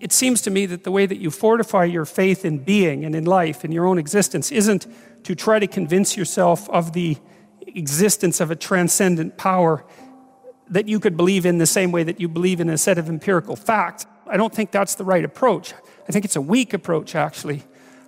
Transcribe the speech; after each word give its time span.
It 0.00 0.12
seems 0.12 0.42
to 0.42 0.50
me 0.50 0.66
that 0.66 0.84
the 0.84 0.90
way 0.90 1.06
that 1.06 1.18
you 1.18 1.30
fortify 1.30 1.84
your 1.84 2.04
faith 2.04 2.44
in 2.44 2.58
being 2.58 3.04
and 3.04 3.14
in 3.14 3.24
life, 3.24 3.64
and 3.64 3.72
your 3.72 3.86
own 3.86 3.98
existence, 3.98 4.52
isn't 4.52 4.86
to 5.24 5.34
try 5.34 5.58
to 5.58 5.66
convince 5.66 6.16
yourself 6.16 6.68
of 6.70 6.92
the 6.92 7.16
existence 7.66 8.40
of 8.40 8.50
a 8.50 8.56
transcendent 8.56 9.36
power 9.36 9.84
that 10.68 10.88
you 10.88 11.00
could 11.00 11.16
believe 11.16 11.46
in 11.46 11.58
the 11.58 11.66
same 11.66 11.92
way 11.92 12.02
that 12.02 12.20
you 12.20 12.28
believe 12.28 12.60
in 12.60 12.68
a 12.68 12.78
set 12.78 12.98
of 12.98 13.08
empirical 13.08 13.56
facts. 13.56 14.06
I 14.26 14.36
don't 14.36 14.54
think 14.54 14.70
that's 14.70 14.96
the 14.96 15.04
right 15.04 15.24
approach. 15.24 15.72
I 16.08 16.12
think 16.12 16.24
it's 16.24 16.36
a 16.36 16.40
weak 16.40 16.74
approach, 16.74 17.14
actually. 17.14 17.62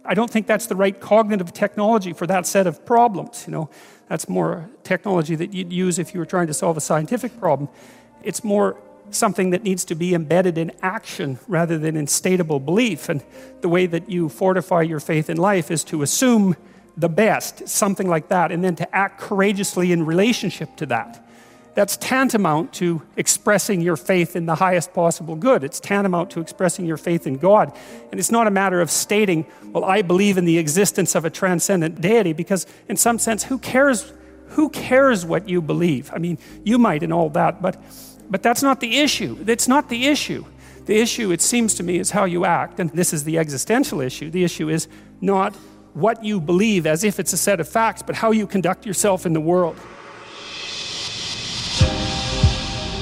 I 0.04 0.14
don't 0.14 0.30
think 0.30 0.46
that's 0.46 0.66
the 0.66 0.76
right 0.76 0.98
cognitive 0.98 1.52
technology 1.52 2.12
for 2.12 2.26
that 2.26 2.46
set 2.46 2.66
of 2.66 2.84
problems. 2.84 3.44
You 3.46 3.52
know, 3.52 3.70
that's 4.08 4.28
more 4.28 4.68
technology 4.82 5.34
that 5.36 5.52
you'd 5.52 5.72
use 5.72 5.98
if 5.98 6.14
you 6.14 6.20
were 6.20 6.26
trying 6.26 6.46
to 6.48 6.54
solve 6.54 6.76
a 6.76 6.80
scientific 6.80 7.38
problem. 7.38 7.68
It's 8.22 8.42
more 8.42 8.76
something 9.10 9.50
that 9.50 9.62
needs 9.62 9.84
to 9.86 9.94
be 9.94 10.14
embedded 10.14 10.58
in 10.58 10.72
action 10.82 11.38
rather 11.48 11.78
than 11.78 11.96
in 11.96 12.06
stateable 12.06 12.64
belief. 12.64 13.08
And 13.08 13.22
the 13.60 13.68
way 13.68 13.86
that 13.86 14.10
you 14.10 14.28
fortify 14.28 14.82
your 14.82 15.00
faith 15.00 15.30
in 15.30 15.36
life 15.36 15.70
is 15.70 15.84
to 15.84 16.02
assume 16.02 16.56
the 16.96 17.08
best, 17.08 17.68
something 17.68 18.08
like 18.08 18.28
that, 18.28 18.50
and 18.50 18.62
then 18.62 18.76
to 18.76 18.94
act 18.94 19.20
courageously 19.20 19.92
in 19.92 20.04
relationship 20.04 20.76
to 20.76 20.86
that. 20.86 21.24
That's 21.74 21.96
tantamount 21.96 22.72
to 22.74 23.02
expressing 23.16 23.80
your 23.80 23.96
faith 23.96 24.34
in 24.34 24.46
the 24.46 24.56
highest 24.56 24.92
possible 24.92 25.36
good. 25.36 25.62
It's 25.62 25.78
tantamount 25.78 26.30
to 26.30 26.40
expressing 26.40 26.86
your 26.86 26.96
faith 26.96 27.24
in 27.24 27.36
God. 27.36 27.72
And 28.10 28.18
it's 28.18 28.32
not 28.32 28.48
a 28.48 28.50
matter 28.50 28.80
of 28.80 28.90
stating, 28.90 29.46
well, 29.66 29.84
I 29.84 30.02
believe 30.02 30.38
in 30.38 30.44
the 30.44 30.58
existence 30.58 31.14
of 31.14 31.24
a 31.24 31.30
transcendent 31.30 32.00
deity, 32.00 32.32
because 32.32 32.66
in 32.88 32.96
some 32.96 33.20
sense, 33.20 33.44
who 33.44 33.58
cares? 33.58 34.12
Who 34.48 34.70
cares 34.70 35.24
what 35.24 35.48
you 35.48 35.62
believe? 35.62 36.10
I 36.12 36.18
mean, 36.18 36.38
you 36.64 36.78
might 36.78 37.04
and 37.04 37.12
all 37.12 37.30
that, 37.30 37.62
but, 37.62 37.80
but 38.30 38.42
that's 38.42 38.62
not 38.62 38.80
the 38.80 38.98
issue. 38.98 39.36
That's 39.44 39.68
not 39.68 39.88
the 39.88 40.06
issue. 40.06 40.44
The 40.86 40.96
issue, 40.98 41.32
it 41.32 41.42
seems 41.42 41.74
to 41.74 41.82
me, 41.82 41.98
is 41.98 42.10
how 42.10 42.24
you 42.24 42.44
act. 42.44 42.80
And 42.80 42.90
this 42.90 43.12
is 43.12 43.24
the 43.24 43.38
existential 43.38 44.00
issue. 44.00 44.30
The 44.30 44.44
issue 44.44 44.68
is 44.68 44.88
not 45.20 45.54
what 45.94 46.22
you 46.24 46.40
believe 46.40 46.86
as 46.86 47.04
if 47.04 47.18
it's 47.18 47.32
a 47.32 47.36
set 47.36 47.60
of 47.60 47.68
facts, 47.68 48.02
but 48.02 48.14
how 48.14 48.30
you 48.30 48.46
conduct 48.46 48.86
yourself 48.86 49.26
in 49.26 49.32
the 49.32 49.40
world. 49.40 49.76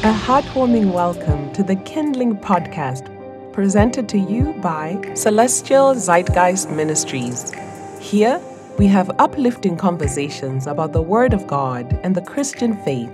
A 0.03 0.13
heartwarming 0.13 0.93
welcome 0.93 1.53
to 1.53 1.63
the 1.63 1.77
Kindling 1.77 2.37
Podcast, 2.37 3.13
presented 3.53 4.09
to 4.11 4.19
you 4.19 4.53
by 4.63 5.01
Celestial 5.15 5.95
Zeitgeist 5.95 6.71
Ministries. 6.71 7.53
Here, 8.01 8.41
we 8.79 8.87
have 8.87 9.11
uplifting 9.19 9.77
conversations 9.77 10.67
about 10.67 10.93
the 10.93 11.03
Word 11.03 11.33
of 11.33 11.47
God 11.47 11.99
and 12.03 12.15
the 12.15 12.21
Christian 12.21 12.77
faith. 12.85 13.11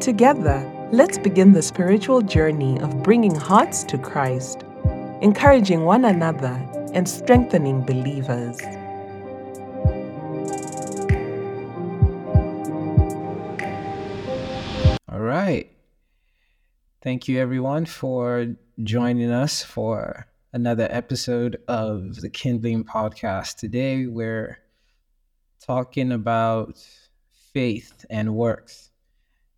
Together, 0.00 0.60
let's 0.92 1.16
begin 1.16 1.52
the 1.52 1.62
spiritual 1.62 2.20
journey 2.20 2.78
of 2.80 3.02
bringing 3.02 3.34
hearts 3.34 3.82
to 3.82 3.96
Christ, 3.96 4.62
encouraging 5.22 5.86
one 5.86 6.04
another, 6.04 6.68
and 6.92 7.08
strengthening 7.08 7.80
believers. 7.80 8.60
All 15.08 15.20
right. 15.20 15.70
Thank 17.00 17.26
you, 17.26 17.38
everyone, 17.40 17.86
for 17.86 18.54
joining 18.84 19.30
us 19.30 19.62
for 19.62 20.26
another 20.52 20.88
episode 20.90 21.56
of 21.68 22.16
the 22.20 22.28
Kindling 22.28 22.84
Podcast. 22.84 23.56
Today, 23.56 24.06
we're 24.06 24.58
talking 25.58 26.12
about 26.12 26.86
faith 27.54 28.04
and 28.10 28.34
works, 28.34 28.90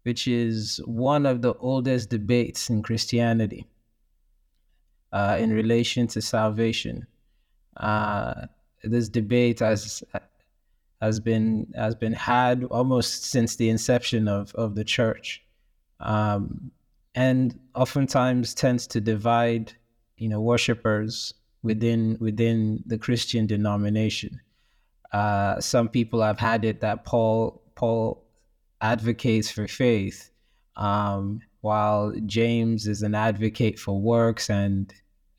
which 0.05 0.29
is 0.29 0.81
one 0.85 1.27
of 1.27 1.43
the 1.43 1.55
oldest 1.55 2.11
debates 2.11 2.71
in 2.71 2.83
Christianity 2.83 3.67
uh, 5.13 5.37
in 5.39 5.51
relation 5.51 6.07
to 6.09 6.21
salvation. 6.23 7.07
Uh, 7.77 8.47
this 8.83 9.09
debate 9.09 9.61
has 9.61 10.05
has 11.01 11.21
been 11.21 11.67
has 11.75 11.95
been 11.95 12.13
had 12.13 12.65
almost 12.65 13.25
since 13.25 13.57
the 13.57 13.69
inception 13.69 14.29
of 14.29 14.55
of 14.55 14.75
the 14.75 14.85
church, 14.85 15.43
um, 16.01 16.71
and 17.15 17.59
oftentimes 17.75 18.55
tends 18.55 18.87
to 18.87 19.01
divide, 19.01 19.73
you 20.19 20.29
know, 20.29 20.41
worshippers 20.41 21.35
within 21.63 22.17
within 22.21 22.83
the 22.87 22.99
Christian 22.99 23.47
denomination. 23.47 24.41
Uh, 25.13 25.61
some 25.61 25.89
people 25.89 26.21
have 26.21 26.39
had 26.39 26.65
it 26.65 26.81
that 26.81 27.05
Paul 27.05 27.63
Paul 27.75 28.24
advocates 28.85 29.51
for 29.51 29.67
faith, 29.67 30.31
um, 30.77 31.41
while 31.63 32.13
James 32.27 32.87
is 32.87 33.03
an 33.03 33.15
advocate 33.15 33.79
for 33.79 33.99
works 33.99 34.51
and 34.51 34.93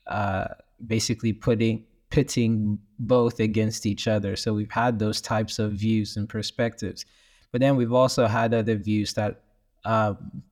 uh, 0.08 0.48
basically 0.86 1.32
putting 1.32 1.84
pitting 2.10 2.78
both 2.98 3.40
against 3.40 3.86
each 3.86 4.06
other. 4.08 4.36
So 4.36 4.54
we've 4.54 4.70
had 4.70 4.98
those 4.98 5.20
types 5.20 5.58
of 5.58 5.72
views 5.72 6.16
and 6.16 6.28
perspectives, 6.28 7.04
but 7.52 7.60
then 7.60 7.76
we've 7.76 7.92
also 7.92 8.26
had 8.26 8.52
other 8.52 8.76
views 8.76 9.14
that 9.14 9.42
um, 9.84 10.42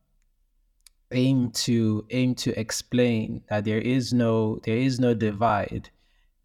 aim 1.10 1.50
to 1.66 2.06
aim 2.10 2.34
to 2.36 2.58
explain 2.58 3.42
that 3.48 3.64
there 3.64 3.80
is 3.80 4.12
no 4.12 4.60
there 4.64 4.76
is 4.76 5.00
no 5.00 5.14
divide, 5.14 5.90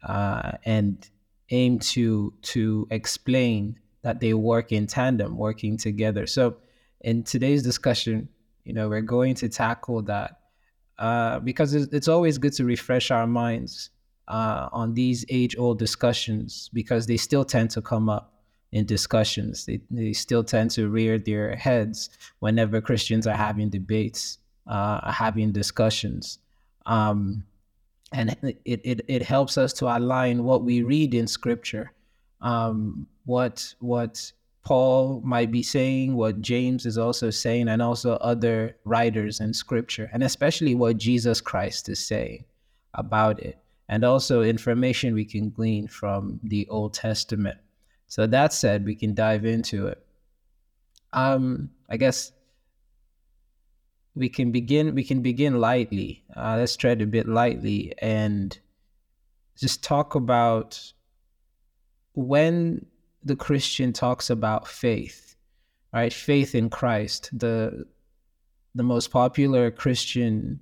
uh, 0.02 0.52
and 0.64 1.10
aim 1.50 1.78
to 1.78 2.32
to 2.42 2.88
explain 2.90 3.78
that 4.02 4.20
they 4.20 4.34
work 4.34 4.72
in 4.72 4.86
tandem, 4.86 5.36
working 5.36 5.76
together. 5.76 6.26
So 6.26 6.56
in 7.00 7.22
today's 7.22 7.62
discussion, 7.62 8.28
you 8.64 8.72
know, 8.72 8.88
we're 8.88 9.00
going 9.00 9.34
to 9.36 9.48
tackle 9.48 10.02
that 10.02 10.40
uh, 10.98 11.40
because 11.40 11.74
it's, 11.74 11.92
it's 11.92 12.08
always 12.08 12.38
good 12.38 12.52
to 12.54 12.64
refresh 12.64 13.10
our 13.10 13.26
minds 13.26 13.90
uh, 14.28 14.68
on 14.72 14.94
these 14.94 15.24
age 15.28 15.56
old 15.58 15.78
discussions 15.78 16.70
because 16.72 17.06
they 17.06 17.16
still 17.16 17.44
tend 17.44 17.70
to 17.70 17.82
come 17.82 18.08
up 18.08 18.34
in 18.72 18.86
discussions. 18.86 19.66
They, 19.66 19.80
they 19.90 20.12
still 20.12 20.44
tend 20.44 20.70
to 20.72 20.88
rear 20.88 21.18
their 21.18 21.56
heads 21.56 22.10
whenever 22.38 22.80
Christians 22.80 23.26
are 23.26 23.36
having 23.36 23.70
debates, 23.70 24.38
uh, 24.66 25.10
having 25.10 25.52
discussions. 25.52 26.38
Um, 26.86 27.44
and 28.12 28.36
it, 28.42 28.80
it, 28.84 29.00
it 29.08 29.22
helps 29.22 29.58
us 29.58 29.72
to 29.74 29.86
align 29.86 30.44
what 30.44 30.62
we 30.62 30.82
read 30.82 31.14
in 31.14 31.26
scripture, 31.26 31.92
um, 32.40 33.06
what, 33.24 33.74
what 33.80 34.32
Paul 34.64 35.20
might 35.24 35.50
be 35.50 35.62
saying, 35.62 36.14
what 36.14 36.40
James 36.40 36.86
is 36.86 36.98
also 36.98 37.30
saying, 37.30 37.68
and 37.68 37.80
also 37.80 38.14
other 38.14 38.76
writers 38.84 39.40
in 39.40 39.54
scripture, 39.54 40.10
and 40.12 40.22
especially 40.22 40.74
what 40.74 40.96
Jesus 40.96 41.40
Christ 41.40 41.88
is 41.88 42.04
saying 42.04 42.44
about 42.94 43.40
it 43.40 43.58
and 43.90 44.04
also 44.04 44.42
information 44.42 45.14
we 45.14 45.24
can 45.24 45.50
glean 45.50 45.88
from 45.88 46.38
the 46.44 46.66
Old 46.68 46.94
Testament. 46.94 47.58
So 48.06 48.24
that 48.28 48.52
said, 48.52 48.84
we 48.84 48.94
can 48.94 49.14
dive 49.14 49.44
into 49.44 49.88
it. 49.88 50.00
Um, 51.12 51.70
I 51.90 51.96
guess 51.96 52.30
we 54.14 54.28
can 54.28 54.52
begin. 54.52 54.94
We 54.94 55.02
can 55.02 55.22
begin 55.22 55.60
lightly. 55.60 56.22
Uh, 56.36 56.56
let's 56.58 56.76
tread 56.76 57.02
a 57.02 57.06
bit 57.06 57.28
lightly 57.28 57.92
and 57.98 58.56
just 59.58 59.82
talk 59.82 60.14
about 60.14 60.92
when 62.14 62.86
the 63.24 63.36
Christian 63.36 63.92
talks 63.92 64.30
about 64.30 64.66
faith, 64.66 65.36
right? 65.92 66.12
Faith 66.12 66.54
in 66.54 66.70
Christ. 66.70 67.30
The 67.32 67.86
the 68.74 68.82
most 68.82 69.10
popular 69.10 69.70
Christian 69.70 70.60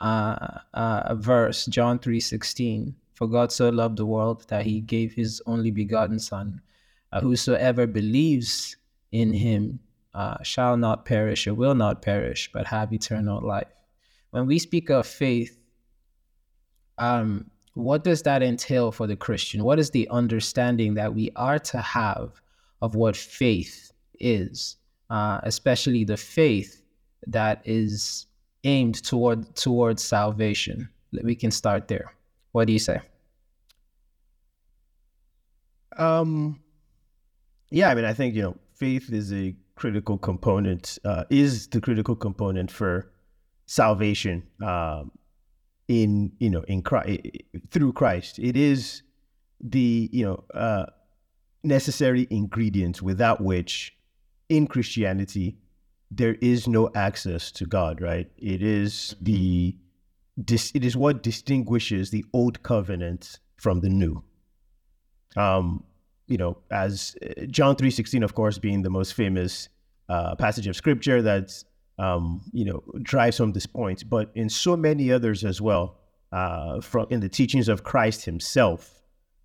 uh, 0.00 0.58
uh, 0.74 1.14
verse, 1.14 1.66
John 1.66 1.98
3:16. 1.98 2.94
For 3.14 3.28
God 3.28 3.52
so 3.52 3.68
loved 3.68 3.96
the 3.96 4.06
world 4.06 4.44
that 4.48 4.66
he 4.66 4.80
gave 4.80 5.14
his 5.14 5.40
only 5.46 5.70
begotten 5.70 6.18
Son. 6.18 6.60
Uh, 7.12 7.20
whosoever 7.20 7.86
believes 7.86 8.76
in 9.12 9.32
him 9.32 9.78
uh, 10.14 10.42
shall 10.42 10.76
not 10.76 11.04
perish 11.04 11.46
or 11.46 11.54
will 11.54 11.76
not 11.76 12.02
perish, 12.02 12.50
but 12.52 12.66
have 12.66 12.92
eternal 12.92 13.40
life. 13.40 13.68
When 14.30 14.46
we 14.46 14.58
speak 14.58 14.90
of 14.90 15.06
faith, 15.06 15.56
um, 16.98 17.50
what 17.74 18.04
does 18.04 18.22
that 18.22 18.42
entail 18.42 18.90
for 18.90 19.06
the 19.06 19.16
Christian? 19.16 19.64
What 19.64 19.78
is 19.78 19.90
the 19.90 20.08
understanding 20.10 20.94
that 20.94 21.14
we 21.14 21.30
are 21.36 21.58
to 21.58 21.78
have 21.78 22.40
of 22.80 22.94
what 22.94 23.16
faith 23.16 23.92
is, 24.20 24.76
uh, 25.10 25.40
especially 25.42 26.04
the 26.04 26.16
faith 26.16 26.82
that 27.26 27.62
is 27.64 28.26
aimed 28.64 29.02
toward 29.02 29.54
towards 29.54 30.02
salvation. 30.02 30.88
We 31.22 31.34
can 31.34 31.50
start 31.50 31.88
there. 31.88 32.14
What 32.52 32.66
do 32.66 32.72
you 32.72 32.78
say? 32.78 33.00
Um, 35.96 36.60
yeah, 37.70 37.90
I 37.90 37.94
mean, 37.94 38.04
I 38.04 38.12
think 38.12 38.34
you 38.34 38.42
know, 38.42 38.56
faith 38.74 39.12
is 39.12 39.32
a 39.32 39.54
critical 39.76 40.18
component. 40.18 40.98
Uh, 41.04 41.24
is 41.30 41.68
the 41.68 41.80
critical 41.80 42.16
component 42.16 42.70
for 42.70 43.10
salvation. 43.66 44.42
Um, 44.62 45.12
in 45.88 46.32
you 46.38 46.50
know, 46.50 46.62
in 46.62 46.82
Christ 46.82 47.20
through 47.70 47.92
Christ, 47.92 48.38
it 48.38 48.56
is 48.56 49.02
the 49.60 50.08
you 50.12 50.24
know 50.24 50.44
uh, 50.54 50.86
necessary 51.62 52.26
ingredient 52.30 53.02
without 53.02 53.40
which, 53.40 53.96
in 54.48 54.66
Christianity, 54.66 55.56
there 56.10 56.36
is 56.40 56.68
no 56.68 56.90
access 56.94 57.50
to 57.52 57.66
God, 57.66 58.00
right? 58.00 58.30
It 58.38 58.62
is 58.62 59.16
the 59.20 59.76
dis- 60.42 60.72
it 60.74 60.84
is 60.84 60.96
what 60.96 61.22
distinguishes 61.22 62.10
the 62.10 62.24
old 62.32 62.62
covenant 62.62 63.38
from 63.56 63.80
the 63.80 63.88
new. 63.88 64.22
Um, 65.36 65.84
you 66.26 66.38
know, 66.38 66.58
as 66.70 67.16
uh, 67.22 67.46
John 67.46 67.76
three 67.76 67.90
sixteen, 67.90 68.22
of 68.22 68.34
course, 68.34 68.58
being 68.58 68.82
the 68.82 68.90
most 68.90 69.14
famous 69.14 69.68
uh, 70.08 70.34
passage 70.36 70.66
of 70.66 70.76
scripture 70.76 71.20
that 71.22 71.52
um, 71.98 72.42
you 72.52 72.64
know 72.64 72.82
drives 73.02 73.38
home 73.38 73.52
this 73.52 73.66
point, 73.66 74.08
but 74.08 74.30
in 74.34 74.48
so 74.48 74.76
many 74.76 75.12
others 75.12 75.44
as 75.44 75.60
well, 75.60 75.98
uh, 76.32 76.80
from 76.80 77.06
in 77.10 77.20
the 77.20 77.28
teachings 77.28 77.68
of 77.68 77.84
Christ 77.84 78.24
Himself, 78.24 79.02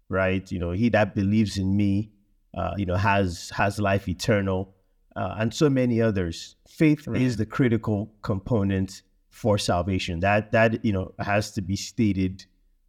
right? 0.10 0.50
You 0.51 0.60
know, 0.60 0.72
He 0.72 0.90
that 0.90 1.16
believes 1.16 1.57
in 1.57 1.75
Me, 1.75 2.12
uh, 2.57 2.74
you 2.78 2.86
know, 2.86 2.96
has 2.96 3.51
has 3.56 3.80
life 3.80 4.07
eternal, 4.07 4.74
uh, 5.16 5.36
and 5.38 5.54
so 5.54 5.69
many 5.69 6.01
others. 6.01 6.56
Faith 6.68 7.07
right. 7.07 7.22
is 7.22 7.38
the 7.38 7.46
critical 7.46 8.12
component 8.22 9.02
for 9.30 9.57
salvation. 9.57 10.19
That 10.19 10.52
that 10.52 10.84
you 10.84 10.94
know 10.94 11.13
has 11.19 11.52
to 11.52 11.62
be 11.62 11.75
stated 11.75 12.45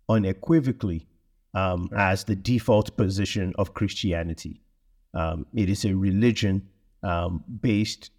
unequivocally 0.09 1.07
um, 1.55 1.89
right. 1.91 2.13
as 2.13 2.25
the 2.25 2.37
default 2.37 2.97
position 2.97 3.53
of 3.59 3.75
Christianity. 3.75 4.63
Um, 5.13 5.47
it 5.55 5.69
is 5.69 5.85
a 5.85 5.95
religion 5.95 6.69
um, 7.03 7.45
based 7.61 8.11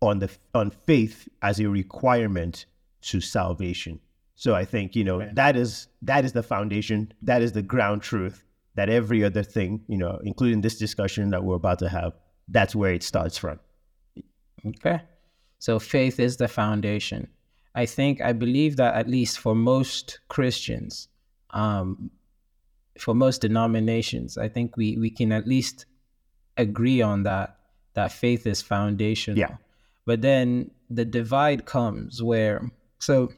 on 0.00 0.18
the 0.20 0.30
on 0.54 0.70
faith 0.70 1.28
as 1.42 1.60
a 1.60 1.68
requirement 1.68 2.66
to 3.02 3.20
salvation. 3.20 4.00
So 4.34 4.54
I 4.54 4.64
think 4.64 4.94
you 4.94 5.04
know 5.04 5.18
right. 5.18 5.34
that 5.34 5.56
is 5.56 5.88
that 6.02 6.24
is 6.24 6.32
the 6.32 6.42
foundation. 6.42 7.12
That 7.22 7.42
is 7.42 7.52
the 7.52 7.62
ground 7.62 8.02
truth. 8.02 8.44
That 8.74 8.88
every 8.88 9.24
other 9.24 9.42
thing, 9.42 9.82
you 9.88 9.98
know, 9.98 10.20
including 10.22 10.60
this 10.60 10.78
discussion 10.78 11.30
that 11.30 11.42
we're 11.42 11.56
about 11.56 11.80
to 11.80 11.88
have, 11.88 12.12
that's 12.46 12.76
where 12.76 12.92
it 12.92 13.02
starts 13.02 13.36
from. 13.36 13.58
Okay, 14.64 15.00
so 15.58 15.78
faith 15.78 16.20
is 16.20 16.36
the 16.36 16.46
foundation. 16.48 17.28
I 17.74 17.86
think 17.86 18.20
I 18.20 18.32
believe 18.32 18.76
that 18.76 18.94
at 18.94 19.08
least 19.08 19.38
for 19.40 19.54
most 19.54 20.20
Christians, 20.28 21.08
um, 21.50 22.10
for 22.98 23.14
most 23.14 23.40
denominations, 23.40 24.38
I 24.38 24.48
think 24.48 24.76
we 24.76 24.96
we 24.96 25.10
can 25.10 25.32
at 25.32 25.46
least 25.46 25.86
agree 26.56 27.02
on 27.02 27.24
that 27.24 27.58
that 27.94 28.12
faith 28.12 28.46
is 28.46 28.62
foundational. 28.62 29.38
Yeah. 29.38 29.56
But 30.08 30.22
then 30.22 30.70
the 30.88 31.04
divide 31.04 31.66
comes 31.66 32.22
where 32.22 32.70
so 32.98 33.28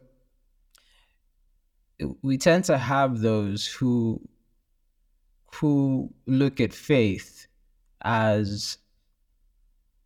we 2.23 2.39
tend 2.39 2.63
to 2.67 2.79
have 2.79 3.19
those 3.19 3.67
who 3.67 4.21
who 5.57 6.15
look 6.27 6.61
at 6.61 6.73
faith 6.73 7.49
as 8.03 8.79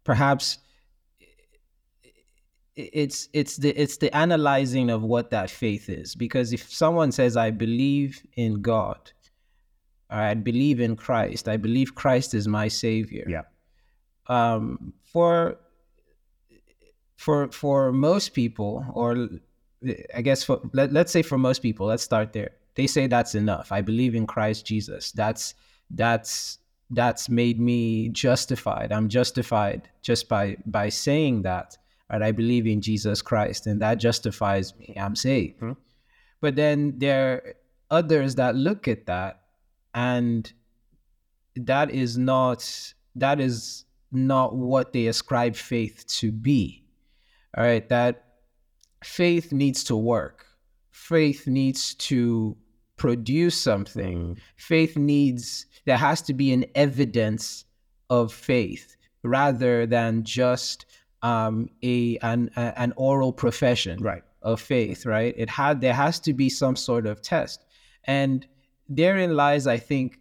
perhaps 0.05 0.57
it's 2.77 3.29
it's 3.35 3.59
the 3.59 3.69
it's 3.79 3.99
the 3.99 4.17
analyzing 4.17 4.89
of 4.89 5.03
what 5.03 5.29
that 5.33 5.51
faith 5.51 5.91
is. 5.91 6.15
Because 6.15 6.55
if 6.55 6.63
someone 6.73 7.13
says 7.13 7.37
i 7.37 7.51
believe 7.51 8.23
in 8.37 8.63
god 8.63 9.13
or 10.11 10.17
i 10.17 10.33
believe 10.33 10.81
in 10.81 10.97
christ 10.97 11.47
i 11.47 11.59
believe 11.59 11.95
christ 11.95 12.33
is 12.33 12.49
my 12.49 12.69
savior 12.69 13.27
yeah. 13.29 13.43
um 14.29 14.95
for 15.05 15.59
for 17.17 17.49
for 17.49 17.93
most 17.93 18.35
people 18.35 18.85
or 18.95 19.29
i 20.15 20.23
guess 20.23 20.43
for 20.43 20.61
let, 20.73 20.93
let's 20.93 21.13
say 21.13 21.23
for 21.23 21.39
most 21.39 21.61
people 21.61 21.87
let's 21.87 22.03
start 22.03 22.33
there 22.33 22.51
they 22.75 22.87
say 22.87 23.07
that's 23.07 23.35
enough 23.35 23.71
i 23.71 23.81
believe 23.81 24.15
in 24.15 24.27
christ 24.27 24.67
jesus 24.67 25.13
that's 25.13 25.55
that's 25.91 26.59
that's 26.91 27.29
made 27.29 27.61
me 27.61 28.09
justified 28.09 28.93
i'm 28.93 29.09
justified 29.09 29.89
just 30.03 30.29
by 30.29 30.57
by 30.67 30.89
saying 30.89 31.43
that 31.43 31.77
right? 32.11 32.23
I 32.23 32.33
believe 32.33 32.67
in 32.67 32.81
Jesus 32.81 33.23
Christ, 33.23 33.67
and 33.67 33.81
that 33.81 33.97
justifies 33.97 34.77
me. 34.77 34.95
I'm 34.97 35.17
saved. 35.17 35.57
Mm-hmm. 35.57 35.73
But 36.41 36.57
then 36.57 36.99
there 36.99 37.33
are 37.33 37.55
others 37.91 38.35
that 38.37 38.55
look 38.55 38.89
at 38.89 39.07
that, 39.07 39.41
and 39.95 40.51
that 41.57 41.91
is 41.91 42.19
not 42.19 42.93
that 43.17 43.41
is 43.41 43.85
not 44.13 44.55
what 44.55 44.93
they 44.93 45.07
ascribe 45.07 45.57
faith 45.57 46.07
to 46.07 46.31
be. 46.33 46.84
All 47.57 47.65
right, 47.65 47.89
that 47.89 48.25
faith 49.03 49.53
needs 49.53 49.85
to 49.85 49.97
work. 49.97 50.47
Faith 50.91 51.47
needs 51.47 51.95
to 51.95 52.57
produce 52.97 53.61
something. 53.61 54.37
Mm. 54.37 54.39
Faith 54.57 54.97
needs 54.97 55.67
there 55.85 55.97
has 55.97 56.23
to 56.23 56.35
be 56.35 56.53
an 56.53 56.65
evidence 56.75 57.65
of 58.11 58.33
faith 58.33 58.97
rather 59.23 59.87
than 59.87 60.25
just 60.25 60.87
um, 61.23 61.69
a 61.83 62.17
an 62.19 62.51
a, 62.57 62.79
an 62.79 62.93
oral 62.97 63.33
profession 63.33 63.99
right. 64.01 64.23
of 64.43 64.61
faith, 64.61 65.07
right? 65.07 65.35
It 65.37 65.51
had 65.51 65.81
there 65.81 65.95
has 65.95 66.21
to 66.21 66.33
be 66.33 66.49
some 66.49 66.77
sort 66.77 67.07
of 67.07 67.23
test, 67.23 67.65
and 68.05 68.47
therein 68.89 69.37
lies, 69.37 69.67
I 69.67 69.79
think, 69.79 70.19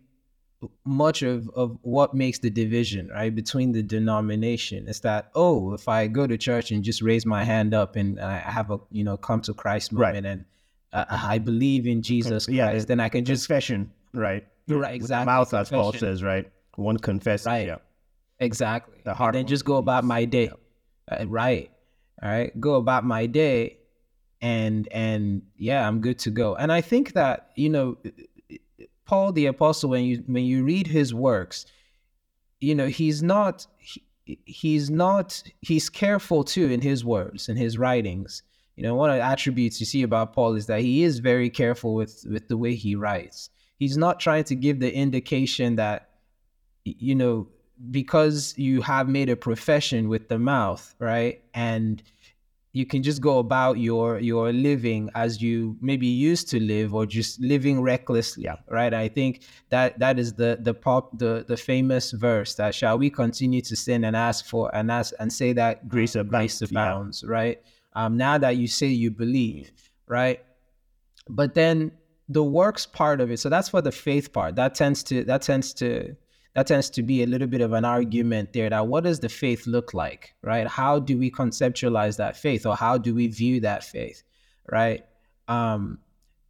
much 0.85 1.21
of, 1.21 1.49
of 1.49 1.77
what 1.81 2.13
makes 2.13 2.39
the 2.39 2.49
division 2.49 3.09
right 3.09 3.33
between 3.33 3.71
the 3.71 3.83
denomination. 3.83 4.87
Is 4.87 4.99
that 5.01 5.31
oh 5.35 5.73
if 5.73 5.87
i 5.87 6.07
go 6.07 6.27
to 6.27 6.37
church 6.37 6.71
and 6.71 6.83
just 6.83 7.01
raise 7.01 7.25
my 7.25 7.43
hand 7.43 7.73
up 7.73 7.95
and 7.95 8.19
i 8.19 8.37
have 8.37 8.71
a 8.71 8.79
you 8.91 9.03
know 9.03 9.17
come 9.17 9.41
to 9.41 9.53
christ 9.53 9.91
moment 9.91 10.15
right. 10.15 10.25
and 10.25 10.45
uh, 10.93 11.05
i 11.09 11.37
believe 11.37 11.87
in 11.87 12.01
jesus 12.01 12.47
yeah, 12.47 12.71
christ 12.71 12.87
then 12.87 12.99
i 12.99 13.09
can 13.09 13.25
just 13.25 13.47
confession 13.47 13.91
right. 14.13 14.45
Right 14.67 14.95
exactly 14.95 15.25
mouth 15.25 15.53
as 15.53 15.69
paul 15.69 15.93
says 15.93 16.23
right. 16.23 16.49
One 16.75 16.97
confess 16.97 17.45
right 17.45 17.67
yeah. 17.67 17.77
exactly. 18.39 18.97
The 19.03 19.13
heart 19.13 19.33
then 19.33 19.45
just 19.45 19.65
go 19.65 19.77
about 19.77 20.03
my 20.03 20.25
day 20.25 20.45
yeah 21.09 21.21
uh, 21.21 21.25
right 21.27 21.69
all 22.21 22.29
right 22.29 22.59
go 22.59 22.75
about 22.75 23.03
my 23.03 23.25
day 23.25 23.77
and 24.41 24.87
and 24.91 25.43
yeah 25.57 25.87
i'm 25.87 26.01
good 26.01 26.19
to 26.19 26.29
go. 26.29 26.55
And 26.55 26.71
i 26.71 26.81
think 26.81 27.13
that 27.13 27.51
you 27.55 27.69
know 27.69 27.97
paul 29.05 29.31
the 29.31 29.45
apostle 29.45 29.89
when 29.89 30.03
you 30.03 30.23
when 30.27 30.43
you 30.43 30.63
read 30.63 30.87
his 30.87 31.13
works 31.13 31.65
you 32.59 32.73
know 32.75 32.87
he's 32.87 33.21
not 33.21 33.67
he, 33.77 34.03
he's 34.45 34.89
not 34.89 35.43
he's 35.61 35.89
careful 35.89 36.43
too 36.43 36.67
in 36.67 36.81
his 36.81 37.03
words 37.03 37.49
and 37.49 37.57
his 37.57 37.77
writings 37.77 38.43
you 38.75 38.83
know 38.83 38.95
one 38.95 39.09
of 39.09 39.17
the 39.17 39.21
attributes 39.21 39.79
you 39.79 39.85
see 39.85 40.03
about 40.03 40.33
paul 40.33 40.55
is 40.55 40.67
that 40.67 40.81
he 40.81 41.03
is 41.03 41.19
very 41.19 41.49
careful 41.49 41.93
with 41.93 42.25
with 42.29 42.47
the 42.47 42.57
way 42.57 42.75
he 42.75 42.95
writes 42.95 43.49
he's 43.77 43.97
not 43.97 44.19
trying 44.19 44.43
to 44.43 44.55
give 44.55 44.79
the 44.79 44.93
indication 44.93 45.75
that 45.75 46.09
you 46.85 47.15
know 47.15 47.47
because 47.91 48.53
you 48.57 48.81
have 48.81 49.09
made 49.09 49.29
a 49.29 49.35
profession 49.35 50.09
with 50.09 50.29
the 50.29 50.39
mouth, 50.39 50.95
right? 50.99 51.41
And 51.53 52.01
you 52.73 52.87
can 52.87 53.03
just 53.03 53.21
go 53.21 53.37
about 53.37 53.77
your 53.77 54.19
your 54.19 54.51
living 54.51 55.09
as 55.13 55.41
you 55.41 55.77
maybe 55.79 56.07
used 56.07 56.49
to 56.49 56.59
live 56.59 56.93
or 56.95 57.05
just 57.05 57.39
living 57.39 57.81
recklessly 57.81 58.43
yeah. 58.43 58.55
right? 58.67 58.93
I 58.93 59.07
think 59.07 59.43
that 59.69 59.99
that 59.99 60.17
is 60.17 60.33
the 60.33 60.57
the 60.59 60.73
pop 60.73 61.17
the 61.17 61.45
the 61.47 61.55
famous 61.55 62.11
verse 62.11 62.55
that 62.55 62.73
shall 62.73 62.97
we 62.97 63.11
continue 63.11 63.61
to 63.61 63.75
sin 63.75 64.03
and 64.03 64.15
ask 64.15 64.45
for 64.45 64.75
and 64.75 64.91
ask 64.91 65.13
and 65.19 65.31
say 65.31 65.53
that 65.53 65.87
grace 65.87 66.15
abounds, 66.15 66.59
grace 66.59 66.71
abounds 66.71 67.23
right? 67.23 67.61
Um 67.93 68.17
now 68.17 68.39
that 68.39 68.57
you 68.57 68.67
say 68.67 68.87
you 68.87 69.11
believe 69.11 69.71
right? 70.07 70.41
But 71.29 71.53
then 71.53 71.91
the 72.27 72.43
works 72.43 72.87
part 72.87 73.21
of 73.21 73.29
it 73.29 73.37
so 73.37 73.49
that's 73.49 73.69
for 73.69 73.81
the 73.81 73.91
faith 73.91 74.33
part. 74.33 74.55
That 74.55 74.73
tends 74.73 75.03
to 75.03 75.23
that 75.25 75.43
tends 75.43 75.73
to 75.75 76.15
that 76.55 76.67
tends 76.67 76.89
to 76.91 77.03
be 77.03 77.23
a 77.23 77.27
little 77.27 77.47
bit 77.47 77.61
of 77.61 77.73
an 77.73 77.85
argument 77.85 78.53
there 78.53 78.69
that 78.69 78.87
what 78.87 79.03
does 79.03 79.19
the 79.19 79.29
faith 79.29 79.65
look 79.65 79.93
like, 79.93 80.35
right? 80.41 80.67
How 80.67 80.99
do 80.99 81.17
we 81.17 81.31
conceptualize 81.31 82.17
that 82.17 82.37
faith 82.37 82.65
or 82.65 82.75
how 82.75 82.97
do 82.97 83.15
we 83.15 83.27
view 83.27 83.59
that 83.61 83.83
faith, 83.83 84.23
right? 84.71 85.05
Um, 85.47 85.99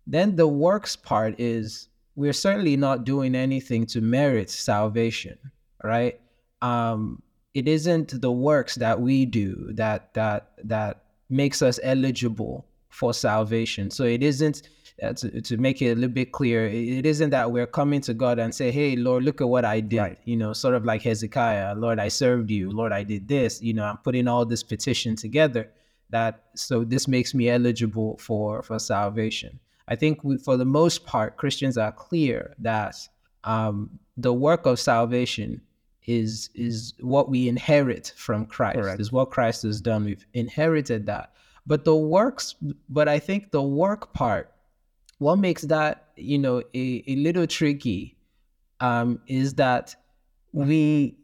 then 0.06 0.36
the 0.36 0.48
works 0.48 0.96
part 0.96 1.40
is 1.40 1.88
we're 2.16 2.34
certainly 2.34 2.76
not 2.76 3.06
doing 3.06 3.34
anything 3.34 3.86
to 3.88 4.02
merit 4.02 4.50
salvation, 4.50 5.38
right? 5.84 6.20
Um, 6.62 7.22
it 7.54 7.68
isn't 7.68 8.20
the 8.22 8.32
works 8.32 8.76
that 8.76 9.00
we 9.00 9.26
do 9.26 9.70
that 9.74 10.14
that 10.16 10.52
that 10.64 11.04
makes 11.30 11.62
us 11.62 11.80
eligible 11.82 12.66
for 12.90 13.14
salvation. 13.14 13.90
So 13.90 14.04
it 14.04 14.22
isn't 14.22 14.64
uh, 15.02 15.14
to, 15.14 15.42
to 15.42 15.58
make 15.58 15.82
it 15.82 15.92
a 15.92 15.96
little 15.96 16.10
bit 16.10 16.32
clear, 16.32 16.68
it 16.68 17.06
isn't 17.06 17.32
that 17.32 17.52
we're 17.52 17.68
coming 17.68 18.02
to 18.02 18.14
God 18.14 18.40
and 18.40 18.54
say, 18.54 18.72
Hey, 18.72 18.96
Lord, 18.96 19.24
look 19.24 19.42
at 19.42 19.50
what 19.50 19.66
I 19.66 19.80
did. 19.80 19.98
Right. 19.98 20.20
You 20.26 20.38
know, 20.38 20.54
sort 20.54 20.76
of 20.76 20.86
like 20.86 21.02
Hezekiah, 21.02 21.76
Lord, 21.76 22.00
I 22.00 22.10
served 22.10 22.52
you. 22.52 22.70
Lord, 22.70 22.92
I 22.92 23.04
did 23.04 23.28
this. 23.28 23.62
You 23.62 23.74
know, 23.74 23.86
I'm 23.86 23.98
putting 23.98 24.28
all 24.28 24.46
this 24.46 24.64
petition 24.64 25.16
together 25.16 25.70
that 26.10 26.44
so 26.56 26.84
this 26.84 27.08
makes 27.08 27.34
me 27.34 27.50
eligible 27.50 28.18
for 28.18 28.62
for 28.62 28.78
salvation. 28.78 29.60
I 29.88 29.96
think 29.96 30.24
we, 30.24 30.38
for 30.38 30.58
the 30.58 30.66
most 30.66 31.06
part, 31.06 31.38
Christians 31.38 31.78
are 31.78 31.92
clear 31.92 32.54
that 32.60 32.96
um, 33.44 34.00
the 34.16 34.34
work 34.34 34.66
of 34.66 34.80
salvation 34.80 35.62
is 36.06 36.50
is 36.54 36.94
what 37.00 37.30
we 37.30 37.48
inherit 37.48 38.14
from 38.16 38.46
Christ. 38.46 38.80
Correct. 38.80 39.02
Is 39.02 39.12
what 39.12 39.32
Christ 39.32 39.64
has 39.64 39.82
done. 39.82 40.06
We've 40.06 40.26
inherited 40.34 41.06
that. 41.08 41.34
But 41.66 41.86
the 41.86 41.96
works, 41.96 42.56
but 42.90 43.08
I 43.08 43.20
think 43.20 43.52
the 43.52 43.62
work 43.62 44.14
part 44.14 44.53
what 45.24 45.40
makes 45.40 45.62
that 45.64 46.10
you 46.18 46.38
know 46.38 46.62
a, 46.74 47.04
a 47.08 47.16
little 47.16 47.48
tricky 47.48 48.18
um, 48.82 49.22
is 49.28 49.54
that 49.56 49.96
we 50.52 51.16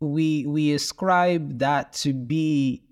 we 0.00 0.44
we 0.46 0.72
ascribe 0.74 1.58
that 1.60 1.92
to 1.92 2.12
be 2.12 2.82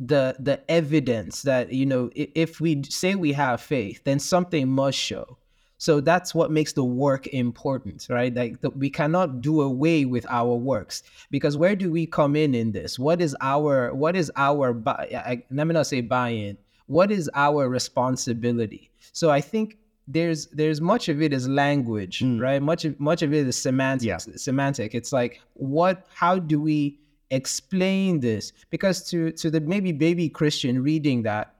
the 0.00 0.34
the 0.40 0.58
evidence 0.70 1.42
that 1.42 1.72
you 1.72 1.86
know 1.86 2.10
if 2.14 2.60
we 2.60 2.82
say 2.88 3.14
we 3.14 3.32
have 3.32 3.60
faith 3.60 4.02
then 4.04 4.18
something 4.18 4.68
must 4.68 4.98
show. 4.98 5.36
So 5.78 6.02
that's 6.02 6.34
what 6.34 6.50
makes 6.50 6.74
the 6.74 6.84
work 6.84 7.26
important 7.28 8.06
right? 8.10 8.34
Like 8.34 8.60
the, 8.60 8.68
we 8.70 8.90
cannot 8.90 9.40
do 9.40 9.62
away 9.62 10.04
with 10.04 10.26
our 10.28 10.54
works. 10.54 11.02
Because 11.30 11.56
where 11.56 11.74
do 11.74 11.90
we 11.90 12.04
come 12.04 12.36
in 12.36 12.54
in 12.54 12.72
this? 12.72 12.98
What 12.98 13.22
is 13.22 13.34
our 13.40 13.94
what 13.94 14.14
is 14.16 14.30
our 14.36 14.74
buy, 14.74 15.42
let 15.50 15.66
me 15.66 15.72
not 15.72 15.86
say 15.86 16.00
buy-in 16.00 16.58
what 16.90 17.10
is 17.10 17.30
our 17.34 17.68
responsibility? 17.68 18.90
So 19.12 19.30
i 19.30 19.40
think 19.40 19.78
there's 20.08 20.46
there's 20.46 20.80
much 20.80 21.08
of 21.08 21.22
it 21.22 21.32
is 21.32 21.48
language 21.48 22.18
mm. 22.18 22.40
right? 22.40 22.60
Much 22.60 22.84
of 22.84 22.98
much 22.98 23.22
of 23.22 23.32
it 23.32 23.46
is 23.46 23.56
semantics 23.56 24.26
yeah. 24.28 24.36
semantic. 24.36 24.94
It's 24.94 25.12
like 25.12 25.40
what 25.54 26.06
how 26.12 26.38
do 26.38 26.60
we 26.60 26.98
explain 27.30 28.20
this? 28.20 28.52
Because 28.70 29.08
to 29.10 29.30
to 29.32 29.50
the 29.50 29.60
maybe 29.60 29.92
baby 29.92 30.28
christian 30.28 30.82
reading 30.82 31.22
that 31.22 31.54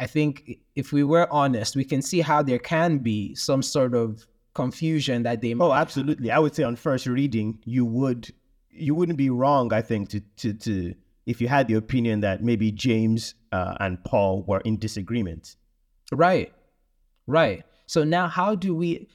i 0.00 0.06
think 0.06 0.58
if 0.74 0.92
we 0.92 1.04
were 1.04 1.28
honest 1.30 1.76
we 1.76 1.84
can 1.84 2.02
see 2.02 2.20
how 2.20 2.42
there 2.42 2.58
can 2.58 2.98
be 2.98 3.34
some 3.34 3.62
sort 3.62 3.94
of 3.94 4.26
confusion 4.54 5.22
that 5.24 5.40
they 5.40 5.54
oh 5.54 5.72
absolutely. 5.72 6.30
I 6.30 6.38
would 6.38 6.54
say 6.54 6.62
on 6.62 6.76
first 6.76 7.06
reading 7.06 7.58
you 7.64 7.84
would 7.84 8.32
you 8.70 8.94
wouldn't 8.94 9.18
be 9.18 9.30
wrong 9.30 9.72
i 9.72 9.82
think 9.82 10.08
to 10.10 10.20
to 10.38 10.54
to 10.54 10.94
if 11.26 11.40
you 11.40 11.48
had 11.48 11.68
the 11.68 11.74
opinion 11.74 12.20
that 12.20 12.42
maybe 12.42 12.70
james 12.72 13.34
uh, 13.54 13.74
and 13.80 14.02
paul 14.04 14.42
were 14.48 14.60
in 14.60 14.76
disagreement 14.76 15.56
right 16.12 16.52
right 17.26 17.64
so 17.86 18.04
now 18.04 18.26
how 18.28 18.54
do 18.54 18.74
we 18.74 19.08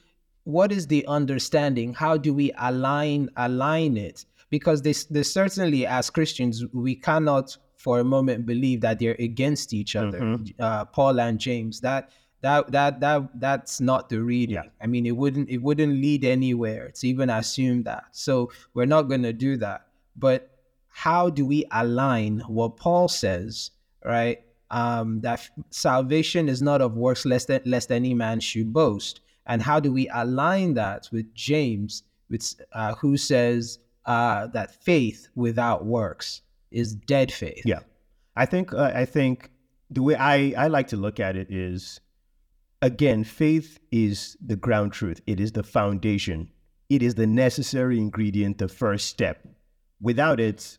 what 0.44 0.72
is 0.72 0.86
the 0.86 1.04
understanding 1.06 1.92
how 1.94 2.16
do 2.16 2.34
we 2.34 2.52
align 2.58 3.28
align 3.36 3.96
it 3.96 4.24
because 4.50 4.82
they, 4.82 4.92
they 5.10 5.22
certainly, 5.22 5.86
as 5.86 6.10
Christians, 6.10 6.64
we 6.72 6.94
cannot 6.94 7.56
for 7.76 8.00
a 8.00 8.04
moment 8.04 8.44
believe 8.44 8.82
that 8.82 8.98
they're 8.98 9.16
against 9.18 9.72
each 9.72 9.96
other. 9.96 10.20
Mm-hmm. 10.20 10.62
Uh, 10.62 10.84
Paul 10.84 11.18
and 11.20 11.38
James, 11.38 11.80
that 11.80 12.10
that 12.42 12.70
that 12.72 13.00
that 13.00 13.40
that's 13.40 13.80
not 13.80 14.08
the 14.08 14.20
reading. 14.20 14.56
Yeah. 14.56 14.70
I 14.82 14.86
mean, 14.86 15.06
it 15.06 15.16
wouldn't 15.16 15.48
it 15.48 15.58
wouldn't 15.58 15.94
lead 15.94 16.24
anywhere 16.24 16.90
to 16.90 17.08
even 17.08 17.30
assume 17.30 17.84
that. 17.84 18.04
So 18.10 18.50
we're 18.74 18.86
not 18.86 19.02
going 19.02 19.22
to 19.22 19.32
do 19.32 19.56
that. 19.58 19.86
But 20.16 20.50
how 20.88 21.30
do 21.30 21.46
we 21.46 21.64
align 21.70 22.40
what 22.48 22.76
Paul 22.76 23.08
says, 23.08 23.70
right? 24.04 24.40
Um, 24.70 25.20
that 25.22 25.48
salvation 25.70 26.48
is 26.48 26.62
not 26.62 26.80
of 26.80 26.96
works, 26.96 27.24
lest 27.24 27.48
that, 27.48 27.66
lest 27.66 27.90
any 27.90 28.14
man 28.14 28.40
should 28.40 28.72
boast. 28.72 29.20
And 29.46 29.62
how 29.62 29.80
do 29.80 29.92
we 29.92 30.08
align 30.12 30.74
that 30.74 31.08
with 31.10 31.34
James, 31.34 32.04
with 32.28 32.54
uh, 32.72 32.94
who 32.94 33.16
says 33.16 33.80
uh, 34.06 34.46
that 34.48 34.74
faith 34.82 35.28
without 35.34 35.84
works 35.84 36.42
is 36.70 36.94
dead 36.94 37.32
faith. 37.32 37.62
Yeah, 37.64 37.80
I 38.36 38.46
think 38.46 38.72
uh, 38.72 38.92
I 38.94 39.04
think 39.04 39.50
the 39.90 40.02
way 40.02 40.14
I 40.14 40.52
I 40.56 40.66
like 40.68 40.88
to 40.88 40.96
look 40.96 41.20
at 41.20 41.36
it 41.36 41.50
is, 41.50 42.00
again, 42.82 43.24
faith 43.24 43.78
is 43.90 44.36
the 44.44 44.56
ground 44.56 44.92
truth. 44.92 45.20
It 45.26 45.40
is 45.40 45.52
the 45.52 45.62
foundation. 45.62 46.50
It 46.88 47.02
is 47.02 47.14
the 47.14 47.26
necessary 47.26 47.98
ingredient, 47.98 48.58
the 48.58 48.68
first 48.68 49.06
step. 49.08 49.46
Without 50.00 50.40
it, 50.40 50.78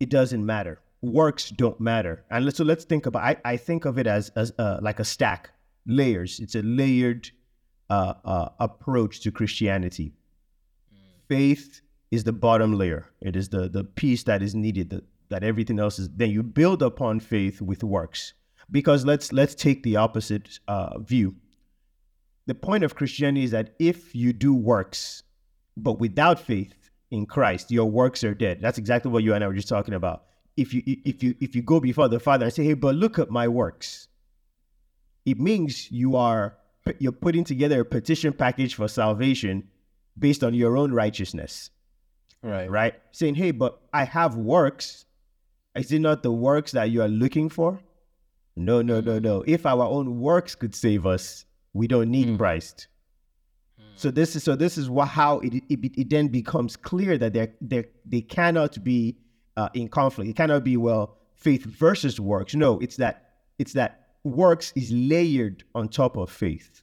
it 0.00 0.08
doesn't 0.08 0.44
matter. 0.44 0.80
Works 1.00 1.50
don't 1.50 1.80
matter. 1.80 2.24
And 2.30 2.44
let's, 2.44 2.58
so 2.58 2.64
let's 2.64 2.84
think 2.84 3.06
about. 3.06 3.22
I, 3.22 3.36
I 3.44 3.56
think 3.56 3.84
of 3.84 3.98
it 3.98 4.06
as 4.06 4.30
as 4.30 4.52
uh, 4.58 4.78
like 4.82 4.98
a 4.98 5.04
stack, 5.04 5.50
layers. 5.86 6.40
It's 6.40 6.54
a 6.56 6.62
layered 6.62 7.30
uh, 7.88 8.14
uh, 8.24 8.48
approach 8.58 9.20
to 9.20 9.30
Christianity. 9.30 10.12
Faith 11.28 11.82
is 12.10 12.24
the 12.24 12.32
bottom 12.32 12.76
layer. 12.76 13.06
It 13.20 13.36
is 13.36 13.48
the 13.48 13.68
the 13.68 13.84
piece 13.84 14.24
that 14.24 14.42
is 14.42 14.54
needed. 14.54 14.90
That, 14.90 15.04
that 15.28 15.44
everything 15.44 15.78
else 15.78 15.98
is. 15.98 16.08
Then 16.08 16.30
you 16.30 16.42
build 16.42 16.82
upon 16.82 17.20
faith 17.20 17.60
with 17.60 17.84
works. 17.84 18.32
Because 18.70 19.04
let's 19.06 19.32
let's 19.32 19.54
take 19.54 19.82
the 19.82 19.96
opposite 19.96 20.58
uh, 20.68 20.98
view. 20.98 21.36
The 22.46 22.54
point 22.54 22.82
of 22.82 22.94
Christianity 22.94 23.44
is 23.44 23.50
that 23.52 23.74
if 23.78 24.14
you 24.14 24.32
do 24.32 24.54
works, 24.54 25.22
but 25.76 26.00
without 26.00 26.40
faith 26.40 26.90
in 27.10 27.26
Christ, 27.26 27.70
your 27.70 27.90
works 27.90 28.24
are 28.24 28.34
dead. 28.34 28.60
That's 28.60 28.78
exactly 28.78 29.10
what 29.10 29.22
you 29.22 29.34
and 29.34 29.44
I 29.44 29.48
were 29.48 29.54
just 29.54 29.68
talking 29.68 29.94
about. 29.94 30.24
If 30.58 30.74
you 30.74 30.82
if 30.86 31.22
you 31.22 31.34
if 31.40 31.54
you 31.54 31.62
go 31.62 31.80
before 31.80 32.08
the 32.08 32.20
Father 32.20 32.46
and 32.46 32.52
say, 32.52 32.64
"Hey, 32.64 32.74
but 32.74 32.94
look 32.94 33.18
at 33.18 33.30
my 33.30 33.48
works," 33.48 34.08
it 35.24 35.38
means 35.38 35.90
you 35.90 36.16
are 36.16 36.56
you're 36.98 37.12
putting 37.12 37.44
together 37.44 37.80
a 37.80 37.84
petition 37.84 38.32
package 38.32 38.74
for 38.74 38.88
salvation 38.88 39.68
based 40.18 40.42
on 40.42 40.54
your 40.54 40.76
own 40.76 40.92
righteousness. 40.92 41.70
Right. 42.42 42.70
Right? 42.70 42.94
Saying, 43.12 43.34
hey, 43.34 43.50
but 43.50 43.80
I 43.92 44.04
have 44.04 44.36
works. 44.36 45.04
Is 45.74 45.92
it 45.92 46.00
not 46.00 46.22
the 46.22 46.32
works 46.32 46.72
that 46.72 46.90
you 46.90 47.02
are 47.02 47.08
looking 47.08 47.48
for? 47.48 47.80
No, 48.56 48.82
no, 48.82 49.00
no, 49.00 49.18
no. 49.18 49.44
If 49.46 49.66
our 49.66 49.84
own 49.84 50.18
works 50.20 50.54
could 50.54 50.74
save 50.74 51.06
us, 51.06 51.44
we 51.74 51.86
don't 51.86 52.10
need 52.10 52.28
mm. 52.28 52.38
Christ. 52.38 52.88
Mm. 53.80 53.84
So 53.96 54.10
this 54.10 54.34
is 54.34 54.42
so 54.42 54.56
this 54.56 54.76
is 54.76 54.90
what 54.90 55.08
how 55.08 55.38
it, 55.40 55.54
it, 55.68 55.78
it 56.00 56.10
then 56.10 56.28
becomes 56.28 56.76
clear 56.76 57.18
that 57.18 57.34
they 57.34 57.52
they 57.60 57.84
they 58.04 58.20
cannot 58.20 58.82
be 58.82 59.16
uh, 59.58 59.68
in 59.74 59.88
conflict. 59.88 60.30
It 60.30 60.36
cannot 60.36 60.62
be 60.62 60.76
well 60.76 61.16
faith 61.34 61.64
versus 61.64 62.20
works. 62.20 62.54
No, 62.54 62.78
it's 62.78 62.96
that 62.96 63.30
it's 63.58 63.72
that 63.72 64.06
works 64.22 64.72
is 64.76 64.90
layered 64.92 65.64
on 65.74 65.88
top 65.88 66.16
of 66.16 66.30
faith. 66.30 66.82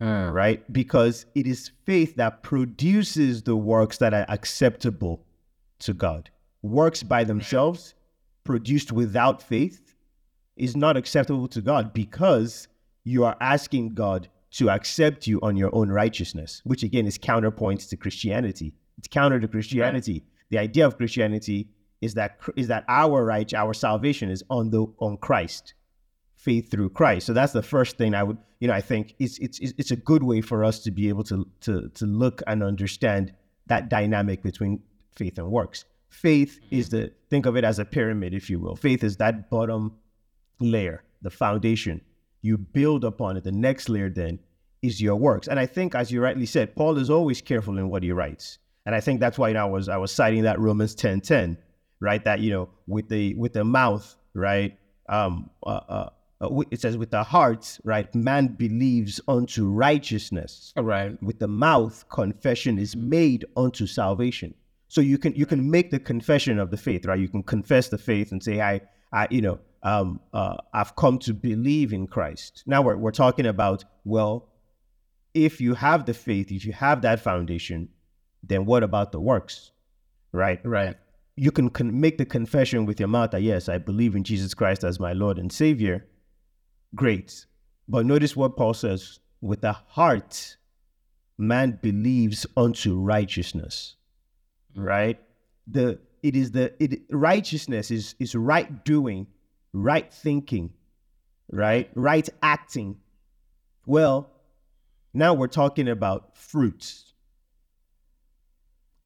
Uh, 0.00 0.30
right? 0.32 0.70
Because 0.72 1.26
it 1.34 1.46
is 1.46 1.72
faith 1.84 2.14
that 2.16 2.42
produces 2.44 3.42
the 3.42 3.56
works 3.56 3.98
that 3.98 4.14
are 4.14 4.26
acceptable 4.28 5.24
to 5.80 5.92
God. 5.92 6.30
Works 6.62 7.02
by 7.02 7.24
themselves, 7.24 7.94
produced 8.44 8.92
without 8.92 9.42
faith, 9.42 9.96
is 10.56 10.76
not 10.76 10.96
acceptable 10.96 11.48
to 11.48 11.60
God 11.60 11.92
because 11.92 12.68
you 13.02 13.24
are 13.24 13.36
asking 13.40 13.94
God 13.94 14.28
to 14.52 14.70
accept 14.70 15.26
you 15.26 15.40
on 15.42 15.56
your 15.56 15.74
own 15.74 15.88
righteousness, 15.88 16.60
which 16.64 16.82
again 16.82 17.06
is 17.06 17.18
counterpoint 17.18 17.80
to 17.80 17.96
Christianity. 17.96 18.74
It's 18.98 19.08
counter 19.08 19.40
to 19.40 19.48
Christianity. 19.48 20.12
Right. 20.12 20.22
The 20.50 20.58
idea 20.58 20.86
of 20.86 20.96
Christianity 20.96 21.68
is 22.00 22.14
that 22.14 22.38
is 22.56 22.68
that 22.68 22.84
our 22.88 23.24
right, 23.24 23.52
our 23.54 23.74
salvation 23.74 24.30
is 24.30 24.42
on 24.50 24.70
the 24.70 24.86
on 24.98 25.16
Christ 25.18 25.74
faith 26.38 26.70
through 26.70 26.90
Christ. 26.90 27.26
So 27.26 27.32
that's 27.32 27.52
the 27.52 27.62
first 27.62 27.98
thing 27.98 28.14
I 28.14 28.22
would, 28.22 28.38
you 28.60 28.68
know, 28.68 28.74
I 28.74 28.80
think 28.80 29.14
it's 29.18 29.38
it's 29.38 29.58
it's 29.60 29.90
a 29.90 29.96
good 29.96 30.22
way 30.22 30.40
for 30.40 30.64
us 30.64 30.78
to 30.80 30.90
be 30.90 31.08
able 31.08 31.24
to 31.24 31.46
to 31.62 31.88
to 31.94 32.06
look 32.06 32.42
and 32.46 32.62
understand 32.62 33.34
that 33.66 33.88
dynamic 33.90 34.42
between 34.42 34.80
faith 35.14 35.38
and 35.38 35.50
works. 35.50 35.84
Faith 36.08 36.60
is 36.70 36.88
the 36.88 37.12
think 37.28 37.44
of 37.44 37.56
it 37.56 37.64
as 37.64 37.78
a 37.78 37.84
pyramid, 37.84 38.32
if 38.32 38.48
you 38.48 38.58
will. 38.58 38.76
Faith 38.76 39.04
is 39.04 39.16
that 39.16 39.50
bottom 39.50 39.92
layer, 40.60 41.02
the 41.22 41.30
foundation. 41.30 42.00
You 42.40 42.56
build 42.56 43.04
upon 43.04 43.36
it. 43.36 43.44
The 43.44 43.52
next 43.52 43.88
layer 43.88 44.08
then 44.08 44.38
is 44.80 45.02
your 45.02 45.16
works. 45.16 45.48
And 45.48 45.58
I 45.58 45.66
think, 45.66 45.96
as 45.96 46.12
you 46.12 46.22
rightly 46.22 46.46
said, 46.46 46.76
Paul 46.76 46.98
is 46.98 47.10
always 47.10 47.42
careful 47.42 47.78
in 47.78 47.90
what 47.90 48.04
he 48.04 48.12
writes. 48.12 48.58
And 48.86 48.94
I 48.94 49.00
think 49.00 49.18
that's 49.18 49.38
why 49.38 49.48
you 49.48 49.54
know, 49.54 49.66
I 49.66 49.70
was 49.70 49.88
I 49.88 49.96
was 49.96 50.12
citing 50.12 50.44
that 50.44 50.60
Romans 50.60 50.94
10 50.94 51.20
10, 51.20 51.58
right? 52.00 52.24
That 52.24 52.40
you 52.40 52.50
know, 52.50 52.68
with 52.86 53.08
the 53.08 53.34
with 53.34 53.52
the 53.52 53.64
mouth, 53.64 54.16
right? 54.34 54.78
Um, 55.08 55.50
uh, 55.64 55.80
uh, 55.88 56.08
uh, 56.40 56.60
it 56.70 56.80
says 56.80 56.96
with 56.96 57.10
the 57.10 57.22
heart 57.22 57.78
right 57.84 58.12
man 58.14 58.48
believes 58.48 59.20
unto 59.26 59.66
righteousness. 59.68 60.72
All 60.76 60.84
right. 60.84 61.20
With 61.22 61.38
the 61.38 61.48
mouth 61.48 62.04
confession 62.08 62.78
is 62.78 62.94
made 62.94 63.44
unto 63.56 63.86
salvation. 63.86 64.54
So 64.88 65.00
you 65.00 65.18
can 65.18 65.34
you 65.34 65.46
can 65.46 65.70
make 65.70 65.90
the 65.90 65.98
confession 65.98 66.58
of 66.58 66.70
the 66.70 66.76
faith 66.76 67.06
right? 67.06 67.18
You 67.18 67.28
can 67.28 67.42
confess 67.42 67.88
the 67.88 67.98
faith 67.98 68.32
and 68.32 68.42
say 68.42 68.60
i 68.60 68.80
i 69.12 69.26
you 69.30 69.40
know 69.40 69.58
um 69.82 70.20
uh, 70.32 70.56
i've 70.72 70.94
come 70.96 71.18
to 71.20 71.34
believe 71.34 71.92
in 71.92 72.06
christ. 72.06 72.62
Now 72.66 72.82
we're, 72.82 72.96
we're 72.96 73.10
talking 73.10 73.46
about 73.46 73.84
well 74.04 74.48
if 75.34 75.60
you 75.60 75.74
have 75.74 76.06
the 76.06 76.14
faith 76.14 76.52
if 76.52 76.64
you 76.64 76.72
have 76.72 77.02
that 77.02 77.20
foundation 77.20 77.88
then 78.44 78.64
what 78.64 78.82
about 78.84 79.10
the 79.12 79.20
works 79.20 79.72
right? 80.32 80.60
Right 80.64 80.96
you 81.38 81.50
can 81.50 81.70
con- 81.70 81.98
make 82.00 82.18
the 82.18 82.26
confession 82.26 82.84
with 82.84 82.98
your 82.98 83.08
mouth 83.08 83.30
that 83.30 83.42
yes 83.42 83.68
i 83.68 83.78
believe 83.78 84.14
in 84.14 84.24
jesus 84.24 84.54
christ 84.54 84.84
as 84.84 84.98
my 85.00 85.12
lord 85.12 85.38
and 85.38 85.52
savior 85.52 86.06
Great. 86.94 87.46
But 87.86 88.06
notice 88.06 88.36
what 88.36 88.56
Paul 88.56 88.74
says 88.74 89.20
with 89.40 89.60
the 89.60 89.72
heart, 89.72 90.56
man 91.36 91.78
believes 91.82 92.46
unto 92.56 92.98
righteousness. 92.98 93.96
Right? 94.74 95.20
The 95.66 95.98
it 96.22 96.34
is 96.34 96.52
the 96.52 96.72
it 96.82 97.02
righteousness 97.10 97.90
is 97.90 98.14
is 98.18 98.34
right 98.34 98.84
doing, 98.84 99.26
right 99.72 100.12
thinking, 100.12 100.72
right? 101.50 101.90
Right 101.94 102.28
acting. 102.42 102.96
Well, 103.86 104.30
now 105.14 105.34
we're 105.34 105.48
talking 105.48 105.88
about 105.88 106.36
fruits. 106.36 107.12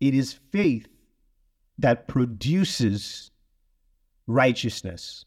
It 0.01 0.15
is 0.15 0.33
faith 0.33 0.89
that 1.83 2.09
produces 2.09 3.31
righteousness. 4.27 5.25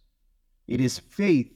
It 0.68 0.82
is 0.82 1.00
faith 1.00 1.52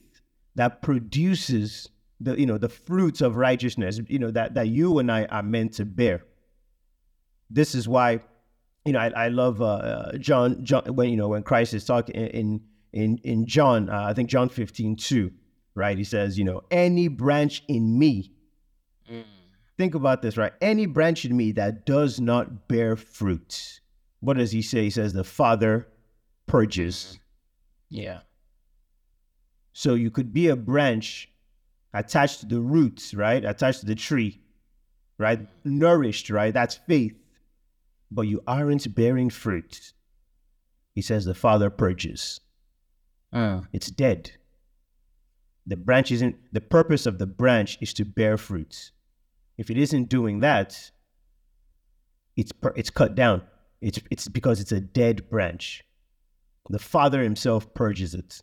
that 0.54 0.82
produces 0.82 1.88
the 2.20 2.38
you 2.38 2.46
know 2.46 2.58
the 2.58 2.68
fruits 2.68 3.22
of 3.22 3.36
righteousness 3.36 3.98
you 4.08 4.18
know 4.18 4.30
that 4.30 4.52
that 4.54 4.68
you 4.68 4.98
and 4.98 5.10
I 5.10 5.24
are 5.26 5.42
meant 5.42 5.74
to 5.74 5.84
bear. 5.84 6.22
This 7.48 7.74
is 7.74 7.88
why 7.88 8.20
you 8.84 8.92
know 8.92 9.00
I, 9.00 9.08
I 9.16 9.28
love 9.28 9.60
uh, 9.60 9.64
uh, 9.64 10.18
John 10.18 10.64
John 10.64 10.82
when 10.94 11.10
you 11.10 11.16
know 11.16 11.28
when 11.28 11.42
Christ 11.42 11.74
is 11.74 11.84
talking 11.84 12.14
in 12.14 12.60
in 12.92 13.18
in 13.18 13.46
John, 13.46 13.88
uh, 13.88 14.04
I 14.04 14.14
think 14.14 14.28
John 14.28 14.48
15, 14.48 14.96
2, 14.96 15.30
right? 15.74 15.96
He 15.96 16.04
says, 16.04 16.38
you 16.38 16.44
know, 16.44 16.62
any 16.70 17.08
branch 17.08 17.62
in 17.68 17.98
me. 17.98 18.32
Think 19.78 19.94
about 19.94 20.20
this, 20.20 20.36
right? 20.36 20.52
Any 20.60 20.86
branch 20.86 21.24
in 21.24 21.36
me 21.36 21.52
that 21.52 21.86
does 21.86 22.20
not 22.20 22.68
bear 22.68 22.96
fruit. 22.96 23.79
What 24.20 24.36
does 24.36 24.52
he 24.52 24.62
say? 24.62 24.84
He 24.84 24.90
says, 24.90 25.12
the 25.12 25.24
Father 25.24 25.88
purges. 26.46 27.18
Yeah. 27.88 28.20
So 29.72 29.94
you 29.94 30.10
could 30.10 30.32
be 30.32 30.48
a 30.48 30.56
branch 30.56 31.30
attached 31.94 32.40
to 32.40 32.46
the 32.46 32.60
roots, 32.60 33.14
right? 33.14 33.44
Attached 33.44 33.80
to 33.80 33.86
the 33.86 33.94
tree, 33.94 34.40
right? 35.18 35.40
Nourished, 35.64 36.30
right? 36.30 36.52
That's 36.52 36.76
faith. 36.76 37.16
But 38.10 38.22
you 38.22 38.42
aren't 38.46 38.94
bearing 38.94 39.30
fruit. 39.30 39.92
He 40.94 41.02
says 41.02 41.24
the 41.24 41.34
Father 41.34 41.70
purges. 41.70 42.40
Uh, 43.32 43.62
It's 43.72 43.90
dead. 43.90 44.32
The 45.66 45.76
branch 45.76 46.10
isn't, 46.10 46.36
the 46.52 46.60
purpose 46.60 47.06
of 47.06 47.18
the 47.18 47.26
branch 47.26 47.78
is 47.80 47.94
to 47.94 48.04
bear 48.04 48.36
fruit. 48.36 48.90
If 49.56 49.70
it 49.70 49.78
isn't 49.78 50.08
doing 50.08 50.40
that, 50.40 50.90
it's, 52.36 52.52
it's 52.74 52.90
cut 52.90 53.14
down. 53.14 53.42
It's, 53.80 53.98
it's 54.10 54.28
because 54.28 54.60
it's 54.60 54.72
a 54.72 54.80
dead 54.80 55.28
branch. 55.30 55.84
The 56.68 56.78
Father 56.78 57.22
Himself 57.22 57.72
purges 57.74 58.14
it. 58.14 58.42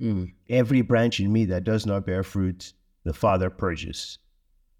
mm, 0.00 0.32
Every 0.48 0.82
branch 0.82 1.20
in 1.20 1.32
me 1.32 1.44
that 1.46 1.64
does 1.64 1.84
not 1.86 2.06
bear 2.06 2.22
fruit, 2.22 2.72
the 3.04 3.12
Father 3.12 3.50
purges. 3.50 4.18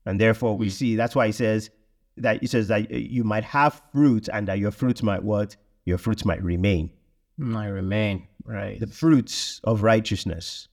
And 0.07 0.21
therefore, 0.21 0.57
we 0.57 0.71
see 0.71 0.97
that's 0.97 1.15
why 1.15 1.27
He 1.27 1.33
says 1.33 1.71
that 2.17 2.41
He 2.41 2.47
says 2.47 2.69
that 2.69 2.91
you 2.91 3.25
might 3.25 3.45
have 3.45 3.83
fruit 3.93 4.29
and 4.33 4.49
that 4.49 4.59
your 4.59 4.71
fruit 4.71 5.03
might 5.03 5.23
what? 5.23 5.57
Your 5.85 5.99
fruits 5.99 6.25
might 6.25 6.43
remain. 6.43 6.91
Might 7.37 7.69
remain. 7.69 8.27
Right. 8.45 8.79
The 8.81 8.87
fruits 8.87 9.61
of 9.65 9.83
righteousness, 9.83 10.69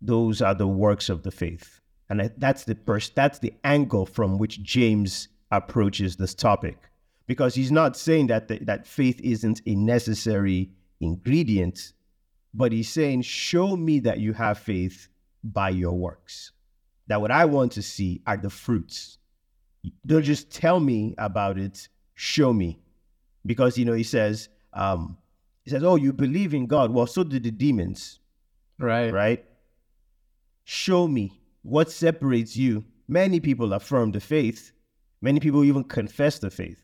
those 0.00 0.40
are 0.42 0.54
the 0.54 0.66
works 0.68 1.08
of 1.08 1.22
the 1.22 1.30
faith. 1.30 1.80
And 2.10 2.30
that's 2.36 2.64
the 2.64 2.74
pers- 2.74 3.10
that's 3.14 3.38
the 3.38 3.54
angle 3.64 4.06
from 4.06 4.38
which 4.38 4.62
James 4.62 5.28
approaches 5.50 6.16
this 6.16 6.34
topic. 6.34 6.76
Because 7.32 7.54
he's 7.54 7.72
not 7.72 7.96
saying 7.96 8.26
that 8.26 8.48
the, 8.48 8.58
that 8.58 8.86
faith 8.86 9.18
isn't 9.22 9.62
a 9.64 9.74
necessary 9.74 10.70
ingredient, 11.00 11.94
but 12.52 12.72
he's 12.72 12.90
saying, 12.90 13.22
show 13.22 13.74
me 13.74 14.00
that 14.00 14.20
you 14.20 14.34
have 14.34 14.58
faith 14.58 15.08
by 15.42 15.70
your 15.70 15.94
works. 15.94 16.52
That 17.06 17.22
what 17.22 17.30
I 17.30 17.46
want 17.46 17.72
to 17.72 17.82
see 17.82 18.20
are 18.26 18.36
the 18.36 18.50
fruits. 18.50 19.16
Don't 20.04 20.22
just 20.24 20.50
tell 20.50 20.78
me 20.78 21.14
about 21.16 21.56
it, 21.56 21.88
show 22.16 22.52
me. 22.52 22.82
Because, 23.46 23.78
you 23.78 23.86
know, 23.86 23.94
he 23.94 24.02
says, 24.04 24.50
um, 24.74 25.16
he 25.64 25.70
says, 25.70 25.82
oh, 25.82 25.96
you 25.96 26.12
believe 26.12 26.52
in 26.52 26.66
God. 26.66 26.90
Well, 26.90 27.06
so 27.06 27.24
do 27.24 27.40
the 27.40 27.50
demons, 27.50 28.20
right. 28.78 29.10
right? 29.10 29.42
Show 30.64 31.08
me 31.08 31.40
what 31.62 31.90
separates 31.90 32.58
you. 32.58 32.84
Many 33.08 33.40
people 33.40 33.72
affirm 33.72 34.12
the 34.12 34.20
faith. 34.20 34.72
Many 35.22 35.40
people 35.40 35.64
even 35.64 35.84
confess 35.84 36.38
the 36.38 36.50
faith. 36.50 36.81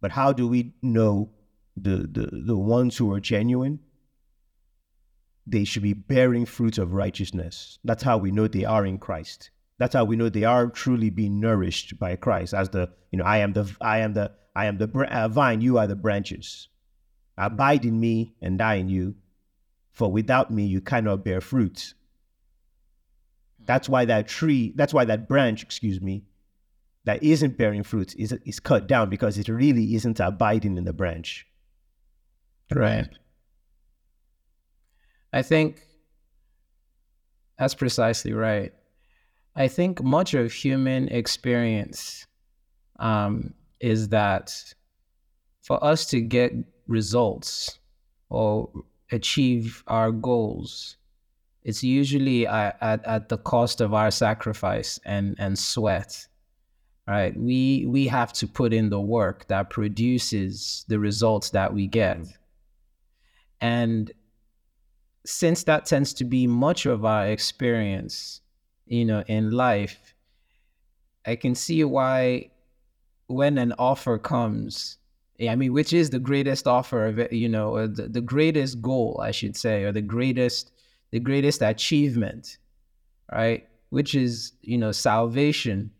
But 0.00 0.12
how 0.12 0.32
do 0.32 0.46
we 0.46 0.74
know 0.82 1.30
the, 1.76 2.08
the, 2.10 2.28
the 2.32 2.56
ones 2.56 2.96
who 2.96 3.12
are 3.12 3.20
genuine? 3.20 3.80
They 5.46 5.64
should 5.64 5.82
be 5.82 5.92
bearing 5.92 6.44
fruits 6.44 6.78
of 6.78 6.92
righteousness. 6.92 7.78
That's 7.84 8.02
how 8.02 8.18
we 8.18 8.30
know 8.30 8.48
they 8.48 8.64
are 8.64 8.84
in 8.84 8.98
Christ. 8.98 9.50
That's 9.78 9.94
how 9.94 10.04
we 10.04 10.16
know 10.16 10.28
they 10.28 10.44
are 10.44 10.68
truly 10.68 11.10
being 11.10 11.38
nourished 11.40 11.98
by 11.98 12.16
Christ. 12.16 12.54
As 12.54 12.70
the, 12.70 12.90
you 13.10 13.18
know, 13.18 13.24
I 13.24 13.38
am 13.38 13.52
the, 13.52 13.70
I 13.80 13.98
am 13.98 14.14
the, 14.14 14.32
I 14.54 14.66
am 14.66 14.78
the 14.78 14.88
br- 14.88 15.04
uh, 15.04 15.28
vine. 15.28 15.60
You 15.60 15.78
are 15.78 15.86
the 15.86 15.94
branches. 15.96 16.68
Abide 17.36 17.84
in 17.84 18.00
me 18.00 18.34
and 18.40 18.60
I 18.60 18.76
in 18.76 18.88
you. 18.88 19.14
For 19.92 20.10
without 20.10 20.50
me, 20.50 20.64
you 20.66 20.80
cannot 20.80 21.24
bear 21.24 21.40
fruit. 21.40 21.94
That's 23.64 23.88
why 23.88 24.04
that 24.06 24.28
tree, 24.28 24.72
that's 24.76 24.94
why 24.94 25.04
that 25.06 25.28
branch, 25.28 25.62
excuse 25.62 26.00
me, 26.00 26.24
that 27.06 27.22
isn't 27.22 27.56
bearing 27.56 27.84
fruit 27.84 28.14
is, 28.16 28.32
is 28.44 28.60
cut 28.60 28.86
down 28.86 29.08
because 29.08 29.38
it 29.38 29.48
really 29.48 29.94
isn't 29.94 30.20
abiding 30.20 30.76
in 30.76 30.84
the 30.84 30.92
branch. 30.92 31.46
Right. 32.72 33.08
I 35.32 35.42
think 35.42 35.86
that's 37.58 37.74
precisely 37.74 38.32
right. 38.32 38.72
I 39.54 39.68
think 39.68 40.02
much 40.02 40.34
of 40.34 40.52
human 40.52 41.08
experience 41.08 42.26
um, 42.98 43.54
is 43.80 44.08
that 44.08 44.52
for 45.62 45.82
us 45.82 46.06
to 46.06 46.20
get 46.20 46.52
results 46.88 47.78
or 48.30 48.68
achieve 49.12 49.84
our 49.86 50.10
goals, 50.10 50.96
it's 51.62 51.84
usually 51.84 52.48
at, 52.48 52.76
at, 52.80 53.06
at 53.06 53.28
the 53.28 53.38
cost 53.38 53.80
of 53.80 53.94
our 53.94 54.10
sacrifice 54.10 54.98
and, 55.04 55.36
and 55.38 55.56
sweat. 55.56 56.26
Right? 57.08 57.38
We 57.38 57.86
we 57.86 58.08
have 58.08 58.32
to 58.34 58.48
put 58.48 58.72
in 58.72 58.90
the 58.90 59.00
work 59.00 59.46
that 59.46 59.70
produces 59.70 60.84
the 60.88 60.98
results 60.98 61.50
that 61.50 61.72
we 61.72 61.86
get. 61.86 62.18
Mm-hmm. 62.18 62.30
And 63.60 64.12
since 65.24 65.64
that 65.64 65.86
tends 65.86 66.12
to 66.14 66.24
be 66.24 66.46
much 66.46 66.86
of 66.86 67.04
our 67.04 67.26
experience, 67.26 68.40
you 68.86 69.04
know, 69.04 69.24
in 69.26 69.50
life, 69.50 70.14
I 71.26 71.36
can 71.36 71.54
see 71.54 71.82
why 71.84 72.50
when 73.26 73.58
an 73.58 73.72
offer 73.78 74.18
comes, 74.18 74.98
I 75.40 75.56
mean, 75.56 75.72
which 75.72 75.92
is 75.92 76.10
the 76.10 76.20
greatest 76.20 76.66
offer 76.66 77.06
of 77.06 77.32
you 77.32 77.48
know, 77.48 77.74
or 77.74 77.88
the, 77.88 78.08
the 78.08 78.20
greatest 78.20 78.80
goal, 78.80 79.20
I 79.22 79.32
should 79.32 79.56
say, 79.56 79.82
or 79.82 79.92
the 79.92 80.02
greatest, 80.02 80.72
the 81.10 81.20
greatest 81.20 81.62
achievement, 81.62 82.58
right? 83.32 83.68
Which 83.90 84.14
is, 84.14 84.52
you 84.62 84.78
know, 84.78 84.92
salvation, 84.92 85.90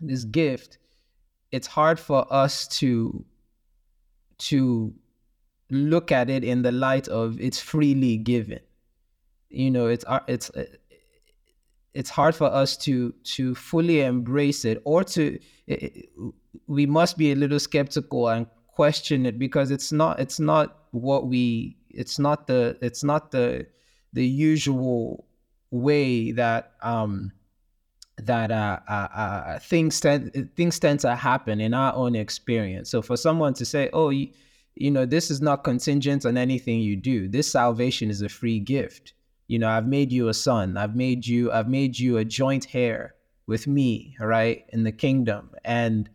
this 0.00 0.24
gift. 0.24 0.78
It's 1.52 1.66
hard 1.66 1.98
for 1.98 2.32
us 2.32 2.68
to 2.78 3.24
to 4.38 4.94
look 5.70 6.10
at 6.10 6.30
it 6.30 6.44
in 6.44 6.62
the 6.62 6.72
light 6.72 7.08
of 7.08 7.40
it's 7.40 7.60
freely 7.60 8.16
given. 8.16 8.60
You 9.50 9.70
know, 9.70 9.86
it's 9.86 10.04
it's 10.28 10.50
it's 11.94 12.10
hard 12.10 12.34
for 12.34 12.46
us 12.46 12.76
to 12.76 13.12
to 13.24 13.54
fully 13.54 14.00
embrace 14.00 14.64
it 14.64 14.80
or 14.84 15.04
to 15.04 15.38
it, 15.66 16.08
we 16.66 16.86
must 16.86 17.18
be 17.18 17.32
a 17.32 17.34
little 17.34 17.58
skeptical 17.58 18.28
and 18.28 18.46
question 18.68 19.26
it 19.26 19.38
because 19.38 19.70
it's 19.70 19.92
not 19.92 20.20
it's 20.20 20.38
not 20.38 20.84
what 20.92 21.26
we 21.26 21.76
it's 21.90 22.18
not 22.18 22.46
the 22.46 22.78
it's 22.80 23.02
not 23.02 23.30
the 23.32 23.66
the 24.12 24.26
usual 24.26 25.26
way 25.70 26.32
that 26.32 26.72
um 26.82 27.32
that 28.26 28.50
uh, 28.50 28.78
uh, 28.88 29.08
uh, 29.14 29.58
things 29.58 30.00
tend 30.00 30.50
things 30.56 30.78
tend 30.78 31.00
to 31.00 31.14
happen 31.14 31.60
in 31.60 31.74
our 31.74 31.94
own 31.94 32.14
experience. 32.14 32.90
So 32.90 33.02
for 33.02 33.16
someone 33.16 33.54
to 33.54 33.64
say, 33.64 33.90
"Oh, 33.92 34.10
you, 34.10 34.28
you 34.74 34.90
know, 34.90 35.06
this 35.06 35.30
is 35.30 35.40
not 35.40 35.64
contingent 35.64 36.24
on 36.26 36.36
anything 36.36 36.80
you 36.80 36.96
do. 36.96 37.28
This 37.28 37.50
salvation 37.50 38.10
is 38.10 38.22
a 38.22 38.28
free 38.28 38.60
gift. 38.60 39.14
You 39.48 39.58
know, 39.58 39.68
I've 39.68 39.86
made 39.86 40.12
you 40.12 40.28
a 40.28 40.34
son. 40.34 40.76
I've 40.76 40.94
made 40.96 41.26
you. 41.26 41.50
I've 41.52 41.68
made 41.68 41.98
you 41.98 42.18
a 42.18 42.24
joint 42.24 42.74
heir 42.74 43.14
with 43.46 43.66
me, 43.66 44.16
right, 44.20 44.64
in 44.70 44.84
the 44.84 44.92
kingdom." 44.92 45.50
And 45.64 46.08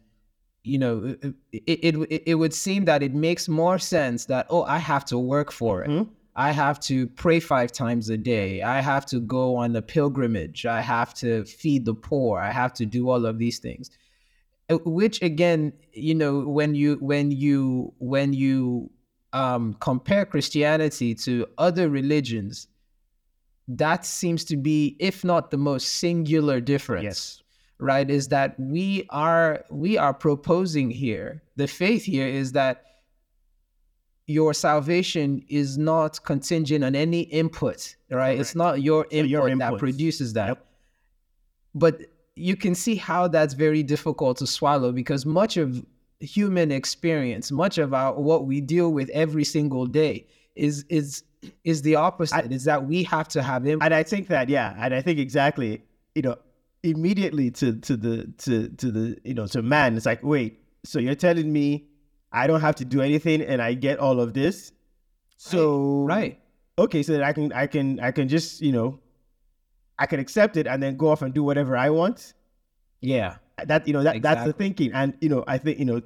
you 0.63 0.79
know, 0.79 1.15
it 1.21 1.35
it, 1.51 2.21
it, 2.25 2.35
would 2.35 2.53
seem 2.53 2.85
that 2.85 3.03
it 3.03 3.13
makes 3.13 3.47
more 3.47 3.77
sense 3.77 4.25
that 4.25 4.47
oh, 4.49 4.63
I 4.63 4.79
have 4.79 5.05
to 5.05 5.19
work 5.19 5.51
for 5.51 5.83
it. 5.83 5.89
Mhm. 5.89 6.09
I 6.35 6.51
have 6.51 6.79
to 6.81 7.07
pray 7.07 7.39
five 7.39 7.71
times 7.71 8.09
a 8.09 8.17
day. 8.17 8.61
I 8.61 8.81
have 8.81 9.05
to 9.07 9.19
go 9.21 9.55
on 9.55 9.75
a 9.75 9.81
pilgrimage. 9.81 10.65
I 10.65 10.81
have 10.81 11.13
to 11.15 11.45
feed 11.45 11.85
the 11.85 11.93
poor. 11.95 12.39
I 12.39 12.51
have 12.51 12.73
to 12.73 12.85
do 12.85 13.09
all 13.09 13.25
of 13.25 13.37
these 13.39 13.59
things. 13.59 13.89
Uh, 14.69 14.77
Which 14.85 15.21
again, 15.21 15.73
you 15.93 16.15
know, 16.15 16.39
when 16.41 16.75
you 16.75 16.97
when 16.99 17.31
you 17.31 17.93
when 17.99 18.33
you 18.33 18.91
um, 19.33 19.75
compare 19.79 20.25
Christianity 20.25 21.15
to 21.15 21.47
other 21.57 21.89
religions, 21.89 22.67
that 23.67 24.05
seems 24.05 24.43
to 24.45 24.57
be, 24.57 24.95
if 24.99 25.23
not 25.23 25.51
the 25.51 25.57
most 25.57 25.87
singular 25.93 26.59
difference 26.61 27.03
Yes. 27.03 27.41
right 27.79 28.09
is 28.09 28.27
that 28.29 28.59
we 28.59 29.05
are 29.09 29.63
we 29.71 29.97
are 29.97 30.13
proposing 30.13 30.89
here 30.91 31.41
the 31.55 31.67
faith 31.67 32.03
here 32.03 32.27
is 32.27 32.51
that 32.53 32.83
your 34.27 34.53
salvation 34.53 35.43
is 35.49 35.77
not 35.77 36.23
contingent 36.23 36.83
on 36.83 36.95
any 36.95 37.21
input 37.21 37.95
right? 38.09 38.39
It's 38.39 38.55
not 38.55 38.81
your 38.81 39.05
So 39.11 39.17
input 39.17 39.29
your 39.29 39.55
that 39.57 39.77
produces 39.77 40.33
that. 40.33 40.47
Yep. 40.47 40.65
but 41.73 42.01
you 42.35 42.55
can 42.55 42.75
see 42.75 42.95
how 42.95 43.27
that's 43.27 43.53
very 43.53 43.83
difficult 43.83 44.37
to 44.37 44.47
swallow 44.47 44.91
because 44.91 45.25
much 45.25 45.57
of 45.57 45.85
human 46.19 46.71
experience 46.71 47.51
much 47.51 47.77
of 47.77 47.93
our 47.93 48.13
what 48.13 48.45
we 48.45 48.61
deal 48.61 48.91
with 48.91 49.09
every 49.09 49.43
single 49.43 49.85
day 49.85 50.25
is 50.55 50.85
is 50.89 51.23
is 51.63 51.81
the 51.81 51.95
opposite 51.95 52.51
is 52.51 52.63
that 52.63 52.85
we 52.85 53.03
have 53.03 53.27
to 53.29 53.41
have 53.41 53.65
input. 53.65 53.83
And 53.85 53.93
I 53.93 54.03
think 54.03 54.27
that, 54.29 54.49
yeah, 54.49 54.75
and 54.79 54.93
I 54.93 55.01
think 55.01 55.19
exactly, 55.19 55.83
you 56.15 56.21
know, 56.21 56.37
immediately 56.83 57.51
to 57.51 57.73
to 57.73 57.97
the 57.97 58.31
to 58.39 58.69
to 58.69 58.91
the 58.91 59.17
you 59.23 59.33
know 59.33 59.47
to 59.47 59.61
man, 59.61 59.95
it's 59.97 60.05
like, 60.05 60.23
wait, 60.23 60.59
so 60.83 60.99
you're 60.99 61.15
telling 61.15 61.51
me 61.51 61.87
I 62.35 62.47
don't 62.47 62.61
have 62.61 62.75
to 62.75 62.85
do 62.85 63.01
anything 63.01 63.41
and 63.41 63.61
I 63.61 63.73
get 63.73 63.99
all 63.99 64.19
of 64.19 64.33
this? 64.33 64.71
So 65.37 66.03
right 66.03 66.39
okay, 66.77 67.03
so 67.03 67.13
that 67.13 67.23
I 67.23 67.33
can 67.33 67.51
I 67.53 67.67
can 67.67 67.99
I 67.99 68.11
can 68.11 68.27
just 68.27 68.61
you 68.61 68.71
know, 68.71 68.99
I 69.97 70.05
can 70.05 70.19
accept 70.19 70.57
it 70.57 70.67
and 70.67 70.81
then 70.81 70.97
go 70.97 71.09
off 71.09 71.21
and 71.21 71.33
do 71.33 71.43
whatever 71.43 71.77
I 71.77 71.89
want. 71.89 72.33
Yeah. 73.01 73.37
That 73.65 73.87
you 73.87 73.93
know 73.93 74.03
that 74.03 74.21
that's 74.21 74.43
the 74.43 74.53
thinking, 74.53 74.91
and 74.93 75.15
you 75.21 75.29
know 75.29 75.43
I 75.47 75.57
think 75.57 75.79
you 75.79 75.85
know 75.85 76.01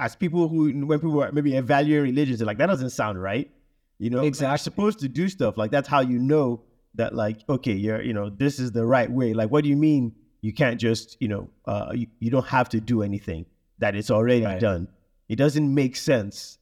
as 0.00 0.16
people 0.16 0.48
who 0.48 0.72
when 0.86 0.98
people 0.98 1.22
are 1.22 1.32
maybe 1.32 1.54
evaluating 1.54 2.14
religions, 2.14 2.38
they're 2.38 2.46
like 2.46 2.58
that 2.58 2.66
doesn't 2.66 2.90
sound 2.90 3.20
right. 3.20 3.50
You 3.98 4.10
know, 4.10 4.22
Like, 4.22 4.40
you're 4.40 4.56
supposed 4.56 4.98
to 5.00 5.08
do 5.08 5.28
stuff 5.28 5.56
like 5.56 5.70
that's 5.70 5.86
how 5.86 6.00
you 6.00 6.18
know 6.18 6.62
that 6.94 7.14
like 7.14 7.40
okay, 7.48 7.72
you're 7.74 8.00
you 8.02 8.14
know 8.14 8.30
this 8.30 8.58
is 8.58 8.72
the 8.72 8.86
right 8.86 9.10
way. 9.10 9.34
Like, 9.34 9.50
what 9.50 9.64
do 9.64 9.70
you 9.70 9.76
mean 9.76 10.14
you 10.40 10.52
can't 10.54 10.80
just 10.80 11.18
you 11.20 11.28
know 11.28 11.50
uh 11.66 11.92
you, 11.94 12.06
you 12.20 12.30
don't 12.30 12.46
have 12.46 12.70
to 12.70 12.80
do 12.80 13.02
anything 13.02 13.44
that 13.78 13.94
it's 13.94 14.10
already 14.10 14.44
Right. 14.44 14.60
done. 14.60 14.88
It 15.28 15.36
doesn't 15.36 15.72
make 15.74 15.96
sense. 15.96 16.58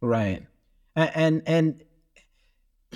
Right. 0.00 0.44
And 0.96 1.42
and, 1.46 1.82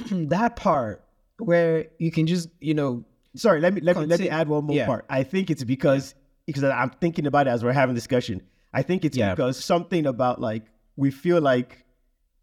and 0.07 0.29
that 0.31 0.57
part 0.57 1.05
where 1.39 1.87
you 1.99 2.11
can 2.11 2.27
just, 2.27 2.49
you 2.61 2.75
know, 2.75 3.05
Sorry, 3.37 3.61
let 3.61 3.73
me 3.75 3.81
let 3.81 3.97
me 3.97 4.07
let 4.07 4.19
me 4.19 4.29
add 4.29 4.49
one 4.49 4.65
more 4.65 4.75
yeah. 4.77 4.87
part. 4.87 5.05
I 5.09 5.23
think 5.23 5.51
it's 5.51 5.63
because 5.63 6.15
because 6.47 6.65
I'm 6.65 6.91
thinking 6.91 7.27
about 7.27 7.47
it 7.47 7.51
as 7.51 7.63
we're 7.63 7.73
having 7.73 7.95
discussion. 7.95 8.43
I 8.73 8.83
think 8.83 9.05
it's 9.05 9.17
Yeah. 9.17 9.35
because 9.35 9.63
something 9.63 10.07
about 10.07 10.41
like 10.41 10.65
we 10.97 11.11
feel 11.11 11.41
like 11.41 11.85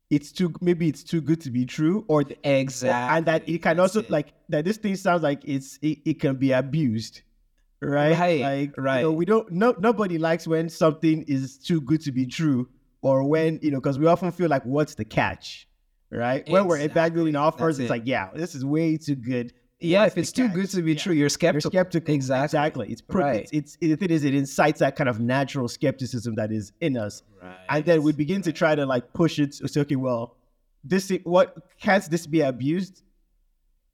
it's 0.09 0.31
too 0.31 0.53
maybe 0.61 0.87
it's 0.87 1.03
too 1.03 1.19
good 1.19 1.41
to 1.41 1.51
be 1.51 1.65
true 1.65 2.05
or 2.07 2.23
exactly. 2.43 3.17
and 3.17 3.25
that 3.25 3.49
it 3.49 3.61
can 3.63 3.79
also 3.79 4.03
like 4.09 4.27
that 4.49 4.63
this 4.63 4.77
thing 4.77 4.95
sounds 4.95 5.23
like 5.23 5.41
it's 5.43 5.79
it, 5.81 5.97
it 6.05 6.19
can 6.19 6.35
be 6.35 6.51
abused 6.51 7.21
right 7.81 8.17
Right, 8.17 8.41
like 8.41 8.77
right. 8.77 8.97
you 8.99 9.03
know, 9.03 9.11
we 9.11 9.25
don't 9.25 9.51
no 9.51 9.75
nobody 9.79 10.17
likes 10.17 10.47
when 10.47 10.69
something 10.69 11.23
is 11.27 11.57
too 11.57 11.81
good 11.81 12.01
to 12.01 12.11
be 12.11 12.25
true 12.25 12.67
or 13.01 13.23
when 13.23 13.59
you 13.61 13.71
know 13.71 13.79
because 13.79 13.99
we 13.99 14.07
often 14.07 14.31
feel 14.31 14.49
like 14.49 14.63
what's 14.65 14.95
the 14.95 15.05
catch 15.05 15.67
right 16.09 16.47
when 16.49 16.65
we're 16.65 16.77
Exactly. 16.77 17.01
evaluating 17.01 17.35
offers 17.35 17.77
That's 17.77 17.85
it's 17.85 17.89
it. 17.89 17.93
like 17.93 18.03
yeah 18.05 18.29
this 18.33 18.55
is 18.55 18.63
way 18.65 18.97
too 18.97 19.15
good 19.15 19.53
yeah, 19.81 20.03
What's 20.03 20.13
if 20.13 20.17
it's 20.19 20.31
too 20.31 20.47
catch? 20.47 20.55
good 20.55 20.69
to 20.69 20.81
be 20.81 20.93
Yeah. 20.93 20.97
true, 20.99 21.13
you're 21.13 21.19
you're 21.23 21.29
skeptical. 21.29 21.69
skeptical 21.69 22.13
Exactly. 22.15 22.45
exactly 22.45 22.87
it's 22.93 23.01
pro- 23.01 23.21
Right. 23.23 23.49
it's, 23.51 23.77
it's 23.81 23.99
thing 23.99 24.09
is 24.09 24.23
it 24.23 24.33
incites 24.33 24.79
that 24.79 24.95
kind 24.95 25.09
of 25.09 25.19
natural 25.19 25.67
skepticism 25.67 26.35
that 26.35 26.51
is 26.51 26.71
in 26.79 26.95
us 26.97 27.23
and 27.69 27.83
then 27.85 28.01
we 28.01 28.13
begin 28.13 28.41
to 28.43 28.53
try 28.53 28.73
to 28.73 28.85
like 28.85 29.11
push 29.13 29.37
it 29.37 29.51
to 29.53 29.67
say, 29.67 29.81
okay, 29.81 29.95
well, 29.97 30.37
this 30.83 31.11
what 31.25 31.57
can't 31.79 32.09
this 32.09 32.25
be 32.25 32.41
abused, 32.41 33.03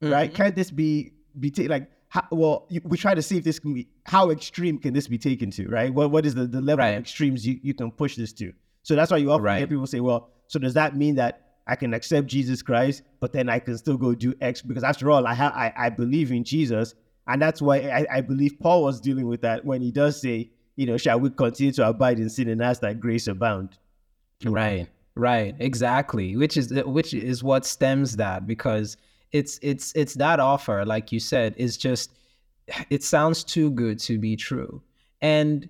right? 0.01 0.31
Mhm. 0.31 0.35
Can't 0.35 0.55
this 0.55 0.71
be 0.71 1.13
be 1.39 1.49
ta- 1.51 1.63
like 1.63 1.89
how, 2.11 2.23
well? 2.29 2.67
We 2.83 2.97
try 2.97 3.13
to 3.15 3.21
see 3.21 3.37
if 3.37 3.45
this 3.45 3.57
can 3.57 3.73
be 3.73 3.87
how 4.05 4.31
extreme 4.31 4.77
can 4.77 4.93
this 4.93 5.07
be 5.07 5.17
taken 5.17 5.49
to, 5.51 5.67
right? 5.69 5.93
What 5.93 6.11
what 6.11 6.25
is 6.25 6.35
the, 6.35 6.45
the 6.45 6.59
level 6.59 6.83
Right. 6.83 6.91
of 6.91 6.99
extremes 6.99 7.47
you, 7.47 7.57
you 7.63 7.73
can 7.73 7.89
push 7.89 8.17
this 8.17 8.33
to? 8.33 8.51
So 8.83 8.95
that's 8.97 9.09
why 9.11 9.17
you 9.17 9.31
often 9.31 9.45
Right. 9.45 9.59
hear 9.59 9.67
people 9.67 9.87
say, 9.87 10.01
well, 10.01 10.29
so 10.47 10.59
does 10.59 10.73
that 10.73 10.93
mean 10.95 11.15
that 11.15 11.39
I 11.67 11.77
can 11.77 11.93
accept 11.93 12.27
Jesus 12.27 12.61
Christ, 12.61 13.01
but 13.21 13.31
then 13.31 13.47
I 13.47 13.59
can 13.59 13.77
still 13.77 13.95
go 13.95 14.13
do 14.13 14.33
X 14.41 14.61
because 14.61 14.83
after 14.83 15.09
all, 15.09 15.25
I 15.25 15.33
have 15.33 15.53
I, 15.53 15.71
I 15.77 15.89
believe 15.89 16.33
in 16.33 16.43
Jesus, 16.43 16.93
and 17.27 17.41
that's 17.41 17.61
why 17.61 17.77
I, 17.77 18.17
I 18.17 18.21
believe 18.21 18.59
Paul 18.59 18.83
was 18.83 18.99
dealing 18.99 19.27
with 19.27 19.39
that 19.41 19.63
when 19.63 19.81
he 19.81 19.91
does 19.91 20.19
say, 20.19 20.49
you 20.75 20.85
know, 20.87 20.97
shall 20.97 21.17
we 21.17 21.29
continue 21.29 21.71
to 21.73 21.87
abide 21.87 22.19
in 22.19 22.29
sin 22.29 22.49
and 22.49 22.61
ask 22.61 22.81
that 22.81 22.99
grace 22.99 23.27
abound? 23.27 23.77
Right, 24.43 24.87
right, 25.15 25.55
exactly. 25.59 26.35
Which 26.35 26.57
is 26.57 26.73
which 26.85 27.13
is 27.13 27.41
what 27.43 27.65
stems 27.65 28.17
that 28.17 28.45
because 28.45 28.97
it's 29.31 29.59
it's 29.61 29.93
it's 29.95 30.15
that 30.15 30.39
offer, 30.39 30.85
like 30.85 31.11
you 31.11 31.19
said, 31.19 31.55
is 31.57 31.77
just 31.77 32.11
it 32.89 33.03
sounds 33.03 33.43
too 33.43 33.71
good 33.71 33.99
to 33.99 34.17
be 34.17 34.35
true, 34.35 34.81
and 35.21 35.69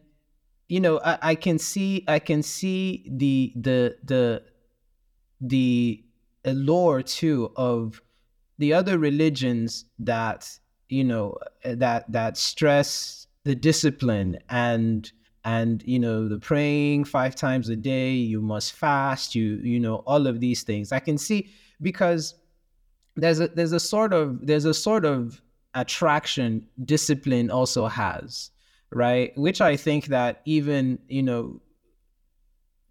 you 0.69 0.79
know 0.79 0.99
I, 1.03 1.17
I 1.21 1.35
can 1.35 1.59
see 1.59 2.03
I 2.07 2.19
can 2.19 2.43
see 2.43 3.05
the 3.09 3.53
the 3.55 3.97
the 4.03 4.43
the 5.41 6.03
allure 6.45 7.01
too 7.01 7.51
of 7.55 8.01
the 8.57 8.73
other 8.73 8.97
religions 8.97 9.85
that 9.99 10.59
you 10.89 11.03
know 11.03 11.37
eh, 11.63 11.75
that 11.77 12.11
that 12.11 12.37
stress 12.37 13.27
the 13.43 13.55
discipline 13.55 14.37
and 14.49 15.11
and 15.43 15.83
you 15.85 15.97
know 15.97 16.27
the 16.27 16.37
praying 16.37 17.03
five 17.03 17.35
times 17.35 17.69
a 17.69 17.75
day 17.75 18.11
you 18.11 18.39
must 18.39 18.73
fast 18.73 19.33
you 19.33 19.55
you 19.63 19.79
know 19.79 19.97
all 20.07 20.27
of 20.27 20.39
these 20.39 20.63
things. 20.63 20.91
I 20.91 20.99
can 20.99 21.17
see 21.17 21.49
because 21.81 22.35
there's 23.15 23.39
a 23.39 23.47
there's 23.49 23.71
a 23.71 23.79
sort 23.79 24.13
of 24.13 24.45
there's 24.45 24.65
a 24.65 24.73
sort 24.73 25.05
of 25.05 25.41
attraction 25.73 26.67
discipline 26.85 27.49
also 27.49 27.87
has 27.87 28.51
right? 28.93 29.31
Which 29.37 29.61
i 29.61 29.75
think 29.77 30.07
that 30.07 30.41
even 30.45 30.99
you 31.07 31.23
know 31.23 31.61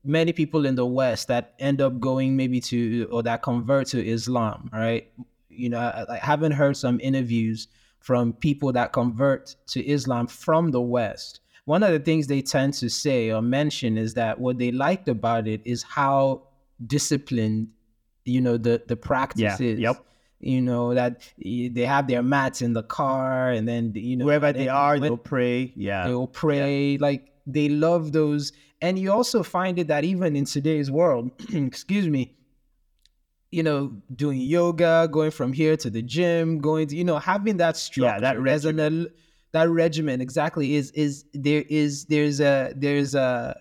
many 0.03 0.33
people 0.33 0.65
in 0.65 0.77
the 0.77 0.87
west 0.87 1.29
that 1.29 1.55
end 1.59 1.83
up 1.83 2.01
going 2.01 2.37
maybe 2.37 2.59
to 2.59 3.07
or 3.13 3.23
that 3.23 3.43
convert 3.43 3.87
to 3.89 4.05
islam 4.05 4.71
right? 4.73 5.13
You 5.49 5.69
know 5.69 5.79
i, 5.79 6.15
I 6.15 6.17
haven't 6.17 6.53
heard 6.53 6.77
some 6.77 7.01
interviews 7.01 7.69
from 7.99 8.33
people 8.33 8.73
that 8.73 8.93
convert 8.93 9.55
to 9.69 9.87
islam 9.87 10.27
from 10.27 10.71
the 10.71 10.81
west. 10.81 11.41
One 11.67 11.83
of 11.83 11.93
the 11.93 12.01
things 12.01 12.27
they 12.27 12.41
tend 12.41 12.73
to 12.75 12.89
say 12.89 13.31
or 13.31 13.43
mention 13.43 13.99
is 13.99 14.15
that 14.15 14.41
what 14.41 14.59
they 14.59 14.73
liked 14.73 15.09
about 15.09 15.47
it 15.47 15.61
is 15.65 15.83
how 15.83 16.45
disciplined 16.87 17.69
you 18.25 18.41
know 18.41 18.57
the 18.57 18.83
the 18.87 18.97
practices 18.97 19.61
is 19.61 19.79
yep. 19.79 20.05
you 20.41 20.61
know 20.61 20.95
that 20.95 21.23
they 21.39 21.85
have 21.87 22.07
their 22.07 22.23
mats 22.23 22.63
in 22.63 22.73
the 22.73 22.83
car 22.83 23.51
and 23.51 23.67
then 23.67 23.93
you 23.95 24.17
know 24.17 24.25
Wherever 24.25 24.47
and 24.47 24.57
they 24.57 24.69
are, 24.69 24.99
they'll 24.99 25.17
pray. 25.17 25.73
Yeah. 25.77 26.07
they 26.07 26.15
will 26.15 26.27
pray 26.29 26.99
like 26.99 27.33
they 27.47 27.69
love 27.69 28.13
those 28.13 28.53
and 28.83 28.99
you 28.99 29.13
also 29.13 29.43
find 29.43 29.79
it 29.79 29.89
that 29.89 30.05
even 30.05 30.37
in 30.37 30.45
today's 30.45 30.91
world 30.91 31.31
excuse 31.53 32.09
me 32.09 32.37
you 33.51 33.63
know 33.63 33.93
doing 34.15 34.41
yoga 34.41 35.09
going 35.11 35.31
from 35.31 35.53
here 35.53 35.77
to 35.77 35.91
the 35.91 36.03
gym 36.03 36.59
going 36.61 36.87
to 36.87 36.97
you 36.97 37.05
know 37.05 37.19
having 37.19 37.57
that 37.57 37.77
structure 37.77 38.25
Yeah, 38.25 38.35
that 38.35 38.81
al- 38.81 39.07
that 39.53 39.69
regimen 39.69 40.21
exactly 40.21 40.75
is 40.75 40.91
is 40.93 41.25
there 41.35 41.65
is 41.69 42.05
there's 42.07 42.41
a 42.41 42.73
there's 42.77 43.15
a 43.15 43.61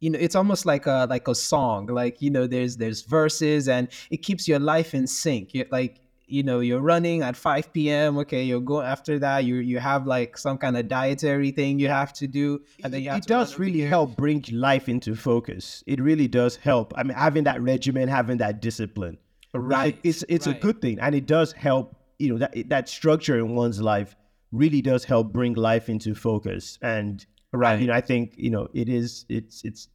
you 0.00 0.10
know 0.10 0.18
it's 0.18 0.34
almost 0.34 0.66
like 0.66 0.86
a 0.86 1.06
like 1.08 1.28
a 1.28 1.34
song 1.34 1.86
like 1.86 2.20
you 2.22 2.30
know 2.30 2.46
there's 2.46 2.76
there's 2.76 3.02
verses 3.02 3.68
and 3.68 3.88
it 4.10 4.18
keeps 4.18 4.46
your 4.46 4.58
life 4.58 4.94
in 4.94 5.06
sync 5.06 5.54
you're 5.54 5.66
like 5.70 6.00
you 6.26 6.42
know 6.42 6.60
you're 6.60 6.80
running 6.80 7.22
at 7.22 7.36
5 7.36 7.72
p.m 7.72 8.18
okay 8.18 8.42
you're 8.42 8.60
going 8.60 8.86
after 8.86 9.18
that 9.18 9.44
you 9.44 9.56
you 9.56 9.78
have 9.78 10.06
like 10.06 10.36
some 10.36 10.58
kind 10.58 10.76
of 10.76 10.86
dietary 10.86 11.50
thing 11.50 11.78
you 11.78 11.88
have 11.88 12.12
to 12.12 12.26
do 12.26 12.60
and 12.84 12.92
then 12.92 13.02
you 13.02 13.10
have 13.10 13.18
it 13.18 13.26
does 13.26 13.58
really 13.58 13.80
help 13.80 14.16
bring 14.16 14.44
life 14.52 14.88
into 14.88 15.14
focus. 15.14 15.82
It 15.86 16.00
really 16.00 16.28
does 16.28 16.56
help. 16.56 16.92
I 16.96 17.02
mean, 17.02 17.16
having 17.16 17.44
that 17.44 17.60
regimen, 17.60 18.08
having 18.08 18.38
that 18.38 18.60
discipline, 18.60 19.18
right 19.54 19.98
it's 20.02 20.24
it's 20.28 20.46
right. 20.46 20.56
a 20.56 20.60
good 20.60 20.80
thing, 20.80 20.98
and 21.00 21.14
it 21.14 21.26
does 21.26 21.52
help. 21.52 21.94
You 22.18 22.32
know 22.32 22.38
that 22.38 22.68
that 22.68 22.88
structure 22.88 23.38
in 23.38 23.54
one's 23.54 23.80
life 23.80 24.16
really 24.50 24.82
does 24.82 25.04
help 25.04 25.32
bring 25.32 25.54
life 25.54 25.88
into 25.88 26.14
focus. 26.14 26.78
And 26.82 27.24
right 27.52 27.80
you 27.80 27.86
know, 27.86 27.94
I 27.94 28.00
think 28.00 28.34
you 28.36 28.50
know 28.50 28.68
it 28.74 28.88
is 28.88 29.24
it's 29.28 29.62
it's 29.64 29.88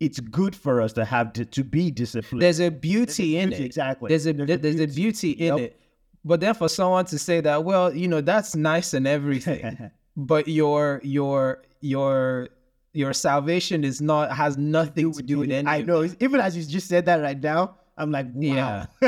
it's 0.00 0.20
good 0.20 0.54
for 0.54 0.80
us 0.80 0.92
to 0.92 1.04
have 1.04 1.32
to, 1.32 1.44
to 1.44 1.64
be 1.64 1.90
disciplined. 1.90 2.40
there's 2.42 2.60
a 2.60 2.70
beauty 2.70 3.36
in 3.38 3.48
beauty, 3.48 3.64
it 3.64 3.66
exactly. 3.66 4.08
there's 4.08 4.26
a 4.26 4.32
There's 4.32 4.60
there's, 4.60 4.80
a 4.80 4.84
a 4.84 4.86
beauty 4.86 5.30
in 5.32 5.56
Yep. 5.56 5.58
it 5.58 5.80
but 6.24 6.40
then 6.40 6.54
for 6.54 6.68
someone 6.68 7.04
to 7.06 7.18
say 7.18 7.40
that 7.40 7.64
well 7.64 7.94
you 7.94 8.08
know 8.08 8.20
that's 8.20 8.54
nice 8.54 8.94
and 8.94 9.06
everything 9.06 9.90
but 10.16 10.46
your 10.48 11.00
your 11.02 11.62
your 11.80 12.48
your 12.92 13.12
salvation 13.12 13.84
is 13.84 14.00
not 14.00 14.32
has 14.32 14.56
nothing 14.58 15.12
to 15.12 15.22
do 15.22 15.38
with 15.38 15.50
any 15.50 15.68
I 15.68 15.82
know. 15.82 16.08
Even 16.20 16.40
as 16.40 16.56
you 16.56 16.64
just 16.64 16.88
said 16.88 17.04
that 17.06 17.20
right 17.20 17.40
now, 17.40 17.76
I'm 17.98 18.10
like, 18.12 18.26
wow. 18.34 18.86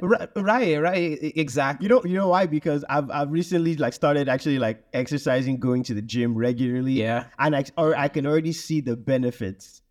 right, 0.00 0.28
right, 0.36 0.80
right, 0.80 1.18
exactly. 1.36 1.84
You 1.84 1.88
know, 1.90 2.02
you 2.04 2.14
know 2.14 2.28
why? 2.28 2.46
Because 2.46 2.84
I've 2.88 3.10
I've 3.10 3.30
recently 3.30 3.76
like 3.76 3.92
started 3.92 4.28
actually 4.28 4.58
like 4.58 4.82
exercising, 4.92 5.58
going 5.58 5.82
to 5.84 5.94
the 5.94 6.02
gym 6.02 6.34
regularly. 6.34 6.92
Yeah. 6.94 7.24
and 7.38 7.54
I 7.54 7.64
or 7.76 7.96
I 7.96 8.08
can 8.08 8.26
already 8.26 8.52
see 8.52 8.80
the 8.80 8.96
benefits. 8.96 9.82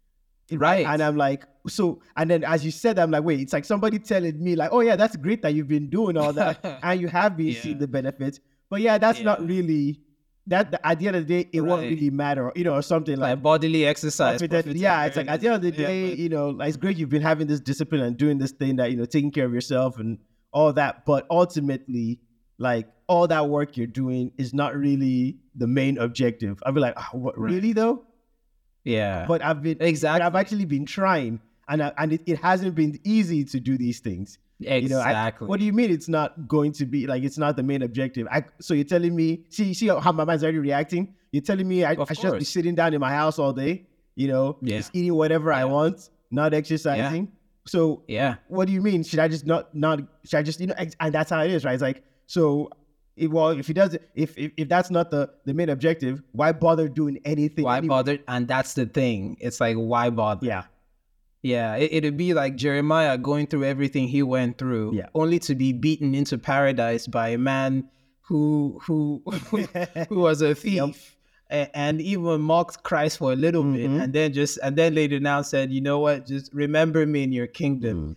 Right. 0.51 0.85
And 0.85 1.01
I'm 1.01 1.15
like, 1.15 1.45
so, 1.67 2.01
and 2.17 2.29
then 2.29 2.43
as 2.43 2.65
you 2.65 2.69
said, 2.71 2.99
I'm 2.99 3.09
like, 3.11 3.23
wait, 3.23 3.39
it's 3.39 3.53
like 3.53 3.65
somebody 3.65 3.97
telling 3.97 4.43
me 4.43 4.55
like, 4.55 4.69
oh 4.73 4.81
yeah, 4.81 4.95
that's 4.97 5.15
great 5.15 5.41
that 5.43 5.53
you've 5.53 5.69
been 5.69 5.89
doing 5.89 6.17
all 6.17 6.33
that 6.33 6.59
and 6.83 6.99
you 6.99 7.07
have 7.07 7.37
been 7.37 7.47
Yeah. 7.47 7.61
seeing 7.61 7.79
the 7.79 7.87
benefits, 7.87 8.39
but 8.69 8.81
yeah, 8.81 8.97
that's 8.97 9.21
not 9.21 9.41
really 9.47 9.99
that. 10.47 10.79
At 10.83 10.99
the 10.99 11.07
end 11.07 11.15
of 11.15 11.27
the 11.27 11.43
day, 11.43 11.49
it 11.53 11.61
won't 11.61 11.83
really 11.83 12.09
matter, 12.09 12.51
you 12.55 12.63
know, 12.63 12.73
or 12.75 12.81
something 12.81 13.17
like. 13.17 13.31
like 13.31 13.41
bodily 13.43 13.85
exercise. 13.85 14.39
Profit 14.41 14.75
yeah, 14.75 15.05
it's 15.05 15.17
like 15.17 15.27
at 15.29 15.39
the 15.41 15.47
end 15.47 15.55
of 15.55 15.61
the. 15.61 15.69
Yeah, 15.81 15.87
day, 15.87 16.09
but- 16.09 16.17
you 16.19 16.29
know, 16.29 16.49
like, 16.49 16.67
it's 16.69 16.77
great 16.77 16.97
you've 16.97 17.09
been 17.09 17.21
having 17.21 17.47
this 17.47 17.59
discipline 17.59 18.01
and 18.01 18.17
doing 18.17 18.37
this 18.37 18.51
thing 18.51 18.75
that 18.77 18.91
you 18.91 18.97
know, 18.97 19.05
taking 19.05 19.31
care 19.31 19.45
of 19.45 19.53
yourself 19.53 19.99
and 19.99 20.17
all 20.51 20.73
that. 20.73 21.05
But 21.05 21.25
ultimately, 21.29 22.19
like 22.57 22.87
all 23.07 23.27
that 23.27 23.49
work 23.49 23.77
you're 23.77 23.87
doing 23.87 24.31
is 24.37 24.53
not 24.53 24.75
really 24.75 25.37
the 25.55 25.67
main 25.67 25.97
objective. 25.97 26.61
I'd 26.65 26.73
be 26.73 26.79
like, 26.81 26.93
"Ah, 26.97 27.09
what, 27.13 27.37
Right. 27.37 27.51
really 27.53 27.73
though? 27.73 28.03
yeah, 28.83 29.25
But 29.27 29.41
I've 29.43 29.61
been 29.61 29.77
Exactly. 29.81 30.19
But 30.19 30.25
I've 30.25 30.35
actually 30.35 30.65
been 30.65 30.85
trying, 30.85 31.39
and 31.69 31.81
I, 31.83 31.91
and 31.97 32.13
it, 32.13 32.21
it 32.25 32.39
hasn't 32.39 32.75
been 32.75 32.99
easy 33.03 33.43
to 33.45 33.59
do 33.59 33.77
these 33.77 33.99
things. 33.99 34.37
You 34.59 34.87
know, 34.89 34.99
I- 34.99 35.09
exactly. 35.09 35.47
what 35.47 35.59
do 35.59 35.65
you 35.65 35.73
mean 35.73 35.91
it's 35.91 36.07
not 36.07 36.47
going 36.47 36.71
to 36.73 36.85
be 36.85 37.05
like 37.07 37.23
it's 37.23 37.37
not 37.37 37.55
the 37.57 37.63
main 37.63 37.81
objective? 37.81 38.27
I, 38.31 38.43
so 38.61 38.73
you're 38.73 38.83
telling 38.85 39.15
me, 39.15 39.43
see, 39.49 39.73
see 39.73 39.87
how 39.87 40.11
my 40.11 40.23
mind's 40.23 40.43
already 40.43 40.59
reacting. 40.59 41.13
You're 41.31 41.41
telling 41.43 41.67
me 41.67 41.83
I, 41.83 41.95
I 42.07 42.13
should 42.13 42.37
be 42.39 42.45
sitting 42.45 42.75
down 42.75 42.93
in 42.93 43.01
my 43.01 43.09
house 43.11 43.39
all 43.39 43.51
day, 43.53 43.85
you 44.15 44.27
know, 44.27 44.57
Yeah. 44.61 44.77
just 44.77 44.95
eating 44.95 45.15
whatever 45.15 45.51
I 45.51 45.65
want, 45.65 46.09
not 46.31 46.53
exercising. 46.53 47.31
So 47.65 48.03
Yeah. 48.07 48.35
what 48.47 48.67
do 48.67 48.73
you 48.73 48.81
mean? 48.81 49.03
Should 49.03 49.19
I 49.19 49.27
just 49.27 49.45
not 49.45 49.73
not? 49.75 49.99
Should 50.25 50.37
I 50.37 50.43
just 50.43 50.59
you 50.59 50.67
know? 50.67 50.75
ex- 50.77 50.95
And 50.99 51.13
that's 51.13 51.29
how 51.31 51.41
it 51.41 51.51
is, 51.51 51.65
right? 51.65 51.73
It's 51.73 51.81
like 51.81 52.03
so. 52.27 52.69
It, 53.15 53.29
well, 53.29 53.49
if 53.49 53.67
he 53.67 53.73
does, 53.73 53.95
if, 54.15 54.35
if 54.37 54.51
if 54.57 54.67
that's 54.67 54.89
not 54.89 55.11
the 55.11 55.29
the 55.45 55.53
main 55.53 55.69
objective, 55.69 56.23
why 56.31 56.51
bother 56.51 56.87
doing 56.89 57.19
anything? 57.25 57.63
Why 57.63 57.77
anyway? 57.77 57.89
bother? 57.89 58.17
And 58.27 58.47
that's 58.47 58.73
the 58.73 58.85
thing. 58.87 59.37
It's 59.39 59.59
like, 59.61 59.75
why 59.77 60.09
bother? 60.09 60.45
Yeah, 60.47 60.63
Yeah, 61.43 61.75
it, 61.75 61.91
it'd 61.91 62.17
be 62.17 62.33
like 62.33 62.55
Jeremiah 62.55 63.17
going 63.17 63.47
through 63.47 63.65
everything 63.65 64.07
he 64.07 64.23
went 64.23 64.57
through, 64.57 64.95
Yeah. 64.95 65.07
only 65.13 65.39
to 65.39 65.53
be 65.55 65.73
beaten 65.73 66.15
into 66.15 66.37
paradise 66.37 67.05
by 67.05 67.29
a 67.29 67.37
man 67.37 67.89
who 68.21 68.79
who 68.85 69.21
who 70.09 70.19
was 70.19 70.41
a 70.41 70.55
thief 70.55 71.17
a- 71.51 71.69
and 71.77 71.99
even 72.01 72.39
mocked 72.41 72.83
Christ 72.83 73.17
for 73.17 73.33
a 73.33 73.35
little 73.35 73.63
bit, 73.63 73.89
Mhm. 73.89 74.01
and 74.03 74.13
then 74.13 74.31
just 74.31 74.57
and 74.63 74.77
then 74.77 74.95
later 74.95 75.19
now 75.19 75.41
said, 75.41 75.71
you 75.71 75.81
know 75.81 75.99
what, 75.99 76.25
just 76.25 76.51
remember 76.53 77.05
me 77.05 77.23
in 77.23 77.33
your 77.33 77.47
kingdom, 77.47 77.97
Mm. 77.97 78.15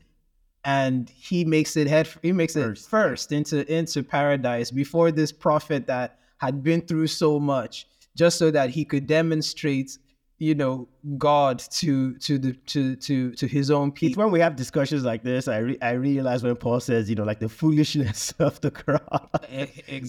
and 0.64 1.10
he 1.10 1.44
makes 1.44 1.76
it 1.76 1.88
head 1.88 2.08
he 2.22 2.30
makes 2.32 2.54
First. 2.54 2.86
it 2.86 2.88
first 2.88 3.32
into 3.32 3.56
into 3.72 4.04
paradise 4.04 4.70
before 4.70 5.10
this 5.10 5.32
prophet 5.32 5.86
that 5.88 6.18
had 6.38 6.62
been 6.62 6.80
through 6.82 7.08
so 7.08 7.40
much, 7.40 7.86
just 8.16 8.38
so 8.38 8.52
that 8.52 8.70
he 8.70 8.84
could 8.84 9.08
demonstrate 9.08 9.98
you 10.38 10.54
know 10.54 10.88
God 11.16 11.58
to 11.58 12.14
to 12.18 12.38
the 12.38 12.52
to 12.52 12.96
to 12.96 13.32
to 13.32 13.46
his 13.46 13.70
own 13.70 13.88
It's 13.88 14.00
people. 14.00 14.24
when 14.24 14.32
we 14.32 14.40
have 14.40 14.56
discussions 14.56 15.04
like 15.04 15.22
this, 15.22 15.48
I 15.48 15.58
re- 15.58 15.78
I 15.80 15.92
realize 15.92 16.42
when 16.42 16.56
Paul 16.56 16.80
says, 16.80 17.08
you 17.08 17.16
know, 17.16 17.24
like 17.24 17.40
the 17.40 17.48
foolishness 17.48 18.32
of 18.38 18.60
the 18.60 18.70
cross, 18.70 19.00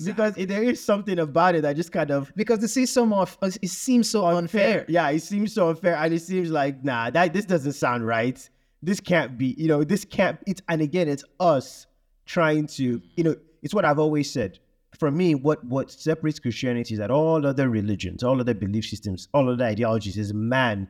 because 0.04 0.36
there 0.36 0.64
is 0.64 0.84
something 0.84 1.20
about 1.20 1.56
it 1.56 1.62
that 1.62 1.76
just 1.76 1.92
kind 1.92 2.12
of 2.12 2.32
because 2.36 2.60
uh, 2.60 2.66
it 2.66 2.70
seems 2.70 2.92
so 2.92 3.06
much 3.06 3.38
it 3.62 3.70
seems 3.70 4.10
so 4.10 4.26
unfair. 4.26 4.86
Yeah, 4.88 5.10
it 5.10 5.22
seems 5.22 5.54
so 5.54 5.70
unfair, 5.70 5.96
and 5.96 6.14
it 6.14 6.22
seems 6.22 6.50
like 6.52 6.84
nah, 6.84 7.10
that 7.10 7.34
this 7.34 7.46
doesn't 7.46 7.74
sound 7.74 8.06
right. 8.06 8.38
This 8.84 9.00
can't 9.00 9.38
be, 9.38 9.56
you 9.58 9.68
know, 9.68 9.84
this 9.84 10.06
can't. 10.06 10.40
It's 10.46 10.62
and 10.68 10.82
again, 10.82 11.08
it's 11.08 11.24
us 11.40 11.88
trying 12.26 12.68
to, 12.68 13.02
you 13.16 13.24
know, 13.24 13.36
it's 13.64 13.74
what 13.74 13.86
I've 13.86 14.00
always 14.00 14.30
said. 14.30 14.60
For 15.00 15.12
me, 15.12 15.36
what 15.36 15.64
what 15.64 15.92
separates 15.92 16.40
Christianity 16.40 16.96
is 16.96 17.00
that 17.00 17.12
all 17.12 17.46
other 17.46 17.70
religions, 17.70 18.24
all 18.24 18.40
other 18.40 18.54
belief 18.54 18.86
systems, 18.86 19.28
all 19.34 19.50
other 19.50 19.66
ideologies 19.66 20.18
is 20.18 20.34
man 20.34 20.88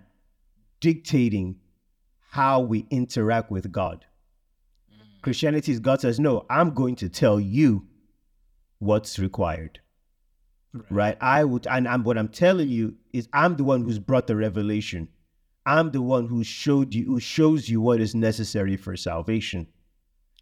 dictating 0.80 1.58
how 2.30 2.62
we 2.62 2.86
interact 2.90 3.52
with 3.52 3.72
God. 3.72 4.06
Mm. 4.94 5.22
Christianity 5.22 5.72
is 5.72 5.80
God 5.80 6.02
says, 6.02 6.20
no, 6.20 6.46
I'm 6.50 6.74
going 6.74 6.96
to 6.98 7.10
tell 7.10 7.40
you 7.40 7.86
what's 8.80 9.20
required 9.20 9.80
right? 10.90 11.18
I 11.22 11.44
would, 11.44 11.68
and, 11.68 11.88
and 11.88 12.06
what 12.06 12.18
I'm 12.18 12.28
telling 12.28 12.70
you 12.70 12.96
is, 13.14 13.28
I'm 13.34 13.56
the 13.56 13.64
one 13.64 13.84
who's 13.84 14.00
brought 14.00 14.28
the 14.28 14.36
revelation. 14.36 15.08
I'm 15.66 15.92
the 15.92 16.02
one 16.02 16.28
who 16.28 16.44
showed 16.44 16.94
you, 16.94 17.06
who 17.06 17.20
shows 17.20 17.68
you 17.70 17.82
what 17.82 18.00
is 18.00 18.16
necessary 18.16 18.78
for 18.78 18.96
salvation, 18.96 19.68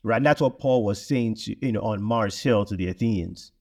right? 0.04 0.18
And 0.18 0.26
that's 0.26 0.42
what 0.42 0.60
Paul 0.60 0.84
was 0.84 1.02
saying 1.02 1.36
to, 1.36 1.66
you 1.66 1.72
know, 1.72 1.82
on 1.82 2.02
Mars 2.02 2.40
Hill 2.42 2.66
to 2.66 2.76
the 2.76 2.88
Athenians. 2.88 3.52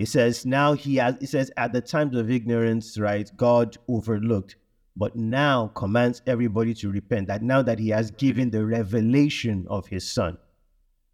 It 0.00 0.08
says 0.08 0.46
now 0.46 0.72
he 0.72 0.96
has. 0.96 1.16
It 1.20 1.28
says 1.28 1.52
at 1.58 1.74
the 1.74 1.82
times 1.82 2.16
of 2.16 2.30
ignorance, 2.30 2.98
right? 2.98 3.30
God 3.36 3.76
overlooked, 3.86 4.56
but 4.96 5.14
now 5.14 5.66
commands 5.74 6.22
everybody 6.26 6.72
to 6.76 6.90
repent. 6.90 7.26
That 7.26 7.42
now 7.42 7.60
that 7.60 7.78
He 7.78 7.90
has 7.90 8.10
given 8.10 8.48
the 8.48 8.64
revelation 8.64 9.66
of 9.68 9.88
His 9.88 10.08
Son, 10.08 10.38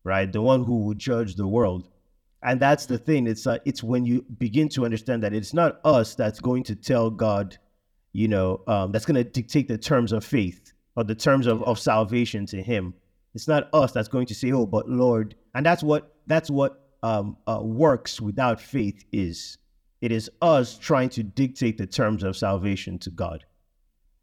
right? 0.05 0.33
The 0.33 0.41
one 0.41 0.63
who 0.63 0.85
will 0.85 0.95
judge 0.95 1.35
the 1.35 1.49
world. 1.49 1.89
And 2.45 2.61
that's 2.61 2.87
the 2.87 2.97
thing. 2.97 3.27
It's 3.27 3.45
uh, 3.45 3.59
it's 3.65 3.83
when 3.83 4.07
you 4.07 4.25
begin 4.39 4.69
to 4.69 4.85
understand 4.85 5.25
that 5.25 5.35
it's 5.35 5.53
not 5.53 5.81
us 5.85 6.15
that's 6.15 6.39
going 6.39 6.63
to 6.63 6.77
tell 6.77 7.11
God, 7.11 7.59
you 8.13 8.29
know, 8.29 8.61
um, 8.69 8.93
that's 8.93 9.05
going 9.05 9.17
to 9.17 9.25
dictate 9.25 9.67
the 9.67 9.79
terms 9.79 10.13
of 10.13 10.25
faith 10.25 10.75
or 10.95 11.03
the 11.03 11.17
terms 11.17 11.49
of, 11.49 11.61
of 11.65 11.81
salvation 11.81 12.47
to 12.47 12.63
Him. 12.63 12.95
It's 13.35 13.49
not 13.49 13.69
us 13.73 13.91
that's 13.91 14.07
going 14.07 14.27
to 14.27 14.35
say, 14.37 14.53
"Oh, 14.53 14.65
but 14.65 14.89
Lord," 14.89 15.35
and 15.57 15.67
that's 15.67 15.83
what 15.83 16.15
that's 16.29 16.51
what 16.51 16.86
um, 17.03 17.37
uh, 17.47 17.61
works 17.63 18.21
without 18.21 18.61
faith 18.61 19.05
is. 19.13 19.59
It 20.03 20.13
is 20.13 20.31
us 20.43 20.79
trying 20.79 21.09
to 21.11 21.23
dictate 21.23 21.79
the 21.79 21.87
terms 21.87 22.23
of 22.23 22.37
salvation 22.37 22.99
to 23.01 23.11
God, 23.11 23.45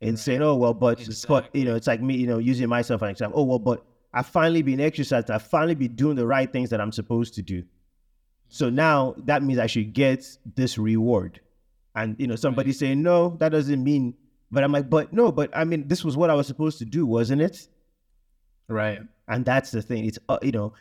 and 0.02 0.18
saying, 0.18 0.42
"Oh, 0.42 0.56
well, 0.56 0.74
but 0.74 1.08
but 1.28 1.54
you 1.56 1.66
know, 1.66 1.76
it's 1.76 1.88
like 1.88 2.02
me, 2.02 2.16
you 2.16 2.28
know, 2.28 2.38
using 2.38 2.70
myself 2.70 3.02
as 3.02 3.08
an 3.08 3.12
example. 3.12 3.42
Oh, 3.42 3.44
well, 3.44 3.60
but 3.60 3.86
I've 4.14 4.28
finally 4.28 4.62
been 4.62 4.80
exercised. 4.80 5.32
I've 5.32 5.44
finally 5.44 5.76
been 5.76 5.96
doing 5.96 6.16
the 6.16 6.28
right 6.28 6.52
things 6.52 6.70
that 6.70 6.80
I'm 6.80 6.92
supposed 6.92 7.34
to 7.36 7.42
do." 7.42 7.64
So 8.54 8.70
now 8.70 9.16
that 9.26 9.42
means 9.42 9.58
I 9.58 9.66
should 9.66 9.94
get 9.94 10.38
this 10.56 10.78
reward. 10.78 11.40
And 11.96 12.16
you 12.20 12.28
know, 12.28 12.36
somebody 12.36 12.72
saying, 12.72 13.02
no, 13.02 13.36
that 13.40 13.50
doesn't 13.50 13.84
mean, 13.84 14.14
but 14.52 14.64
I'm 14.64 14.72
like, 14.72 14.92
but 14.92 15.12
no, 15.12 15.32
but 15.32 15.50
I 15.58 15.64
mean, 15.64 15.88
this 15.88 16.04
was 16.04 16.16
what 16.16 16.30
I 16.30 16.36
was 16.36 16.46
supposed 16.46 16.78
to 16.78 16.86
do, 16.86 17.08
wasn't 17.08 17.42
it? 17.42 17.68
Right. 18.68 19.00
And 19.28 19.44
that's 19.44 19.72
the 19.72 19.82
thing. 19.82 20.06
It's 20.06 20.20
uh, 20.30 20.38
you 20.44 20.52
know, 20.52 20.74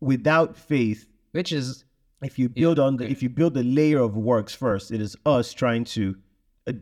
without 0.00 0.56
faith, 0.56 1.06
Which 1.32 1.52
is 1.52 1.84
if 2.22 2.38
you 2.38 2.48
build 2.48 2.78
on 2.78 2.96
the 2.96 3.08
if 3.10 3.22
you 3.22 3.28
build 3.28 3.54
the 3.54 3.62
layer 3.62 4.00
of 4.00 4.16
works 4.16 4.54
first, 4.54 4.90
it 4.90 5.00
is 5.00 5.16
us 5.26 5.52
trying 5.52 5.84
to 5.84 6.16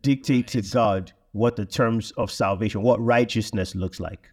dictate 0.01 0.49
to 0.49 0.63
God 0.63 1.13
what 1.33 1.57
the 1.57 1.67
terms 1.67 2.13
of 2.13 2.31
salvation, 2.31 2.83
what 2.83 2.99
righteousness 3.05 3.75
looks 3.75 4.01
like. 4.01 4.31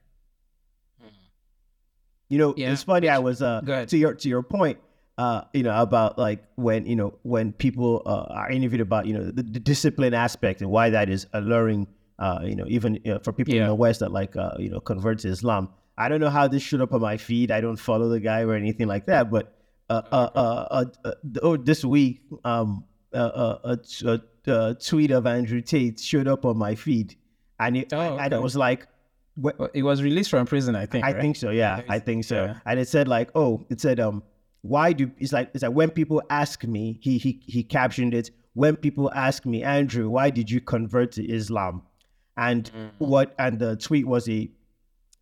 You 2.29 2.37
know, 2.37 2.53
Yeah. 2.57 2.71
it's 2.71 2.83
funny. 2.83 3.09
I 3.09 3.19
was 3.19 3.41
uh, 3.41 3.61
to 3.87 3.97
your 3.97 4.15
to 4.15 4.29
your 4.29 4.41
point, 4.41 4.79
uh, 5.17 5.41
you 5.53 5.61
know, 5.63 5.79
about 5.79 6.17
like 6.17 6.43
when 6.55 6.85
you 6.85 6.95
know 6.95 7.19
when 7.23 7.51
people 7.53 8.01
uh, 8.05 8.25
are 8.33 8.49
interviewed 8.49 8.81
about 8.81 9.05
you 9.05 9.13
know 9.13 9.25
the, 9.25 9.43
the 9.43 9.59
discipline 9.59 10.13
aspect 10.13 10.61
and 10.61 10.69
why 10.71 10.89
that 10.89 11.09
is 11.09 11.27
alluring. 11.33 11.87
Uh, 12.19 12.39
you 12.43 12.55
know, 12.55 12.65
even 12.67 12.95
you 13.03 13.13
know, 13.13 13.19
for 13.19 13.33
people 13.33 13.53
in 13.53 13.65
the 13.65 13.75
West 13.75 13.99
that 13.99 14.11
like 14.11 14.35
uh, 14.35 14.51
you 14.57 14.69
know 14.69 14.79
convert 14.79 15.19
to 15.19 15.27
Islam. 15.27 15.69
I 15.97 16.09
don't 16.09 16.19
know 16.21 16.29
how 16.29 16.47
this 16.47 16.63
showed 16.63 16.81
up 16.81 16.93
on 16.93 17.01
my 17.01 17.17
feed. 17.17 17.51
I 17.51 17.59
don't 17.61 17.75
follow 17.75 18.07
the 18.09 18.19
guy 18.19 18.41
or 18.41 18.53
anything 18.53 18.87
like 18.87 19.05
that. 19.07 19.29
But 19.29 19.53
uh, 19.89 20.01
uh, 20.11 20.29
uh, 20.35 20.67
uh, 20.71 20.85
uh, 21.05 21.11
oh, 21.41 21.57
this 21.57 21.83
week, 21.85 22.21
um, 22.45 22.85
uh, 23.13 23.17
uh, 23.17 23.59
a, 23.63 23.77
t- 23.77 24.07
a, 24.07 24.21
a 24.51 24.75
tweet 24.75 25.11
of 25.11 25.25
Andrew 25.27 25.61
Tate 25.61 25.99
showed 25.99 26.27
up 26.27 26.45
on 26.45 26.57
my 26.57 26.75
feed, 26.75 27.15
and 27.59 27.77
it, 27.77 27.93
Oh, 27.93 28.17
and 28.17 28.33
it 28.33 28.41
was 28.41 28.55
like, 28.55 28.87
it 29.73 29.83
was 29.83 30.01
released 30.03 30.29
from 30.29 30.45
prison, 30.45 30.75
I 30.75 30.85
think. 30.85 31.03
I 31.05 31.11
right? 31.11 31.21
think 31.21 31.35
so. 31.35 31.49
Yeah, 31.49 31.81
I 31.89 31.99
think 31.99 32.23
so. 32.23 32.45
Yeah. 32.45 32.59
And 32.65 32.79
it 32.79 32.87
said 32.87 33.07
like, 33.07 33.29
oh, 33.35 33.65
it 33.69 33.81
said 33.81 33.99
um, 33.99 34.23
why 34.61 34.93
do 34.93 35.11
it's 35.17 35.33
like 35.33 35.49
it's 35.53 35.63
like 35.63 35.73
when 35.73 35.89
people 35.89 36.21
ask 36.29 36.63
me, 36.63 36.99
he 37.01 37.17
he 37.17 37.41
he 37.45 37.63
captioned 37.63 38.13
it. 38.13 38.29
When 38.53 38.75
people 38.75 39.11
ask 39.13 39.45
me, 39.45 39.63
Andrew, 39.63 40.09
why 40.09 40.29
did 40.29 40.51
you 40.51 40.61
convert 40.61 41.11
to 41.13 41.27
Islam? 41.27 41.81
And 42.37 42.65
Mm-hmm. 42.71 43.05
what 43.05 43.33
and 43.39 43.59
the 43.59 43.75
tweet 43.75 44.07
was 44.07 44.29
a 44.29 44.49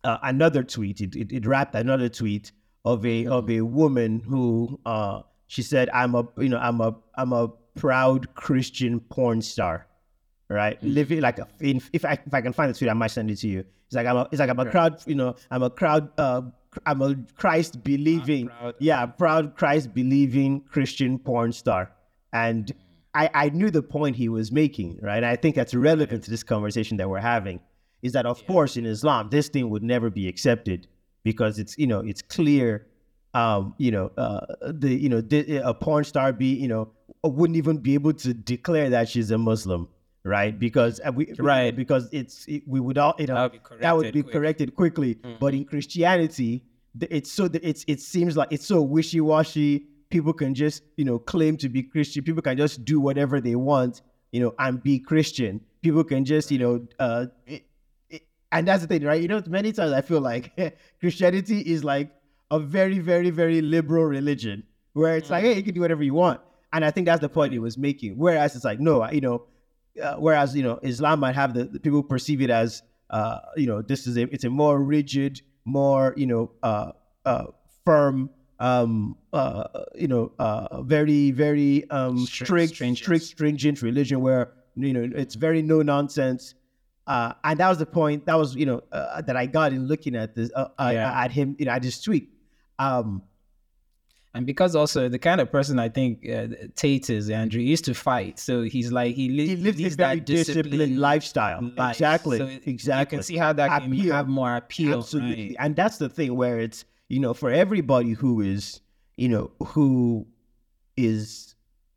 uh, 0.04 0.18
another 0.22 0.62
tweet. 0.62 1.00
It, 1.00 1.16
it 1.16 1.32
it 1.32 1.46
wrapped 1.46 1.74
another 1.74 2.08
tweet 2.08 2.52
of 2.84 3.04
a 3.06 3.26
of 3.26 3.48
a 3.50 3.60
woman 3.60 4.20
who 4.20 4.80
uh 4.86 5.22
she 5.46 5.62
said 5.62 5.88
I'm 5.90 6.14
a 6.14 6.26
you 6.38 6.48
know 6.48 6.58
I'm 6.58 6.80
a 6.80 6.96
I'm 7.14 7.32
a 7.32 7.48
proud 7.74 8.34
Christian 8.34 9.00
porn 9.00 9.40
star 9.42 9.86
right? 10.52 10.82
Living 10.82 11.20
like 11.20 11.38
a, 11.38 11.48
in, 11.60 11.80
if 11.92 12.04
I 12.04 12.12
if 12.26 12.32
I 12.32 12.40
can 12.40 12.52
find 12.52 12.72
the 12.72 12.78
tweet, 12.78 12.90
I 12.90 12.94
might 12.94 13.10
send 13.10 13.30
it 13.30 13.36
to 13.36 13.48
you. 13.48 13.64
It's 13.86 13.96
like 13.96 14.06
I'm 14.06 14.16
a, 14.16 14.28
it's 14.30 14.38
like 14.38 14.50
I'm 14.50 14.58
a 14.60 14.70
crowd, 14.70 15.02
you 15.06 15.14
know, 15.14 15.34
I'm 15.50 15.62
a 15.62 15.70
crowd, 15.70 16.10
uh, 16.18 16.42
I'm 16.86 17.02
a 17.02 17.16
Christ 17.36 17.82
believing, 17.82 18.48
proud. 18.48 18.74
yeah, 18.78 19.04
proud 19.06 19.56
Christ 19.56 19.92
believing 19.92 20.60
Christian 20.60 21.18
porn 21.18 21.52
star, 21.52 21.90
and 22.32 22.72
I 23.14 23.30
I 23.34 23.48
knew 23.50 23.70
the 23.70 23.82
point 23.82 24.16
he 24.16 24.28
was 24.28 24.52
making, 24.52 24.98
right? 25.02 25.24
I 25.24 25.36
think 25.36 25.56
that's 25.56 25.74
relevant 25.74 26.24
to 26.24 26.30
this 26.30 26.42
conversation 26.42 26.96
that 26.98 27.08
we're 27.08 27.18
having, 27.20 27.60
is 28.02 28.12
that 28.12 28.26
of 28.26 28.46
course 28.46 28.76
in 28.76 28.86
Islam 28.86 29.28
this 29.30 29.48
thing 29.48 29.70
would 29.70 29.82
never 29.82 30.10
be 30.10 30.28
accepted 30.28 30.86
because 31.24 31.58
it's 31.58 31.76
you 31.78 31.86
know 31.86 32.00
it's 32.00 32.22
clear 32.22 32.86
um, 33.34 33.74
you 33.78 33.90
know, 33.90 34.10
uh, 34.18 34.40
the 34.60 34.94
you 34.94 35.08
know 35.08 35.20
the, 35.20 35.56
a 35.64 35.72
porn 35.72 36.04
star 36.04 36.32
be 36.32 36.54
you 36.54 36.68
know 36.68 36.90
wouldn't 37.24 37.56
even 37.56 37.78
be 37.78 37.94
able 37.94 38.12
to 38.12 38.34
declare 38.34 38.90
that 38.90 39.08
she's 39.08 39.30
a 39.30 39.38
Muslim, 39.38 39.88
right? 40.24 40.58
Because 40.58 41.00
uh, 41.04 41.12
we 41.12 41.32
Right. 41.38 41.74
because 41.74 42.08
it's 42.12 42.46
it, 42.46 42.62
we 42.66 42.78
would 42.80 42.98
all 42.98 43.14
you 43.18 43.26
know 43.26 43.34
That 43.34 43.52
would 43.52 43.62
be 43.62 43.78
that 43.80 43.96
would 43.96 44.02
corrected 44.04 44.12
be 44.14 44.22
quick. 44.22 44.32
corrected 44.32 44.74
quickly. 44.76 45.18
But 45.40 45.54
in 45.54 45.64
Christianity, 45.64 46.64
it's 47.00 47.32
so 47.32 47.48
it's 47.54 47.84
it 47.88 48.00
seems 48.00 48.36
like 48.36 48.48
it's 48.50 48.66
so 48.66 48.82
wishy 48.82 49.20
washy. 49.20 49.86
People 50.10 50.34
can 50.34 50.54
just 50.54 50.82
you 50.96 51.06
know 51.06 51.18
claim 51.18 51.56
to 51.56 51.70
be 51.70 51.82
Christian. 51.82 52.22
People 52.24 52.42
can 52.42 52.58
just 52.58 52.84
do 52.84 53.00
whatever 53.00 53.40
they 53.40 53.54
want, 53.54 54.02
you 54.32 54.40
know, 54.42 54.54
and 54.58 54.82
be 54.82 54.98
Christian. 54.98 55.62
People 55.80 56.04
can 56.04 56.26
just 56.26 56.50
you 56.50 56.58
know. 56.58 56.86
Uh, 56.98 57.26
and 58.52 58.68
that's 58.68 58.82
the 58.82 58.88
thing, 58.88 59.02
right? 59.02 59.20
You 59.20 59.28
know, 59.28 59.42
many 59.48 59.72
times 59.72 59.92
I 59.92 60.02
feel 60.02 60.20
like 60.20 60.52
Christianity 61.00 61.60
is 61.60 61.82
like 61.82 62.10
a 62.50 62.60
very, 62.60 62.98
very, 62.98 63.30
very 63.30 63.62
liberal 63.62 64.04
religion 64.04 64.62
where 64.92 65.16
it's 65.16 65.30
like, 65.30 65.42
hey, 65.42 65.54
you 65.54 65.62
can 65.62 65.74
do 65.74 65.80
whatever 65.80 66.02
you 66.02 66.12
want. 66.14 66.40
And 66.74 66.84
I 66.84 66.90
think 66.90 67.06
that's 67.06 67.22
the 67.22 67.30
point 67.30 67.52
he 67.52 67.58
was 67.58 67.78
making. 67.78 68.18
Whereas 68.18 68.54
it's 68.54 68.64
like, 68.64 68.78
no, 68.78 69.10
you 69.10 69.22
know, 69.22 69.44
uh, 70.02 70.16
whereas 70.16 70.54
you 70.54 70.62
know, 70.62 70.78
Islam 70.82 71.20
might 71.20 71.34
have 71.34 71.54
the, 71.54 71.64
the 71.64 71.80
people 71.80 72.02
perceive 72.02 72.42
it 72.42 72.50
as, 72.50 72.82
uh, 73.10 73.38
you 73.56 73.66
know, 73.66 73.82
this 73.82 74.06
is 74.06 74.16
a 74.18 74.22
it's 74.32 74.44
a 74.44 74.50
more 74.50 74.80
rigid, 74.82 75.40
more 75.64 76.14
you 76.16 76.26
know, 76.26 76.50
uh, 76.62 76.92
uh, 77.24 77.44
firm, 77.86 78.30
um, 78.60 79.16
uh, 79.32 79.64
you 79.94 80.08
know, 80.08 80.32
uh, 80.38 80.82
very, 80.82 81.30
very 81.30 81.88
um, 81.90 82.18
Strict, 82.18 82.46
strict, 82.46 82.74
stringent. 82.74 82.98
strict, 82.98 83.24
stringent 83.24 83.82
religion 83.82 84.20
where 84.20 84.52
you 84.76 84.92
know 84.92 85.10
it's 85.14 85.34
very 85.34 85.62
no 85.62 85.82
nonsense 85.82 86.54
uh, 87.06 87.32
and 87.44 87.58
that 87.60 87.68
was 87.68 87.78
the 87.78 87.86
point 87.86 88.26
that 88.26 88.34
was 88.38 88.54
you 88.54 88.66
know 88.66 88.82
uh, 88.92 89.20
that 89.22 89.36
I 89.36 89.46
got 89.46 89.72
in 89.72 89.86
looking 89.86 90.14
at 90.16 90.34
this 90.34 90.50
uh, 90.54 90.68
uh, 90.78 90.90
Yeah. 90.92 91.22
at 91.24 91.30
him 91.32 91.56
you 91.58 91.66
know 91.66 91.72
at 91.72 91.82
his 91.84 92.00
tweet. 92.00 92.28
Um, 92.78 93.22
And 94.34 94.46
because 94.46 94.74
also 94.74 95.10
the 95.10 95.18
kind 95.18 95.40
of 95.42 95.52
person 95.52 95.78
I 95.78 95.90
think 95.90 96.26
uh, 96.28 96.46
Tate 96.74 97.10
is, 97.10 97.28
Andrew, 97.28 97.60
he 97.60 97.68
used 97.68 97.84
to 97.84 97.92
fight. 97.94 98.38
So 98.38 98.62
he's 98.62 98.90
like, 98.90 99.14
he, 99.14 99.28
li- 99.28 99.46
he 99.48 99.52
a 99.52 99.72
leads 99.72 99.94
very 99.96 100.20
that 100.20 100.24
disciplined 100.26 100.98
lifestyle. 100.98 101.60
life. 101.76 101.96
Exactly, 101.96 102.38
So 102.38 102.46
exactly. 102.64 103.16
You 103.16 103.18
can 103.18 103.22
see 103.22 103.36
how 103.36 103.52
that 103.52 103.68
can 103.82 103.92
have 104.08 104.28
more 104.28 104.56
appeal. 104.56 104.98
Absolutely. 105.00 105.48
right? 105.48 105.56
And 105.58 105.76
that's 105.76 105.98
the 105.98 106.08
thing 106.08 106.34
where 106.34 106.58
it's, 106.60 106.86
you 107.10 107.20
know, 107.20 107.34
for 107.34 107.50
everybody 107.50 108.12
who 108.12 108.40
is, 108.40 108.80
you 109.18 109.28
know, 109.28 109.50
who 109.74 110.26
is 110.96 111.51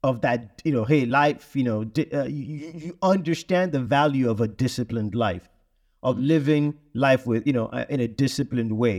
of 0.09 0.21
that, 0.21 0.61
you 0.63 0.71
know, 0.75 0.85
hey, 0.85 1.05
life, 1.05 1.55
you 1.59 1.63
know, 1.63 1.83
di- 1.83 2.11
uh, 2.11 2.25
you, 2.25 2.71
you 2.85 2.97
understand 3.01 3.71
the 3.71 3.79
value 3.97 4.29
of 4.29 4.39
a 4.39 4.47
disciplined 4.63 5.15
life, 5.15 5.49
of 6.03 6.19
living 6.19 6.75
life 6.93 7.25
with, 7.25 7.45
you 7.47 7.53
know, 7.57 7.65
uh, 7.67 7.85
in 7.89 7.99
a 7.99 8.07
disciplined 8.07 8.73
way. 8.83 8.97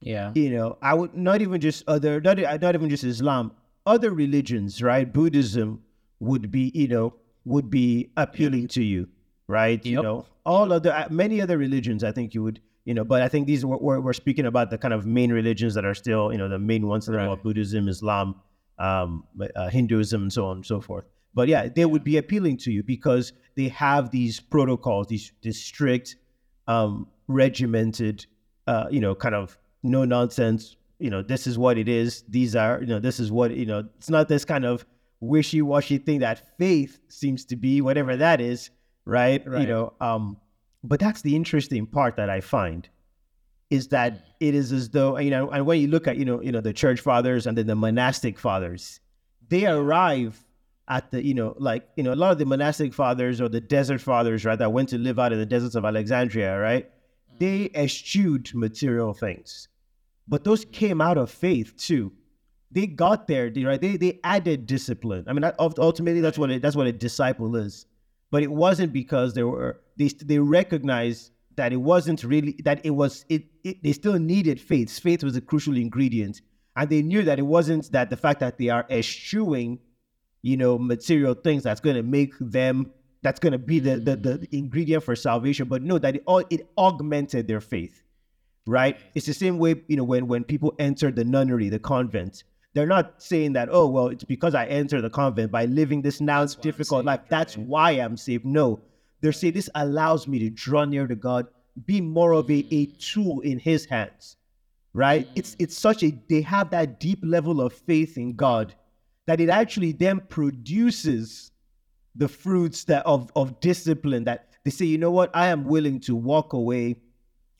Yeah. 0.00 0.32
You 0.34 0.50
know, 0.50 0.78
I 0.82 0.94
would 0.94 1.14
not 1.28 1.42
even 1.42 1.60
just 1.60 1.82
other, 1.88 2.20
not, 2.20 2.38
not 2.38 2.74
even 2.74 2.88
just 2.90 3.04
Islam, 3.04 3.52
other 3.86 4.10
religions, 4.12 4.82
right? 4.82 5.10
Buddhism 5.20 5.82
would 6.20 6.50
be, 6.50 6.70
you 6.74 6.88
know, 6.88 7.14
would 7.44 7.68
be 7.70 8.10
appealing 8.16 8.68
to 8.68 8.82
you, 8.82 9.08
right? 9.48 9.84
You 9.84 10.00
know, 10.02 10.26
all 10.46 10.72
other, 10.72 10.92
uh, 10.92 11.08
many 11.10 11.40
other 11.40 11.58
religions, 11.58 12.04
I 12.04 12.12
think 12.12 12.34
you 12.34 12.42
would, 12.42 12.60
you 12.84 12.94
know, 12.94 13.04
but 13.04 13.20
I 13.22 13.28
think 13.28 13.46
these, 13.46 13.64
we're, 13.64 13.78
we're 13.78 14.00
we're 14.00 14.12
speaking 14.12 14.46
about 14.46 14.70
the 14.70 14.78
kind 14.78 14.94
of 14.94 15.06
main 15.06 15.32
religions 15.32 15.74
that 15.74 15.84
are 15.90 15.94
still, 15.94 16.30
you 16.32 16.38
know, 16.38 16.48
the 16.48 16.58
main 16.58 16.86
ones 16.86 17.06
that 17.06 17.14
are 17.14 17.18
Right. 17.18 17.24
about 17.32 17.42
Buddhism, 17.42 17.88
Islam, 17.88 18.36
um, 18.78 19.24
uh, 19.56 19.68
Hinduism, 19.68 20.22
and 20.22 20.32
so 20.32 20.46
on 20.46 20.56
and 20.58 20.66
so 20.66 20.80
forth. 20.80 21.04
But 21.34 21.48
yeah, 21.48 21.68
they 21.68 21.84
would 21.84 22.04
be 22.04 22.16
appealing 22.16 22.58
to 22.58 22.72
you 22.72 22.82
because 22.82 23.32
they 23.56 23.68
have 23.68 24.10
these 24.10 24.40
protocols, 24.40 25.08
these, 25.08 25.32
these 25.42 25.60
strict, 25.60 26.16
um, 26.66 27.08
regimented, 27.28 28.26
uh, 28.66 28.86
you 28.90 29.00
know, 29.00 29.14
kind 29.14 29.34
of 29.34 29.58
no 29.82 30.04
nonsense. 30.04 30.76
You 30.98 31.10
know, 31.10 31.22
this 31.22 31.46
is 31.46 31.58
what 31.58 31.76
it 31.76 31.88
is. 31.88 32.22
These 32.28 32.54
are, 32.54 32.80
you 32.80 32.86
know, 32.86 33.00
this 33.00 33.18
is 33.18 33.32
what, 33.32 33.54
you 33.54 33.66
know, 33.66 33.84
it's 33.96 34.10
not 34.10 34.28
this 34.28 34.44
kind 34.44 34.64
of 34.64 34.86
wishy 35.20 35.62
washy 35.62 35.98
thing 35.98 36.20
that 36.20 36.56
faith 36.58 36.98
seems 37.08 37.44
to 37.46 37.56
be, 37.56 37.80
whatever 37.80 38.16
that 38.16 38.40
is, 38.40 38.70
right? 39.04 39.42
You 39.60 39.66
know, 39.66 39.92
um, 40.00 40.36
but 40.82 41.00
that's 41.00 41.22
the 41.22 41.34
interesting 41.34 41.86
part 41.86 42.16
that 42.16 42.30
I 42.30 42.40
find 42.40 42.88
is 43.70 43.88
that 43.88 44.26
it 44.40 44.54
is 44.54 44.72
as 44.72 44.90
though, 44.90 45.18
you 45.18 45.30
know, 45.30 45.50
and 45.50 45.66
when 45.66 45.80
you 45.80 45.88
look 45.88 46.06
at, 46.06 46.16
you 46.16 46.24
know, 46.24 46.40
you 46.42 46.52
know, 46.52 46.60
the 46.60 46.72
church 46.72 47.00
fathers 47.00 47.46
and 47.46 47.56
then 47.56 47.66
the 47.66 47.74
monastic 47.74 48.38
fathers, 48.38 49.00
they 49.48 49.66
arrive 49.66 50.44
at 50.88 51.10
the, 51.10 51.24
you 51.24 51.34
know, 51.34 51.54
like, 51.58 51.88
you 51.96 52.02
know, 52.02 52.12
a 52.12 52.14
lot 52.14 52.30
of 52.32 52.38
the 52.38 52.44
monastic 52.44 52.92
fathers 52.92 53.40
or 53.40 53.48
the 53.48 53.60
desert 53.60 54.00
fathers, 54.00 54.44
right, 54.44 54.58
that 54.58 54.72
went 54.72 54.88
to 54.90 54.98
live 54.98 55.18
out 55.18 55.32
in 55.32 55.38
the 55.38 55.46
deserts 55.46 55.74
of 55.74 55.84
Alexandria, 55.84 56.58
right? 56.58 56.90
Mm. 57.34 57.38
They 57.38 57.70
eschewed 57.74 58.54
material 58.54 59.14
things. 59.14 59.68
But 60.28 60.44
those 60.44 60.64
came 60.66 61.00
out 61.00 61.18
of 61.18 61.30
faith 61.30 61.76
too. 61.76 62.12
They 62.70 62.86
got 62.86 63.28
there, 63.28 63.50
they- 63.50 63.64
right? 63.64 63.80
They 63.80 63.96
they 63.96 64.20
added 64.24 64.66
discipline. 64.66 65.24
I 65.28 65.32
mean, 65.32 65.44
ultimately, 65.58 66.20
that's 66.20 66.38
what 66.38 66.50
it, 66.50 66.60
that's 66.62 66.76
what 66.76 66.86
a 66.86 66.92
disciple 66.92 67.54
is. 67.56 67.86
But 68.30 68.42
it 68.42 68.50
wasn't 68.50 68.92
because 68.92 69.34
they 69.34 69.44
were 69.44 69.80
they 69.96 70.08
they 70.08 70.38
recognized 70.38 71.30
that 71.56 71.72
it 71.72 71.76
wasn't 71.76 72.24
really 72.24 72.56
that 72.64 72.84
it 72.84 72.90
was 72.90 73.24
it, 73.28 73.44
it 73.62 73.82
they 73.82 73.92
still 73.92 74.18
needed 74.18 74.60
faith. 74.60 74.98
Faith 74.98 75.22
was 75.22 75.36
a 75.36 75.40
crucial 75.40 75.76
ingredient, 75.76 76.40
and 76.76 76.88
they 76.90 77.02
knew 77.02 77.22
that 77.22 77.38
it 77.38 77.46
wasn't 77.46 77.90
that 77.92 78.10
the 78.10 78.16
fact 78.16 78.40
that 78.40 78.58
they 78.58 78.68
are 78.68 78.86
eschewing, 78.90 79.78
you 80.42 80.56
know, 80.56 80.78
material 80.78 81.34
things 81.34 81.62
that's 81.62 81.80
going 81.80 81.96
to 81.96 82.02
make 82.02 82.34
them 82.40 82.90
that's 83.22 83.40
going 83.40 83.52
to 83.52 83.58
be 83.58 83.78
the, 83.78 83.96
the 83.96 84.16
the 84.16 84.48
ingredient 84.52 85.02
for 85.02 85.16
salvation. 85.16 85.68
But 85.68 85.82
no, 85.82 85.98
that 85.98 86.16
it 86.16 86.22
all 86.26 86.42
it 86.50 86.68
augmented 86.76 87.48
their 87.48 87.60
faith 87.60 88.04
right? 88.66 88.98
It's 89.14 89.26
the 89.26 89.34
same 89.34 89.58
way, 89.58 89.82
you 89.88 89.96
know, 89.96 90.04
when 90.04 90.26
when 90.26 90.44
people 90.44 90.74
enter 90.78 91.10
the 91.10 91.24
nunnery, 91.24 91.68
the 91.68 91.78
convent, 91.78 92.44
they're 92.74 92.86
not 92.86 93.22
saying 93.22 93.52
that, 93.52 93.68
oh, 93.70 93.86
well, 93.86 94.08
it's 94.08 94.24
because 94.24 94.54
I 94.54 94.66
entered 94.66 95.02
the 95.02 95.10
convent 95.10 95.52
by 95.52 95.66
living 95.66 96.02
this 96.02 96.20
now 96.20 96.44
difficult 96.46 97.04
life. 97.04 97.20
That's 97.28 97.56
why 97.56 97.92
I'm 97.92 98.16
saved. 98.16 98.44
No, 98.44 98.80
they're 99.24 99.32
saying 99.32 99.54
this 99.54 99.70
allows 99.74 100.28
me 100.28 100.38
to 100.38 100.50
draw 100.50 100.84
near 100.84 101.06
to 101.06 101.14
God, 101.14 101.46
be 101.86 101.98
more 102.00 102.32
of 102.32 102.50
a, 102.50 102.66
a 102.70 102.86
tool 102.98 103.40
in 103.40 103.58
His 103.58 103.86
hands, 103.86 104.36
right? 104.92 105.26
It's 105.34 105.56
it's 105.58 105.76
such 105.76 106.02
a 106.02 106.12
they 106.28 106.42
have 106.42 106.68
that 106.70 107.00
deep 107.00 107.20
level 107.22 107.62
of 107.62 107.72
faith 107.72 108.18
in 108.18 108.36
God 108.36 108.74
that 109.26 109.40
it 109.40 109.48
actually 109.48 109.92
then 109.92 110.20
produces 110.28 111.52
the 112.14 112.28
fruits 112.28 112.84
that 112.84 113.06
of 113.06 113.32
of 113.34 113.58
discipline 113.60 114.24
that 114.24 114.50
they 114.62 114.70
say, 114.70 114.84
you 114.84 114.98
know 114.98 115.10
what, 115.10 115.30
I 115.34 115.48
am 115.48 115.64
willing 115.64 116.00
to 116.00 116.14
walk 116.14 116.52
away 116.52 116.96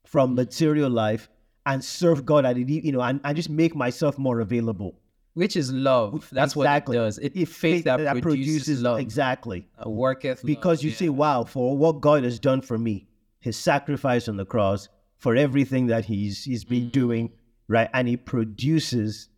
from 0.05 0.35
material 0.35 0.91
life 0.91 1.31
and 1.65 1.83
serve 1.83 2.27
God 2.27 2.45
at 2.45 2.59
you 2.59 2.93
know, 2.93 3.01
and, 3.01 3.21
and 3.25 3.35
just 3.35 3.49
make 3.49 3.75
myself 3.75 4.19
more 4.19 4.41
available. 4.41 4.95
Which 5.35 5.57
is 5.57 5.73
love. 5.73 6.29
That's 6.33 6.55
exactly. 6.55 6.97
what 6.97 7.03
it 7.03 7.07
does. 7.07 7.19
It 7.19 7.33
If 7.37 7.49
faith 7.53 7.85
that, 7.85 8.23
produces, 8.23 8.81
love. 8.83 9.01
exactly 9.01 9.67
Uh, 9.85 9.91
worketh 9.91 10.39
love, 10.39 10.47
because 10.47 10.83
you 10.85 10.91
yeah. 10.91 10.97
say, 10.97 11.09
"Wow, 11.09 11.45
for 11.45 11.77
what 11.77 12.01
God 12.01 12.23
has 12.25 12.39
done 12.39 12.61
for 12.61 12.79
me, 12.79 13.09
His 13.41 13.57
sacrifice 13.57 14.29
on 14.29 14.37
the 14.37 14.47
cross, 14.47 14.89
for 15.19 15.35
everything 15.35 15.89
that 15.89 16.05
He's 16.05 16.45
He's 16.45 16.65
been 16.65 16.89
doing, 16.91 17.33
right?" 17.69 17.91
And 17.93 18.07
He 18.09 18.17
produces 18.17 19.29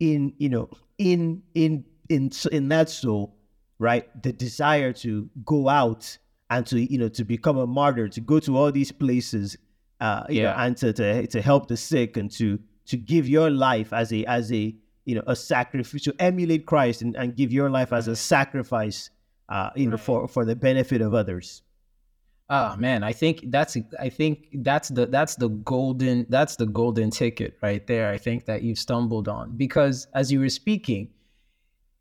in 0.00 0.34
you 0.38 0.48
know 0.48 0.68
in 0.98 1.42
in 1.54 1.84
in 2.08 2.30
in 2.50 2.68
that 2.68 2.90
soul, 2.90 3.36
right, 3.78 4.04
the 4.22 4.32
desire 4.32 4.92
to 4.92 5.30
go 5.44 5.68
out 5.68 6.18
and 6.50 6.66
to 6.66 6.80
you 6.80 6.98
know 6.98 7.08
to 7.10 7.24
become 7.24 7.58
a 7.58 7.66
martyr, 7.66 8.08
to 8.08 8.20
go 8.20 8.40
to 8.40 8.56
all 8.58 8.72
these 8.72 8.90
places, 8.90 9.56
uh, 10.00 10.24
you 10.28 10.42
know, 10.42 10.48
Yeah. 10.50 10.64
and 10.64 10.76
to, 10.78 10.92
to 10.92 11.26
to 11.28 11.40
help 11.40 11.68
the 11.68 11.76
sick 11.76 12.16
and 12.16 12.28
to 12.32 12.58
to 12.86 12.96
give 12.96 13.28
your 13.28 13.50
life 13.50 13.92
as 13.92 14.12
a 14.12 14.24
as 14.26 14.52
a 14.52 14.74
you 15.04 15.14
know 15.14 15.22
a 15.26 15.36
sacrifice 15.36 16.02
to 16.02 16.14
emulate 16.18 16.66
Christ 16.66 17.02
and, 17.02 17.14
and 17.16 17.36
give 17.36 17.52
your 17.52 17.70
life 17.70 17.92
as 17.92 18.08
a 18.08 18.16
sacrifice 18.16 19.10
uh, 19.48 19.70
you 19.76 19.88
know 19.88 19.96
for 19.96 20.28
for 20.28 20.44
the 20.44 20.56
benefit 20.56 21.00
of 21.00 21.14
others. 21.14 21.62
Oh 22.50 22.76
man, 22.76 23.02
I 23.02 23.12
think 23.12 23.50
that's 23.50 23.76
I 23.98 24.10
think 24.10 24.48
that's 24.54 24.90
the 24.90 25.06
that's 25.06 25.36
the 25.36 25.48
golden 25.48 26.26
that's 26.28 26.56
the 26.56 26.66
golden 26.66 27.10
ticket 27.10 27.56
right 27.62 27.86
there. 27.86 28.10
I 28.10 28.18
think 28.18 28.44
that 28.46 28.62
you've 28.62 28.78
stumbled 28.78 29.28
on 29.28 29.56
because 29.56 30.06
as 30.14 30.30
you 30.30 30.40
were 30.40 30.50
speaking, 30.50 31.08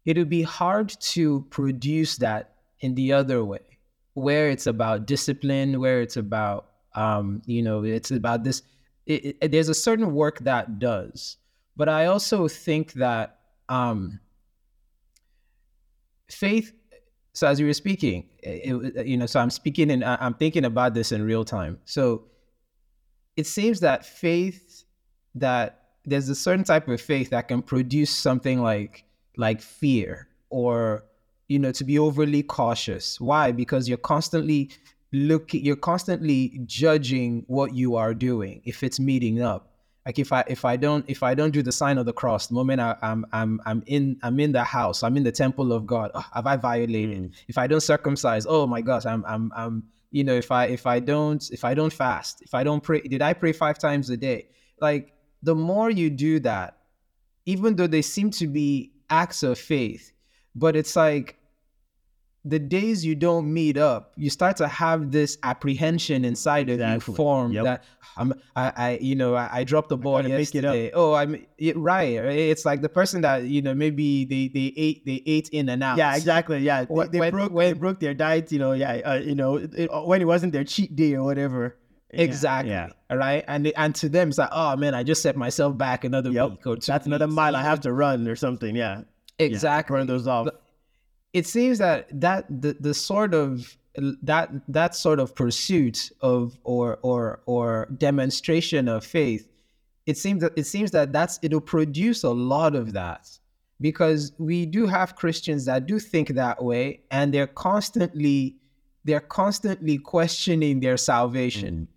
it 0.06 0.18
would 0.18 0.30
be 0.30 0.42
hard 0.42 0.90
to 1.14 1.46
produce 1.50 2.18
that 2.18 2.56
in 2.82 2.96
the 2.96 3.14
other 3.14 3.46
way, 3.46 3.80
where 4.16 4.50
it's 4.50 4.68
about 4.68 5.06
discipline, 5.06 5.80
where 5.80 6.02
it's 6.02 6.18
about 6.18 6.68
um, 6.96 7.42
you 7.46 7.62
know, 7.62 7.84
it's 7.84 8.12
about 8.12 8.44
this. 8.44 8.62
It, 9.06 9.38
it, 9.42 9.52
there's 9.52 9.70
a 9.70 9.74
certain 9.74 10.14
work 10.14 10.40
that 10.40 10.80
does, 10.80 11.38
but 11.76 11.90
I 11.90 12.06
also 12.08 12.48
think 12.48 12.94
that 12.94 13.40
um, 13.70 14.20
faith 16.30 16.74
so 17.34 17.48
as 17.48 17.60
you 17.60 17.66
were 17.66 17.74
speaking 17.74 18.30
it, 18.42 18.96
it- 18.96 19.08
you 19.08 19.18
know 19.18 19.26
so 19.26 19.40
i'm 19.40 19.50
speaking 19.50 19.92
and 19.92 20.04
i'm 20.04 20.34
thinking 20.34 20.66
about 20.66 20.94
this 20.94 21.12
in 21.12 21.24
real 21.24 21.46
time. 21.46 21.80
So 21.86 22.26
it 23.36 23.48
seems 23.48 23.80
that 23.80 24.06
faith 24.06 24.84
that 25.36 25.80
there's 26.06 26.30
a 26.30 26.36
certain 26.36 26.64
type 26.64 26.88
of 26.88 27.02
faith 27.02 27.30
that 27.32 27.48
can 27.48 27.62
produce 27.62 28.10
something 28.12 28.62
like 28.62 29.06
like 29.38 29.62
fear 29.62 30.28
or 30.50 31.04
you 31.48 31.58
know 31.58 31.72
to 31.72 31.84
be 31.84 31.98
overly 31.98 32.44
cautious. 32.44 33.20
Why? 33.20 33.52
Because 33.52 33.88
you're 33.90 33.98
constantly 33.98 34.70
looking 35.12 35.64
you're 35.64 35.76
constantly 35.76 36.60
judging 36.66 37.44
what 37.48 37.74
you 37.76 37.96
are 37.96 38.14
doing 38.14 38.62
if 38.66 38.84
it's 38.84 39.00
meeting 39.00 39.42
up 39.42 39.73
like 40.06 40.20
if 40.20 40.32
i 40.32 40.44
if 40.48 40.66
i 40.66 40.76
don't 40.76 41.06
if 41.08 41.24
i 41.24 41.34
don't 41.34 41.52
do 41.52 41.62
the 41.62 41.72
sign 41.72 41.98
of 41.98 42.06
the 42.06 42.14
cross 42.14 42.48
the 42.48 42.54
moment 42.54 42.82
I, 42.82 42.96
i'm 43.02 43.26
i'm 43.32 43.62
i'm 43.66 43.84
in 43.86 44.18
i'm 44.24 44.40
in 44.40 44.52
the 44.52 44.64
house 44.64 45.04
i'm 45.04 45.18
in 45.18 45.24
the 45.24 45.32
temple 45.32 45.72
of 45.72 45.86
god 45.86 46.12
oh, 46.14 46.26
have 46.34 46.48
i 46.48 46.56
violated? 46.56 47.18
Mm. 47.18 47.32
If 47.48 47.58
i 47.58 47.68
don't 47.68 47.82
circumcise 47.82 48.46
oh 48.48 48.68
my 48.68 48.82
gosh 48.82 49.06
i'm 49.06 49.24
i'm 49.26 49.52
i'm 49.56 49.84
you 50.12 50.24
know 50.24 50.34
if 50.34 50.52
i 50.52 50.66
if 50.66 50.86
i 50.86 51.00
don't 51.00 51.44
if 51.52 51.64
i 51.64 51.74
don't 51.74 51.94
fast 51.94 52.42
if 52.42 52.54
i 52.54 52.64
don't 52.64 52.82
pray 52.82 53.02
did 53.02 53.22
i 53.22 53.34
pray 53.34 53.52
five 53.54 53.78
times 53.78 54.10
a 54.10 54.18
day? 54.18 54.48
Like 54.80 55.14
the 55.42 55.56
more 55.56 55.90
you 55.90 56.10
do 56.10 56.40
that 56.42 56.78
even 57.46 57.76
though 57.76 57.88
they 57.88 58.02
seem 58.02 58.32
to 58.32 58.48
be 58.48 58.94
acts 59.10 59.44
of 59.44 59.58
faith 59.58 60.12
but 60.56 60.76
it's 60.76 60.96
like 60.96 61.38
the 62.46 62.60
days 62.60 63.06
you 63.06 63.16
don't 63.16 63.52
meet 63.54 63.78
up, 63.78 64.12
you 64.18 64.30
start 64.30 64.58
to 64.58 64.68
have 64.68 65.12
this 65.12 65.38
apprehension 65.44 66.26
inside 66.26 66.68
of 66.70 66.76
Exactly. 66.76 67.12
you 67.12 67.16
form 67.16 67.52
Yep. 67.54 67.64
that 67.64 67.84
I'm, 68.18 68.34
I, 68.56 68.74
I, 68.76 68.98
you 69.02 69.16
know, 69.16 69.34
I, 69.34 69.50
I 69.60 69.64
dropped 69.64 69.90
the 69.90 69.98
ball 69.98 70.18
gotta 70.18 70.30
make 70.30 70.54
it 70.54 70.66
up. 70.66 70.76
yesterday. 70.76 70.92
Oh, 70.94 71.14
I'm 71.14 71.46
yeah, 71.58 71.74
right. 71.76 72.10
It's 72.14 72.66
like 72.66 72.82
the 72.82 72.90
person 72.90 73.22
that 73.22 73.44
you 73.46 73.62
know 73.62 73.74
maybe 73.74 74.26
they 74.26 74.50
they 74.50 74.74
ate 74.76 75.06
they 75.06 75.24
ate 75.26 75.50
in 75.50 75.70
and 75.70 75.82
out. 75.82 75.98
Yeah, 75.98 76.16
exactly. 76.16 76.60
Yeah, 76.60 76.84
they, 76.86 76.94
When- 76.94 77.12
they 77.12 77.20
when- 77.20 77.32
broke 77.32 77.56
they 77.56 77.74
broke 77.74 78.00
their 78.00 78.14
diet. 78.14 78.52
You 78.52 78.60
know, 78.60 78.74
yeah, 78.74 79.02
uh, 79.06 79.14
you 79.16 79.36
know, 79.36 79.56
it, 79.58 79.90
when 80.06 80.22
it 80.22 80.26
wasn't 80.26 80.54
their 80.54 80.64
cheat 80.66 80.96
day 80.96 81.14
or 81.16 81.24
whatever. 81.24 81.78
Exactly. 82.12 82.72
Yeah. 82.72 82.90
All 83.10 83.18
right. 83.18 83.44
And 83.48 83.72
and 83.76 83.96
to 83.96 84.10
them, 84.10 84.30
it's 84.30 84.38
like, 84.38 84.50
oh 84.52 84.76
man, 84.76 84.94
I 84.94 85.02
just 85.02 85.24
set 85.24 85.36
myself 85.36 85.76
back 85.78 86.04
another 86.04 86.30
Yep. 86.30 86.50
week 86.52 86.68
or 86.68 86.76
two. 86.76 86.92
That's 86.92 87.08
another 87.08 87.26
mile 87.28 87.56
I 87.56 87.64
have 87.64 87.80
to 87.82 87.92
run 87.94 88.28
or 88.28 88.36
something. 88.36 88.76
Yeah. 88.76 89.02
Yeah, 89.40 89.46
Exactly. 89.48 89.96
Burn 89.98 90.06
those 90.06 90.28
off. 90.28 90.48
It 91.34 91.48
seems 91.48 91.80
that 91.80 92.08
that 92.22 92.46
the 92.50 92.78
the 92.80 92.94
sort 92.94 93.34
of 93.34 93.78
that 94.24 94.50
that 94.68 94.96
sort 94.96 95.20
of 95.20 95.36
pursuit 95.36 96.12
of 96.22 96.58
or 96.64 97.00
or 97.02 97.42
or 97.46 97.88
demonstration 97.98 98.88
of 98.88 99.06
faith 99.06 99.48
it 100.06 100.18
seems 100.18 100.42
that 100.42 100.52
it 100.56 100.66
seems 100.66 100.92
that 100.92 101.12
that's 101.14 101.40
it'll 101.42 101.62
produce 101.62 102.24
a 102.24 102.30
lot 102.30 102.76
of 102.76 102.94
that 102.94 103.30
because 103.80 104.34
we 104.38 104.66
do 104.66 104.86
have 104.88 105.16
Christians 105.16 105.66
that 105.66 105.86
do 105.86 106.00
think 106.00 106.30
that 106.30 106.64
way 106.64 107.02
and 107.12 107.34
they're 107.34 107.48
constantly 107.48 108.56
they're 109.06 109.20
constantly 109.20 109.98
questioning 109.98 110.80
their 110.80 110.98
salvation. 110.98 111.88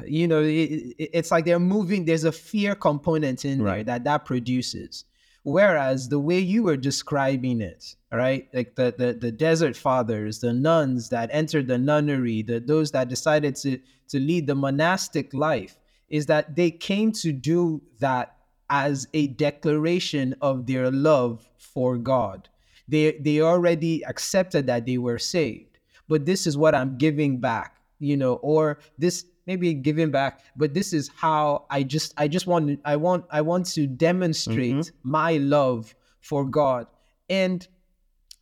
Mm. 0.00 0.10
You 0.10 0.28
know, 0.28 0.42
it, 0.42 0.94
it's 0.98 1.30
like 1.30 1.44
they're 1.44 1.58
moving. 1.58 2.04
There's 2.04 2.24
a 2.24 2.32
fear 2.32 2.74
component 2.74 3.44
in 3.44 3.60
right. 3.60 3.76
there 3.76 3.84
that 3.84 4.04
that 4.04 4.24
produces. 4.24 5.04
Whereas 5.48 6.10
the 6.10 6.18
way 6.18 6.38
you 6.40 6.64
were 6.64 6.76
describing 6.76 7.62
it, 7.62 7.96
right, 8.12 8.46
like 8.52 8.74
the, 8.74 8.94
the 8.98 9.14
the 9.14 9.32
desert 9.32 9.78
fathers, 9.78 10.40
the 10.40 10.52
nuns 10.52 11.08
that 11.08 11.30
entered 11.32 11.68
the 11.68 11.78
nunnery, 11.78 12.42
the 12.42 12.60
those 12.60 12.90
that 12.90 13.08
decided 13.08 13.56
to 13.62 13.78
to 14.08 14.20
lead 14.20 14.46
the 14.46 14.54
monastic 14.54 15.32
life, 15.32 15.78
is 16.10 16.26
that 16.26 16.54
they 16.54 16.70
came 16.70 17.12
to 17.12 17.32
do 17.32 17.80
that 17.98 18.36
as 18.68 19.08
a 19.14 19.28
declaration 19.28 20.34
of 20.42 20.66
their 20.66 20.90
love 20.90 21.48
for 21.56 21.96
God. 21.96 22.50
They 22.86 23.12
they 23.12 23.40
already 23.40 24.04
accepted 24.04 24.66
that 24.66 24.84
they 24.84 24.98
were 24.98 25.18
saved. 25.18 25.78
But 26.08 26.26
this 26.26 26.46
is 26.46 26.58
what 26.58 26.74
I'm 26.74 26.98
giving 26.98 27.40
back, 27.40 27.80
you 28.00 28.18
know, 28.18 28.34
or 28.34 28.80
this 28.98 29.24
maybe 29.48 29.72
giving 29.72 30.10
back, 30.10 30.42
but 30.54 30.74
this 30.74 30.92
is 30.92 31.10
how 31.16 31.64
I 31.70 31.82
just 31.82 32.12
I 32.18 32.28
just 32.28 32.46
want 32.46 32.78
I 32.84 32.96
want 32.96 33.24
I 33.30 33.40
want 33.40 33.66
to 33.72 33.86
demonstrate 33.86 34.74
mm-hmm. 34.74 35.10
my 35.10 35.38
love 35.38 35.94
for 36.20 36.44
God. 36.44 36.86
And 37.30 37.66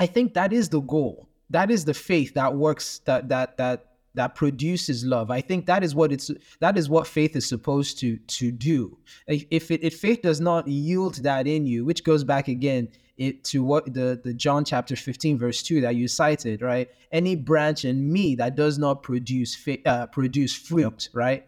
I 0.01 0.07
think 0.07 0.35
that 0.35 0.53
is 0.53 0.69
the 0.69 0.81
goal. 0.81 1.29
That 1.49 1.71
is 1.71 1.85
the 1.85 1.95
faith 1.95 2.35
that 2.35 2.55
works 2.55 2.99
that 3.07 3.29
that 3.29 3.57
that 3.57 3.87
that 4.15 4.35
produces 4.35 5.05
love. 5.05 5.31
I 5.31 5.41
think 5.41 5.67
that 5.67 5.85
is 5.85 5.95
what 5.95 6.11
it's 6.11 6.31
that 6.61 6.77
is 6.77 6.89
what 6.89 7.07
faith 7.07 7.37
is 7.37 7.49
supposed 7.49 8.01
to 8.01 8.17
to 8.17 8.51
do. 8.51 8.99
If 9.29 9.71
it, 9.71 9.85
if 9.85 10.01
faith 10.01 10.23
does 10.23 10.41
not 10.41 10.67
yield 10.67 11.17
that 11.23 11.47
in 11.47 11.67
you, 11.67 11.85
which 11.85 12.03
goes 12.03 12.25
back 12.25 12.49
again 12.49 12.89
it, 13.19 13.45
to 13.45 13.65
what 13.65 13.93
the 13.93 14.21
the 14.23 14.35
John 14.35 14.65
chapter 14.65 14.97
15 14.97 15.39
verse 15.39 15.63
2 15.63 15.81
that 15.83 15.97
you 15.97 16.09
cited, 16.09 16.63
right? 16.63 16.89
Any 17.13 17.37
branch 17.37 17.85
in 17.85 18.13
me 18.13 18.35
that 18.37 18.57
does 18.57 18.79
not 18.79 19.03
produce 19.03 19.57
uh, 19.85 20.07
produce 20.07 20.55
fruit, 20.55 21.09
right? 21.13 21.47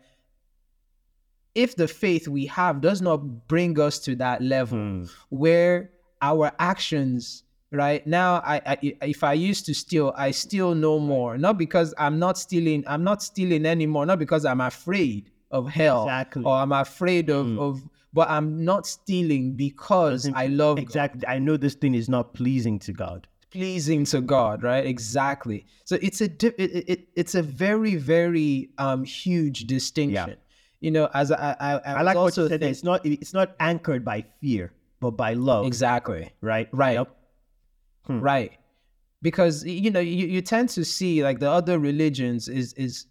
If 1.54 1.76
the 1.76 1.88
faith 1.88 2.28
we 2.28 2.46
have 2.46 2.80
does 2.80 3.02
not 3.02 3.48
bring 3.48 3.78
us 3.80 3.98
to 4.00 4.14
that 4.16 4.42
level 4.42 4.78
hmm. 4.78 5.04
where 5.28 5.90
our 6.22 6.52
actions 6.58 7.42
right 7.70 8.06
now 8.06 8.36
I, 8.36 8.62
I 8.64 8.78
if 9.02 9.22
i 9.22 9.34
used 9.34 9.66
to 9.66 9.74
steal 9.74 10.14
i 10.16 10.30
steal 10.30 10.74
no 10.74 10.98
more 10.98 11.36
not 11.36 11.58
because 11.58 11.94
i'm 11.98 12.18
not 12.18 12.38
stealing 12.38 12.82
i'm 12.86 13.04
not 13.04 13.22
stealing 13.22 13.66
anymore 13.66 14.06
not 14.06 14.18
because 14.18 14.46
i'm 14.46 14.62
afraid 14.62 15.30
of 15.50 15.68
hell 15.68 16.04
exactly. 16.04 16.44
or 16.44 16.56
i'm 16.56 16.72
afraid 16.72 17.28
of 17.28 17.46
mm. 17.46 17.58
of 17.58 17.82
but 18.12 18.28
i'm 18.30 18.64
not 18.64 18.86
stealing 18.86 19.52
because 19.52 20.30
i 20.34 20.46
love 20.46 20.78
exactly 20.78 21.20
god. 21.20 21.30
i 21.30 21.38
know 21.38 21.56
this 21.56 21.74
thing 21.74 21.94
is 21.94 22.08
not 22.08 22.34
pleasing 22.34 22.78
to 22.78 22.92
god 22.92 23.26
pleasing 23.50 24.04
to 24.04 24.20
god 24.20 24.62
right 24.62 24.86
exactly 24.86 25.64
so 25.84 25.96
it's 26.02 26.20
a 26.20 26.24
it, 26.24 26.84
it, 26.88 27.08
it's 27.16 27.34
a 27.34 27.42
very 27.42 27.96
very 27.96 28.70
um 28.78 29.04
huge 29.04 29.66
distinction 29.66 30.30
yeah. 30.30 30.34
you 30.80 30.90
know 30.90 31.08
as 31.14 31.32
i 31.32 31.56
i, 31.58 31.74
I, 31.74 31.78
I 31.94 32.02
like 32.02 32.16
also 32.16 32.42
what 32.42 32.44
you 32.44 32.48
said 32.50 32.60
think, 32.60 32.70
it's 32.70 32.84
not 32.84 33.06
it's 33.06 33.32
not 33.32 33.56
anchored 33.58 34.04
by 34.04 34.24
fear 34.40 34.72
but 35.00 35.12
by 35.12 35.32
love 35.32 35.66
exactly 35.66 36.30
right 36.42 36.68
right 36.72 36.94
yep. 36.94 37.14
Hmm. 38.08 38.20
Right. 38.20 38.52
Because 39.20 39.64
you 39.64 39.90
know 39.90 40.00
you, 40.00 40.26
you 40.26 40.42
tend 40.42 40.68
to 40.70 40.84
see 40.84 41.22
like 41.22 41.40
the 41.40 41.50
other 41.50 41.78
religions 41.78 42.48
is 42.48 42.72
is 42.74 43.06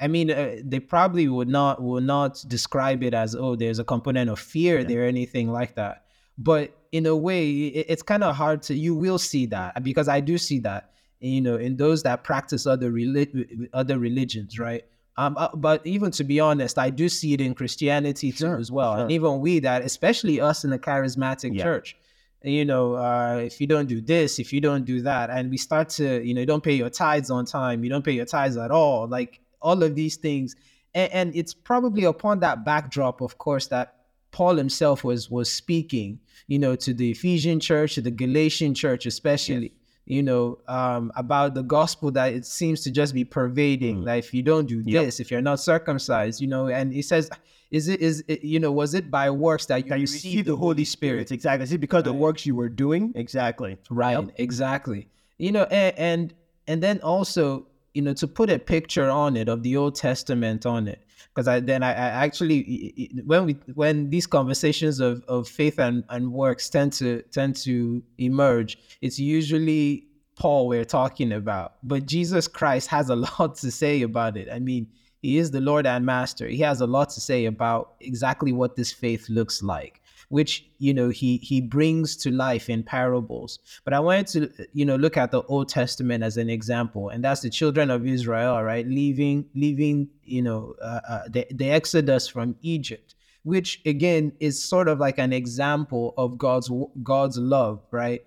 I 0.00 0.08
mean 0.08 0.30
uh, 0.30 0.56
they 0.62 0.80
probably 0.80 1.28
would 1.28 1.48
not 1.48 1.82
would 1.82 2.04
not 2.04 2.44
describe 2.48 3.02
it 3.02 3.14
as 3.14 3.34
oh 3.34 3.56
there's 3.56 3.78
a 3.78 3.84
component 3.84 4.30
of 4.30 4.38
fear 4.38 4.80
yeah. 4.80 4.86
there 4.86 5.02
or 5.02 5.06
anything 5.06 5.50
like 5.50 5.74
that. 5.74 6.04
But 6.36 6.72
in 6.92 7.06
a 7.06 7.16
way 7.16 7.50
it, 7.50 7.86
it's 7.88 8.02
kind 8.02 8.24
of 8.24 8.36
hard 8.36 8.62
to 8.62 8.74
you 8.74 8.94
will 8.94 9.18
see 9.18 9.46
that 9.46 9.82
because 9.82 10.08
I 10.08 10.20
do 10.20 10.38
see 10.38 10.60
that 10.60 10.92
you 11.20 11.40
know 11.40 11.56
in 11.56 11.76
those 11.76 12.02
that 12.04 12.24
practice 12.24 12.66
other 12.66 12.90
relig- 12.90 13.68
other 13.72 13.98
religions 13.98 14.58
right 14.58 14.84
um, 15.18 15.36
uh, 15.36 15.48
but 15.52 15.84
even 15.84 16.12
to 16.12 16.22
be 16.22 16.38
honest, 16.38 16.78
I 16.78 16.90
do 16.90 17.08
see 17.08 17.34
it 17.34 17.40
in 17.40 17.52
Christianity 17.52 18.30
too, 18.30 18.38
sure, 18.38 18.56
as 18.56 18.70
well. 18.70 18.94
Sure. 18.94 19.02
And 19.02 19.10
even 19.10 19.40
we 19.40 19.58
that, 19.58 19.82
especially 19.82 20.40
us 20.40 20.62
in 20.62 20.70
the 20.70 20.78
charismatic 20.78 21.56
yeah. 21.56 21.64
church, 21.64 21.96
you 22.44 22.64
know, 22.64 22.94
uh, 22.94 23.40
if 23.44 23.60
you 23.60 23.66
don't 23.66 23.88
do 23.88 24.00
this, 24.00 24.38
if 24.38 24.52
you 24.52 24.60
don't 24.60 24.84
do 24.84 25.02
that, 25.02 25.28
and 25.28 25.50
we 25.50 25.56
start 25.56 25.88
to, 25.90 26.24
you 26.24 26.34
know, 26.34 26.40
you 26.40 26.46
don't 26.46 26.62
pay 26.62 26.74
your 26.74 26.88
tithes 26.88 27.30
on 27.30 27.44
time, 27.46 27.82
you 27.82 27.90
don't 27.90 28.04
pay 28.04 28.12
your 28.12 28.26
tithes 28.26 28.56
at 28.56 28.70
all, 28.70 29.08
like 29.08 29.40
all 29.60 29.82
of 29.82 29.94
these 29.94 30.16
things, 30.16 30.56
and, 30.94 31.12
and 31.12 31.36
it's 31.36 31.54
probably 31.54 32.04
upon 32.04 32.40
that 32.40 32.64
backdrop, 32.64 33.20
of 33.20 33.38
course, 33.38 33.66
that 33.68 33.94
Paul 34.30 34.56
himself 34.56 35.04
was 35.04 35.30
was 35.30 35.50
speaking, 35.50 36.20
you 36.46 36.58
know, 36.58 36.76
to 36.76 36.94
the 36.94 37.10
Ephesian 37.10 37.60
church, 37.60 37.94
to 37.94 38.00
the 38.00 38.10
Galatian 38.10 38.74
church, 38.74 39.06
especially. 39.06 39.62
Yes 39.62 39.72
you 40.08 40.22
know, 40.22 40.58
um, 40.68 41.12
about 41.16 41.52
the 41.52 41.62
gospel 41.62 42.10
that 42.10 42.32
it 42.32 42.46
seems 42.46 42.82
to 42.82 42.90
just 42.90 43.12
be 43.12 43.24
pervading. 43.24 43.98
Mm. 43.98 44.06
Like 44.06 44.24
if 44.24 44.32
you 44.32 44.42
don't 44.42 44.66
do 44.66 44.82
yep. 44.86 45.04
this, 45.04 45.20
if 45.20 45.30
you're 45.30 45.42
not 45.42 45.60
circumcised, 45.60 46.40
you 46.40 46.48
know, 46.48 46.68
and 46.68 46.94
he 46.94 47.02
says, 47.02 47.28
is 47.70 47.88
it 47.88 48.00
is 48.00 48.24
it, 48.26 48.42
you 48.42 48.58
know, 48.58 48.72
was 48.72 48.94
it 48.94 49.10
by 49.10 49.28
works 49.28 49.66
that 49.66 49.84
you, 49.84 49.90
that 49.90 49.98
you 49.98 50.04
received 50.04 50.48
the 50.48 50.56
Holy 50.56 50.86
Spirit? 50.86 51.30
Exactly. 51.30 51.62
Is 51.64 51.72
it 51.74 51.78
because 51.78 51.98
right. 51.98 52.06
the 52.06 52.14
works 52.14 52.46
you 52.46 52.54
were 52.54 52.70
doing? 52.70 53.12
Exactly. 53.14 53.76
Right. 53.90 54.12
Yep. 54.12 54.30
Exactly. 54.38 55.08
You 55.36 55.52
know, 55.52 55.64
and, 55.64 55.98
and 55.98 56.34
and 56.66 56.82
then 56.82 57.00
also, 57.00 57.66
you 57.98 58.02
know, 58.02 58.14
to 58.14 58.28
put 58.28 58.48
a 58.48 58.60
picture 58.60 59.10
on 59.10 59.36
it 59.36 59.48
of 59.48 59.64
the 59.64 59.76
Old 59.76 59.96
Testament 59.96 60.64
on 60.64 60.86
it 60.86 61.04
because 61.34 61.48
I 61.48 61.58
then 61.58 61.82
I, 61.82 61.90
I, 61.90 62.26
actually 62.26 63.10
when 63.26 63.44
we 63.44 63.54
when 63.74 64.08
these 64.08 64.24
conversations 64.24 65.00
of, 65.00 65.24
of 65.26 65.48
faith 65.48 65.80
and, 65.80 66.04
and 66.08 66.32
works 66.32 66.70
tend 66.70 66.92
to 66.92 67.22
tend 67.32 67.56
to 67.66 68.00
emerge, 68.18 68.78
it's 69.02 69.18
usually 69.18 70.06
Paul 70.36 70.68
we're 70.68 70.84
talking 70.84 71.32
about. 71.32 71.72
But 71.82 72.06
Jesus 72.06 72.46
Christ 72.46 72.86
has 72.86 73.10
a 73.10 73.16
lot 73.26 73.56
to 73.56 73.70
say 73.72 74.02
about 74.02 74.36
it. 74.36 74.46
I 74.48 74.60
mean, 74.60 74.86
he 75.20 75.38
is 75.38 75.50
the 75.50 75.60
Lord 75.60 75.84
and 75.84 76.06
Master. 76.06 76.46
He 76.46 76.58
has 76.58 76.80
a 76.80 76.86
lot 76.86 77.10
to 77.10 77.20
say 77.20 77.46
about 77.46 77.94
exactly 78.00 78.52
what 78.52 78.76
this 78.76 78.92
faith 78.92 79.28
looks 79.28 79.60
like 79.60 80.00
which 80.28 80.66
you 80.78 80.92
know 80.92 81.08
he 81.08 81.38
he 81.38 81.60
brings 81.60 82.16
to 82.16 82.30
life 82.30 82.68
in 82.68 82.82
parables. 82.82 83.58
But 83.84 83.94
i 83.94 84.00
wanted 84.00 84.26
to 84.28 84.66
you 84.72 84.84
know 84.84 84.96
look 84.96 85.16
at 85.16 85.30
the 85.30 85.42
old 85.42 85.68
testament 85.68 86.22
as 86.22 86.36
an 86.36 86.50
example 86.50 87.08
and 87.08 87.24
that's 87.24 87.40
the 87.40 87.50
children 87.50 87.90
of 87.90 88.06
israel 88.06 88.62
right 88.62 88.86
leaving 88.86 89.46
leaving 89.54 90.08
you 90.24 90.42
know 90.42 90.74
uh, 90.82 91.00
uh, 91.08 91.22
the, 91.28 91.46
the 91.50 91.70
exodus 91.70 92.28
from 92.28 92.56
egypt 92.62 93.14
which 93.42 93.80
again 93.86 94.32
is 94.40 94.62
sort 94.62 94.88
of 94.88 94.98
like 94.98 95.18
an 95.18 95.32
example 95.32 96.14
of 96.18 96.38
god's 96.38 96.70
god's 97.02 97.38
love 97.38 97.80
right? 97.90 98.22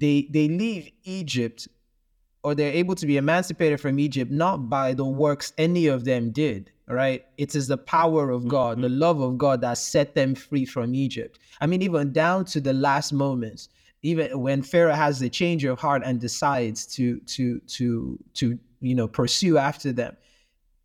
They 0.00 0.28
they 0.30 0.48
leave 0.48 0.90
egypt 1.04 1.68
or 2.42 2.54
they're 2.54 2.72
able 2.72 2.96
to 2.96 3.06
be 3.06 3.16
emancipated 3.16 3.80
from 3.80 3.98
egypt 3.98 4.30
not 4.30 4.68
by 4.68 4.92
the 4.94 5.04
works 5.04 5.52
any 5.56 5.86
of 5.86 6.04
them 6.04 6.32
did 6.32 6.72
right? 6.88 7.24
It 7.38 7.54
is 7.54 7.68
the 7.68 7.78
power 7.78 8.30
of 8.30 8.46
God, 8.48 8.74
mm-hmm. 8.74 8.82
the 8.82 8.88
love 8.90 9.20
of 9.20 9.38
God 9.38 9.60
that 9.62 9.78
set 9.78 10.14
them 10.14 10.34
free 10.34 10.64
from 10.64 10.94
Egypt. 10.94 11.38
I 11.60 11.66
mean, 11.66 11.82
even 11.82 12.12
down 12.12 12.44
to 12.46 12.60
the 12.60 12.74
last 12.74 13.12
moments, 13.12 13.68
even 14.02 14.38
when 14.38 14.62
Pharaoh 14.62 14.94
has 14.94 15.18
the 15.18 15.30
change 15.30 15.64
of 15.64 15.78
heart 15.78 16.02
and 16.04 16.20
decides 16.20 16.86
to 16.94 17.20
to 17.20 17.58
to 17.60 18.18
to 18.34 18.58
you 18.80 18.94
know 18.94 19.08
pursue 19.08 19.58
after 19.58 19.92
them. 19.92 20.16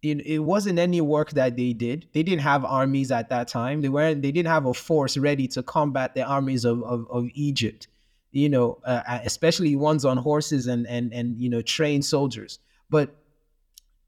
It, 0.01 0.25
it 0.25 0.39
wasn't 0.39 0.79
any 0.79 1.01
work 1.01 1.31
that 1.31 1.57
they 1.57 1.73
did. 1.73 2.07
They 2.13 2.23
didn't 2.23 2.43
have 2.43 2.63
armies 2.63 3.11
at 3.11 3.27
that 3.31 3.49
time. 3.49 3.81
They 3.81 3.89
weren't. 3.89 4.21
They 4.21 4.31
didn't 4.31 4.47
have 4.47 4.65
a 4.65 4.73
force 4.73 5.17
ready 5.17 5.45
to 5.49 5.61
combat 5.61 6.15
the 6.15 6.23
armies 6.23 6.63
of 6.63 6.81
of, 6.83 7.05
of 7.11 7.27
Egypt. 7.33 7.87
You 8.31 8.47
know, 8.47 8.79
uh, 8.85 9.01
especially 9.25 9.75
ones 9.75 10.05
on 10.05 10.15
horses 10.15 10.67
and 10.67 10.87
and 10.87 11.11
and 11.11 11.37
you 11.37 11.49
know 11.49 11.61
trained 11.61 12.05
soldiers. 12.05 12.59
But 12.89 13.18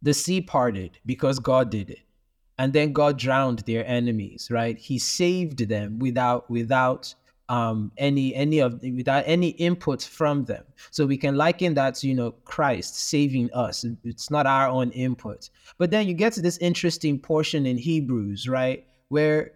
the 0.02 0.14
sea 0.14 0.41
parted 0.41 0.97
because 1.06 1.39
God 1.39 1.70
did 1.70 1.89
it. 1.89 1.99
And 2.58 2.74
then 2.74 2.93
God 2.93 3.18
drowned 3.18 3.60
their 3.60 3.86
enemies, 3.88 4.49
right? 4.52 4.78
He 4.78 4.99
saved 4.99 5.68
them 5.68 5.99
without 5.99 6.49
without 6.49 7.14
um, 7.49 7.91
any 7.97 8.36
any 8.36 8.60
of 8.60 8.82
without 8.82 9.24
any 9.26 9.49
input 9.49 10.04
from 10.04 10.45
them. 10.45 10.64
So 10.91 11.06
we 11.06 11.18
can 11.18 11.36
liken 11.36 11.74
that 11.74 11.95
to 11.95 12.08
you 12.08 12.14
know 12.14 12.32
Christ 12.45 12.95
saving 13.10 13.52
us. 13.54 13.84
It's 14.04 14.30
not 14.30 14.45
our 14.45 14.68
own 14.68 14.91
input. 14.91 15.49
But 15.78 15.91
then 15.91 16.08
you 16.08 16.14
get 16.14 16.34
to 16.34 16.41
this 16.41 16.58
interesting 16.60 17.20
portion 17.20 17.66
in 17.66 17.78
Hebrews, 17.78 18.47
right, 18.47 18.86
where 19.10 19.54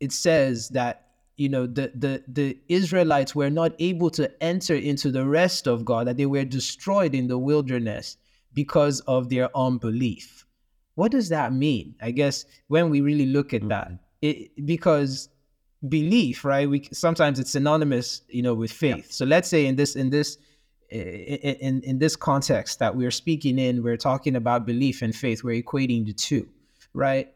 it 0.00 0.12
says 0.12 0.70
that 0.70 1.08
you 1.36 1.50
know 1.50 1.66
the 1.66 1.92
the 1.94 2.24
the 2.26 2.58
Israelites 2.68 3.34
were 3.34 3.50
not 3.50 3.72
able 3.78 4.10
to 4.10 4.30
enter 4.42 4.74
into 4.74 5.10
the 5.10 5.26
rest 5.26 5.66
of 5.66 5.84
God; 5.84 6.06
that 6.06 6.16
they 6.16 6.26
were 6.26 6.44
destroyed 6.44 7.14
in 7.14 7.28
the 7.28 7.38
wilderness 7.38 8.16
because 8.56 9.00
of 9.00 9.28
their 9.28 9.56
unbelief. 9.56 10.44
What 10.96 11.12
does 11.12 11.28
that 11.28 11.52
mean? 11.52 11.94
I 12.02 12.10
guess 12.10 12.46
when 12.66 12.90
we 12.90 13.02
really 13.02 13.26
look 13.26 13.54
at 13.54 13.68
that, 13.68 13.88
mm-hmm. 13.88 13.96
it, 14.22 14.66
because 14.66 15.28
belief, 15.88 16.44
right? 16.44 16.68
We 16.68 16.88
sometimes 16.90 17.38
it's 17.38 17.50
synonymous, 17.52 18.22
you 18.28 18.42
know, 18.42 18.54
with 18.54 18.72
faith. 18.72 18.96
Yeah. 19.06 19.10
So 19.10 19.24
let's 19.26 19.48
say 19.48 19.66
in 19.66 19.76
this 19.76 19.94
in 19.94 20.10
this 20.10 20.38
in, 20.90 21.82
in 21.82 21.98
this 21.98 22.16
context 22.16 22.78
that 22.78 22.96
we're 22.96 23.10
speaking 23.10 23.58
in, 23.58 23.82
we're 23.82 23.96
talking 23.96 24.36
about 24.36 24.66
belief 24.66 25.02
and 25.02 25.14
faith, 25.14 25.44
we're 25.44 25.62
equating 25.62 26.06
the 26.06 26.12
two, 26.12 26.48
right? 26.94 27.32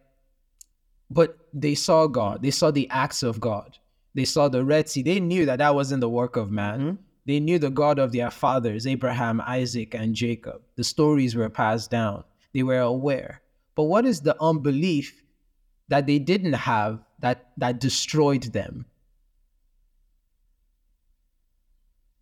But 1.10 1.36
they 1.52 1.74
saw 1.74 2.06
God, 2.06 2.42
they 2.42 2.52
saw 2.52 2.70
the 2.70 2.88
acts 2.90 3.22
of 3.22 3.40
God, 3.40 3.76
they 4.14 4.24
saw 4.24 4.48
the 4.48 4.64
Red 4.64 4.88
Sea. 4.88 5.02
They 5.02 5.20
knew 5.20 5.44
that 5.46 5.58
that 5.58 5.74
wasn't 5.74 6.00
the 6.00 6.08
work 6.08 6.36
of 6.36 6.50
man. 6.50 6.80
Mm-hmm. 6.80 7.02
They 7.31 7.39
knew 7.39 7.61
the 7.61 7.70
God 7.70 8.01
of 8.01 8.11
their 8.11 8.28
fathers, 8.28 8.89
Abraham, 8.89 9.41
Isaac, 9.43 9.95
and 9.95 10.16
Jacob. 10.16 10.62
The 10.74 10.83
stories 10.83 11.37
were 11.37 11.49
passed 11.49 11.89
down, 11.89 12.24
they 12.53 12.64
were 12.64 12.81
aware. 12.81 13.41
But 13.76 13.85
what 13.85 14.05
is 14.05 14.22
the 14.22 14.37
unbelief 14.43 15.22
that 15.87 16.09
they 16.09 16.18
didn't 16.18 16.55
have 16.55 16.99
that, 17.20 17.53
that 17.57 17.78
destroyed 17.78 18.43
them? 18.53 18.85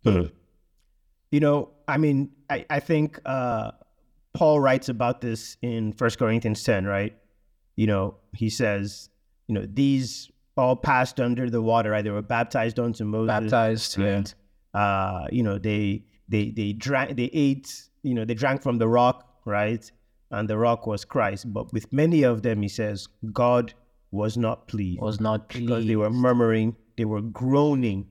Hmm. 0.03 0.25
You 1.31 1.39
know, 1.39 1.71
I 1.87 1.97
mean, 1.97 2.29
I, 2.47 2.67
I 2.69 2.79
think 2.79 3.19
uh, 3.25 3.71
Paul 4.35 4.59
writes 4.59 4.89
about 4.89 5.21
this 5.21 5.57
in 5.63 5.91
First 5.93 6.19
Corinthians 6.19 6.63
10, 6.63 6.85
right? 6.85 7.17
You 7.75 7.87
know, 7.87 8.17
he 8.33 8.51
says, 8.51 9.09
you 9.47 9.55
know, 9.55 9.65
these 9.65 10.29
all 10.55 10.75
passed 10.75 11.19
under 11.19 11.49
the 11.49 11.63
water, 11.63 11.89
right? 11.89 12.03
They 12.03 12.11
were 12.11 12.21
baptized 12.21 12.79
unto 12.79 13.05
Moses. 13.05 13.27
Baptized, 13.27 13.97
right? 13.97 14.05
yeah. 14.05 14.23
Uh, 14.73 15.27
you 15.31 15.43
know, 15.43 15.57
they 15.57 16.03
they 16.27 16.51
they 16.51 16.73
drank, 16.73 17.15
they 17.17 17.29
ate, 17.33 17.89
you 18.03 18.13
know, 18.13 18.25
they 18.25 18.33
drank 18.33 18.61
from 18.61 18.77
the 18.77 18.87
rock, 18.87 19.39
right? 19.45 19.89
And 20.31 20.49
the 20.49 20.57
rock 20.57 20.85
was 20.85 21.05
Christ. 21.05 21.51
But 21.51 21.73
with 21.73 21.91
many 21.91 22.23
of 22.23 22.43
them, 22.43 22.61
he 22.61 22.69
says, 22.69 23.07
God 23.33 23.73
was 24.11 24.37
not 24.37 24.67
pleased. 24.67 25.01
Was 25.01 25.19
not 25.19 25.49
pleased. 25.49 25.67
Because 25.67 25.85
they 25.87 25.95
were 25.95 26.11
murmuring, 26.11 26.75
they 26.97 27.05
were 27.05 27.21
groaning, 27.21 28.07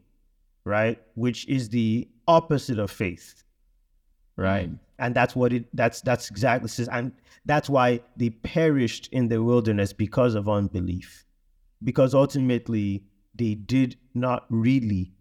right? 0.65 1.01
Which 1.15 1.47
is 1.47 1.69
the 1.69 2.09
opposite 2.27 2.79
of 2.79 2.91
faith 2.91 3.43
right 4.39 4.71
and 5.01 5.15
that's 5.15 5.35
what 5.35 5.53
it 5.53 5.65
that's 5.75 6.01
that's 6.03 6.31
exactly 6.31 6.69
says 6.69 6.89
and 6.93 7.13
that's 7.45 7.69
why 7.69 8.01
they 8.17 8.31
perished 8.31 9.09
in 9.13 9.29
the 9.29 9.43
wilderness 9.43 9.93
because 9.93 10.35
of 10.35 10.49
unbelief 10.49 11.27
because 11.83 12.15
ultimately 12.15 13.03
they 13.35 13.55
did 13.55 13.97
not 14.15 14.47
really 14.49 15.13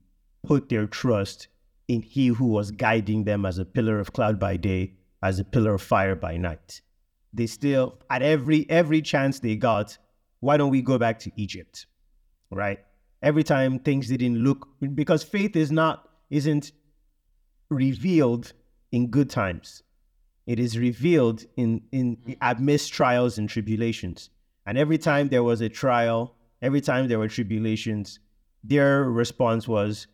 put 0.48 0.70
their 0.70 0.88
trust 0.88 1.48
in 1.88 2.02
he 2.02 2.28
who 2.28 2.46
was 2.46 2.72
guiding 2.72 3.24
them 3.24 3.46
as 3.46 3.58
a 3.58 3.66
pillar 3.66 4.00
of 4.00 4.14
cloud 4.14 4.40
by 4.40 4.58
day 4.58 4.94
as 5.24 5.40
a 5.40 5.44
pillar 5.44 5.76
of 5.76 5.82
fire 5.82 6.16
by 6.16 6.38
night 6.38 6.82
they 7.34 7.48
still 7.48 7.98
at 8.10 8.22
every 8.22 8.70
every 8.70 9.02
chance 9.02 9.40
they 9.40 9.56
got 9.56 9.98
why 10.40 10.58
don't 10.58 10.72
we 10.72 10.82
go 10.82 10.98
back 10.98 11.20
to 11.20 11.32
egypt 11.36 11.86
right 12.52 12.80
every 13.22 13.44
time 13.44 13.80
things 13.80 14.08
didn't 14.08 14.38
look 14.38 14.68
because 14.94 15.24
faith 15.24 15.56
is 15.56 15.72
not 15.72 16.10
isn't 16.30 16.72
revealed 17.70 18.54
in 18.92 19.08
good 19.08 19.30
times. 19.30 19.84
It 20.46 20.60
is 20.60 20.78
revealed 20.78 21.46
in, 21.58 21.82
in 21.92 22.38
amidst 22.42 22.94
trials 22.94 23.38
and 23.38 23.50
tribulations. 23.50 24.30
And 24.66 24.78
every 24.78 24.98
time 24.98 25.28
there 25.30 25.44
was 25.44 25.62
a 25.62 25.70
trial, 25.70 26.36
every 26.62 26.82
time 26.82 27.08
there 27.08 27.20
were 27.20 27.28
tribulations, 27.28 28.20
their 28.64 29.04
response 29.04 29.68
was, 29.68 30.08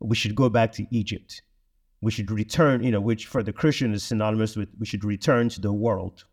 we 0.00 0.16
should 0.16 0.34
go 0.34 0.48
back 0.48 0.72
to 0.72 0.86
Egypt. 0.90 1.42
We 2.00 2.10
should 2.10 2.30
return, 2.30 2.82
you 2.82 2.90
know, 2.90 3.00
which 3.00 3.26
for 3.26 3.42
the 3.42 3.52
Christian 3.52 3.92
is 3.92 4.04
synonymous 4.04 4.56
with 4.56 4.68
we 4.78 4.86
should 4.86 5.04
return 5.04 5.48
to 5.50 5.60
the 5.60 5.72
world. 5.72 6.24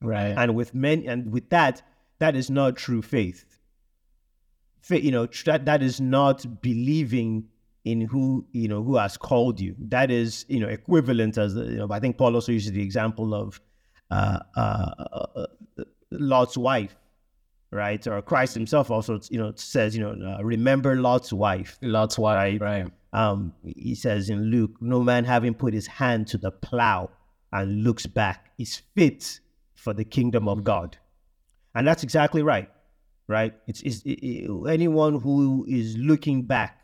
Right. 0.00 0.34
And 0.36 0.54
with 0.54 0.74
men 0.74 1.04
and 1.06 1.32
with 1.32 1.50
that, 1.50 1.82
that 2.18 2.36
is 2.36 2.50
not 2.50 2.76
true 2.76 3.02
faith. 3.02 3.58
faith 4.80 5.02
you 5.02 5.10
know, 5.10 5.26
that, 5.44 5.64
that 5.64 5.82
is 5.82 6.00
not 6.00 6.62
believing 6.62 7.48
in 7.84 8.02
who 8.02 8.46
you 8.52 8.68
know 8.68 8.82
who 8.82 8.96
has 8.96 9.16
called 9.16 9.60
you. 9.60 9.74
That 9.78 10.10
is 10.10 10.44
you 10.48 10.60
know 10.60 10.68
equivalent 10.68 11.38
as 11.38 11.54
you 11.54 11.76
know. 11.76 11.88
I 11.90 12.00
think 12.00 12.16
Paul 12.16 12.34
also 12.34 12.52
uses 12.52 12.72
the 12.72 12.82
example 12.82 13.34
of 13.34 13.60
uh, 14.10 14.38
uh, 14.56 14.90
uh, 15.36 15.46
Lot's 16.10 16.56
wife, 16.56 16.96
right? 17.72 18.06
Or 18.06 18.22
Christ 18.22 18.54
Himself 18.54 18.90
also 18.90 19.20
you 19.30 19.38
know 19.38 19.52
says 19.56 19.96
you 19.96 20.02
know 20.02 20.36
uh, 20.36 20.44
remember 20.44 20.96
Lot's 20.96 21.32
wife. 21.32 21.78
Lot's 21.82 22.18
wife, 22.18 22.60
right? 22.60 22.82
right. 22.82 22.92
Um, 23.12 23.52
he 23.64 23.94
says 23.94 24.30
in 24.30 24.44
Luke, 24.44 24.76
no 24.80 25.02
man 25.02 25.24
having 25.24 25.54
put 25.54 25.74
his 25.74 25.86
hand 25.86 26.28
to 26.28 26.38
the 26.38 26.50
plow 26.50 27.10
and 27.52 27.82
looks 27.84 28.06
back 28.06 28.52
is 28.58 28.80
fit 28.94 29.40
for 29.74 29.92
the 29.92 30.04
kingdom 30.04 30.48
of 30.48 30.64
God, 30.64 30.96
and 31.74 31.86
that's 31.86 32.02
exactly 32.02 32.42
right. 32.42 32.70
Right? 33.28 33.54
It's, 33.66 33.80
it's 33.82 34.02
it, 34.04 34.50
anyone 34.68 35.20
who 35.20 35.64
is 35.68 35.96
looking 35.96 36.42
back 36.42 36.80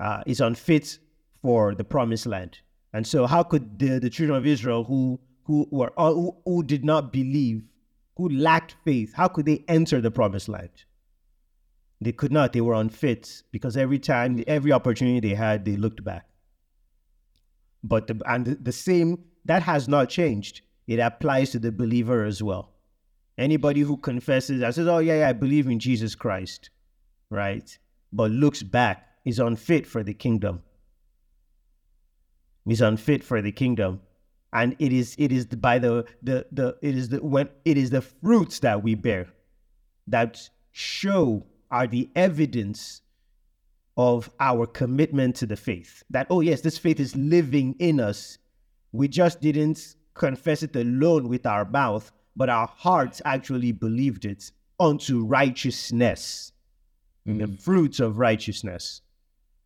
uh, 0.00 0.22
is 0.26 0.40
unfit 0.40 0.98
for 1.42 1.74
the 1.74 1.84
promised 1.84 2.26
land. 2.26 2.58
And 2.92 3.06
so, 3.06 3.26
how 3.26 3.42
could 3.42 3.78
the, 3.78 3.98
the 3.98 4.10
children 4.10 4.38
of 4.38 4.46
Israel 4.46 4.84
who 4.84 5.20
who 5.44 5.68
were 5.70 5.92
uh, 5.96 6.12
who, 6.12 6.36
who 6.44 6.62
did 6.62 6.84
not 6.84 7.12
believe, 7.12 7.62
who 8.16 8.28
lacked 8.28 8.76
faith, 8.84 9.12
how 9.14 9.28
could 9.28 9.46
they 9.46 9.64
enter 9.68 10.00
the 10.00 10.10
promised 10.10 10.48
land? 10.48 10.84
They 12.00 12.12
could 12.12 12.32
not. 12.32 12.52
They 12.52 12.60
were 12.60 12.74
unfit 12.74 13.42
because 13.52 13.76
every 13.76 13.98
time, 13.98 14.42
every 14.46 14.72
opportunity 14.72 15.28
they 15.28 15.34
had, 15.34 15.64
they 15.64 15.76
looked 15.76 16.04
back. 16.04 16.26
But 17.82 18.06
the, 18.06 18.20
and 18.26 18.46
the, 18.46 18.72
same 18.72 19.24
that 19.44 19.62
has 19.62 19.88
not 19.88 20.08
changed. 20.08 20.62
It 20.86 20.98
applies 20.98 21.50
to 21.50 21.58
the 21.58 21.72
believer 21.72 22.24
as 22.24 22.42
well. 22.42 22.72
Anybody 23.38 23.80
who 23.80 23.96
confesses 23.96 24.62
and 24.62 24.74
says, 24.74 24.86
"Oh 24.86 24.98
yeah, 24.98 25.18
yeah, 25.18 25.28
I 25.28 25.32
believe 25.32 25.68
in 25.68 25.78
Jesus 25.78 26.14
Christ," 26.14 26.70
right? 27.30 27.78
But 28.12 28.30
looks 28.30 28.62
back 28.62 29.06
is 29.24 29.38
unfit 29.38 29.86
for 29.86 30.02
the 30.02 30.14
kingdom. 30.14 30.62
Is 32.66 32.80
unfit 32.80 33.22
for 33.22 33.42
the 33.42 33.52
kingdom. 33.52 34.00
And 34.52 34.76
it 34.78 34.92
is 34.92 35.14
it 35.18 35.32
is 35.32 35.46
by 35.46 35.78
the 35.78 36.04
the 36.22 36.46
the 36.52 36.76
it 36.80 36.96
is 36.96 37.08
the 37.10 37.22
when 37.22 37.48
it 37.64 37.76
is 37.76 37.90
the 37.90 38.00
fruits 38.00 38.60
that 38.60 38.82
we 38.82 38.94
bear 38.94 39.28
that 40.06 40.48
show 40.72 41.44
are 41.70 41.86
the 41.86 42.08
evidence 42.14 43.02
of 43.96 44.30
our 44.40 44.66
commitment 44.66 45.36
to 45.36 45.46
the 45.46 45.56
faith. 45.56 46.02
That, 46.10 46.26
oh, 46.28 46.40
yes, 46.40 46.60
this 46.60 46.78
faith 46.78 47.00
is 47.00 47.16
living 47.16 47.74
in 47.78 47.98
us. 47.98 48.38
We 48.92 49.08
just 49.08 49.40
didn't 49.40 49.96
confess 50.14 50.62
it 50.62 50.76
alone 50.76 51.28
with 51.28 51.46
our 51.46 51.64
mouth, 51.64 52.12
but 52.36 52.48
our 52.48 52.66
hearts 52.66 53.22
actually 53.24 53.72
believed 53.72 54.26
it 54.26 54.52
unto 54.78 55.24
righteousness, 55.24 56.52
mm-hmm. 57.26 57.38
the 57.38 57.48
fruits 57.58 57.98
of 57.98 58.18
righteousness 58.18 59.00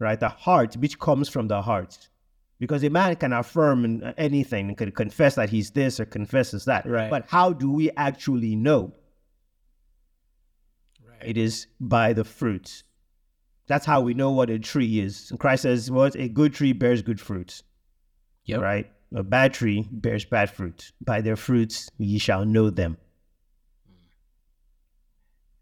right? 0.00 0.18
The 0.18 0.28
heart, 0.28 0.74
which 0.76 0.98
comes 0.98 1.28
from 1.28 1.46
the 1.46 1.62
heart. 1.62 2.08
Because 2.60 2.84
a 2.84 2.90
man 2.90 3.16
can 3.16 3.32
affirm 3.32 4.02
uh, 4.04 4.12
anything 4.16 4.68
and 4.68 4.76
can 4.76 4.92
confess 4.92 5.34
that 5.34 5.48
he's 5.48 5.70
this 5.70 5.98
or 5.98 6.04
confesses 6.04 6.66
that. 6.66 6.86
Right. 6.86 7.10
But 7.10 7.24
how 7.26 7.52
do 7.52 7.72
we 7.72 7.90
actually 7.96 8.54
know? 8.54 8.92
Right. 11.04 11.30
It 11.30 11.36
is 11.38 11.66
by 11.80 12.12
the 12.12 12.22
fruits. 12.22 12.84
That's 13.66 13.86
how 13.86 14.02
we 14.02 14.14
know 14.14 14.30
what 14.30 14.50
a 14.50 14.58
tree 14.58 15.00
is. 15.00 15.30
And 15.30 15.40
Christ 15.40 15.62
says, 15.62 15.90
"What 15.90 16.14
a 16.16 16.28
good 16.28 16.52
tree 16.52 16.72
bears 16.72 17.02
good 17.02 17.20
fruits." 17.20 17.62
Yep. 18.44 18.60
Right. 18.60 18.92
A 19.14 19.22
bad 19.22 19.54
tree 19.54 19.88
bears 19.90 20.24
bad 20.24 20.50
fruit. 20.50 20.92
By 21.00 21.22
their 21.22 21.36
fruits 21.36 21.90
ye 21.98 22.18
shall 22.18 22.44
know 22.44 22.68
them. 22.70 22.98
Hmm. 23.86 23.94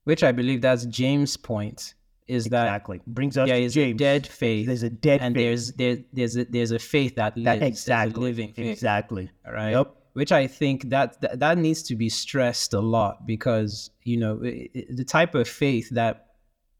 Which 0.04 0.24
I 0.24 0.32
believe 0.32 0.62
that's 0.62 0.84
James' 0.86 1.36
point 1.36 1.94
is 2.28 2.46
exactly. 2.46 2.98
that 2.98 3.06
brings 3.06 3.36
us 3.36 3.48
yeah, 3.48 3.56
is 3.56 3.76
a 3.76 3.92
dead 3.92 4.26
faith. 4.26 4.66
There's 4.66 4.82
a 4.82 4.90
dead 4.90 5.20
and 5.22 5.34
faith. 5.34 5.44
there's 5.44 5.72
there, 5.72 5.96
there's 6.12 6.36
a, 6.36 6.44
there's 6.44 6.70
a 6.70 6.78
faith 6.78 7.16
that 7.16 7.36
lives. 7.36 7.60
That, 7.60 7.66
exactly. 7.66 8.22
living 8.22 8.52
faith. 8.52 8.66
Exactly. 8.66 9.30
Right. 9.46 9.70
Yep. 9.70 9.94
Which 10.12 10.32
I 10.32 10.46
think 10.46 10.90
that, 10.90 11.20
that 11.20 11.40
that 11.40 11.58
needs 11.58 11.82
to 11.84 11.96
be 11.96 12.08
stressed 12.08 12.74
a 12.74 12.80
lot 12.80 13.26
because 13.26 13.90
you 14.04 14.16
know 14.16 14.40
it, 14.42 14.70
it, 14.74 14.96
the 14.96 15.04
type 15.04 15.34
of 15.34 15.48
faith 15.48 15.88
that 15.90 16.26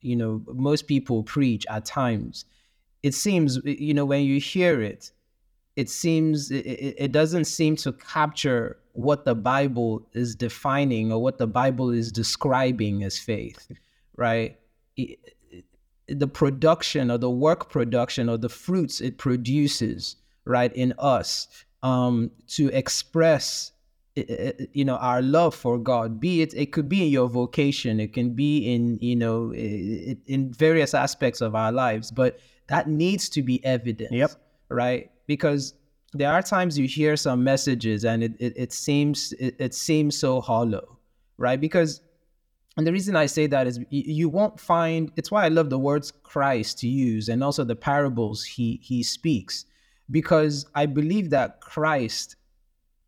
you 0.01 0.17
know 0.17 0.43
most 0.47 0.87
people 0.87 1.23
preach 1.23 1.65
at 1.71 1.85
times, 1.85 2.45
it 3.03 3.15
seems 3.15 3.59
you 3.65 3.95
know 3.95 4.05
when 4.05 4.25
you 4.25 4.41
hear 4.41 4.83
it, 4.83 5.13
it 5.77 5.89
seems 5.89 6.51
it, 6.51 6.95
it 6.99 7.13
doesn't 7.13 7.45
seem 7.45 7.77
to 7.77 7.93
capture 7.93 8.79
what 8.93 9.25
the 9.25 9.35
Bible 9.35 10.05
is 10.13 10.35
defining 10.35 11.13
or 11.13 11.23
what 11.23 11.39
the 11.39 11.47
Bible 11.47 11.91
is 11.91 12.11
describing 12.11 13.05
as 13.05 13.17
faith, 13.17 13.71
right? 14.17 14.59
The 16.09 16.29
production 16.29 17.11
or 17.11 17.19
the 17.19 17.31
work 17.31 17.71
production 17.71 18.29
or 18.29 18.37
the 18.37 18.49
fruits 18.49 19.01
it 19.01 19.19
produces 19.19 20.17
right 20.45 20.75
in 20.75 20.95
us 20.99 21.49
um, 21.83 22.31
to 22.47 22.69
express 22.69 23.73
you 24.73 24.85
know 24.85 24.97
our 24.97 25.23
love 25.23 25.55
for 25.55 25.79
god. 25.79 26.19
Be 26.19 26.43
it 26.43 26.53
it 26.55 26.73
could 26.73 26.89
be 26.89 27.05
in 27.05 27.13
your 27.13 27.29
vocation 27.29 28.01
it 28.01 28.13
can 28.13 28.31
be 28.31 28.75
in 28.75 28.99
you 29.01 29.15
know 29.15 29.53
in 29.55 30.53
various 30.53 30.93
aspects 30.93 31.41
of 31.41 31.55
our 31.55 31.71
lives 31.71 32.11
but 32.11 32.41
that 32.67 32.89
needs 32.89 33.29
to 33.31 33.43
be 33.43 33.65
evident 33.65 34.13
yep. 34.13 34.33
right? 34.69 35.11
Because 35.27 35.75
there 36.15 36.33
are 36.33 36.43
times 36.43 36.79
you 36.79 36.89
hear 36.89 37.17
some 37.17 37.45
messages 37.45 38.05
and 38.05 38.25
it, 38.25 38.33
it, 38.41 38.53
it 38.57 38.73
seems 38.73 39.33
it, 39.35 39.55
it 39.59 39.75
seems 39.75 40.19
so 40.19 40.41
hollow 40.41 40.99
right? 41.37 41.61
Because 41.61 42.01
and 42.79 42.87
the 42.87 42.93
reason 42.93 43.17
I 43.17 43.27
say 43.27 43.49
that 43.49 43.67
is 43.67 43.81
you 43.91 44.29
won't 44.29 44.61
find 44.61 45.11
it's 45.17 45.33
why 45.33 45.45
I 45.45 45.49
love 45.49 45.69
the 45.69 45.81
words 45.81 46.13
Christ 46.23 46.85
use 46.85 47.29
and 47.29 47.43
also 47.43 47.65
the 47.65 47.75
parables 47.75 48.45
he 48.45 48.79
he 48.81 49.03
speaks, 49.03 49.67
because 50.13 50.65
I 50.77 50.87
believe 50.87 51.31
that 51.31 51.61
Christ 51.61 52.37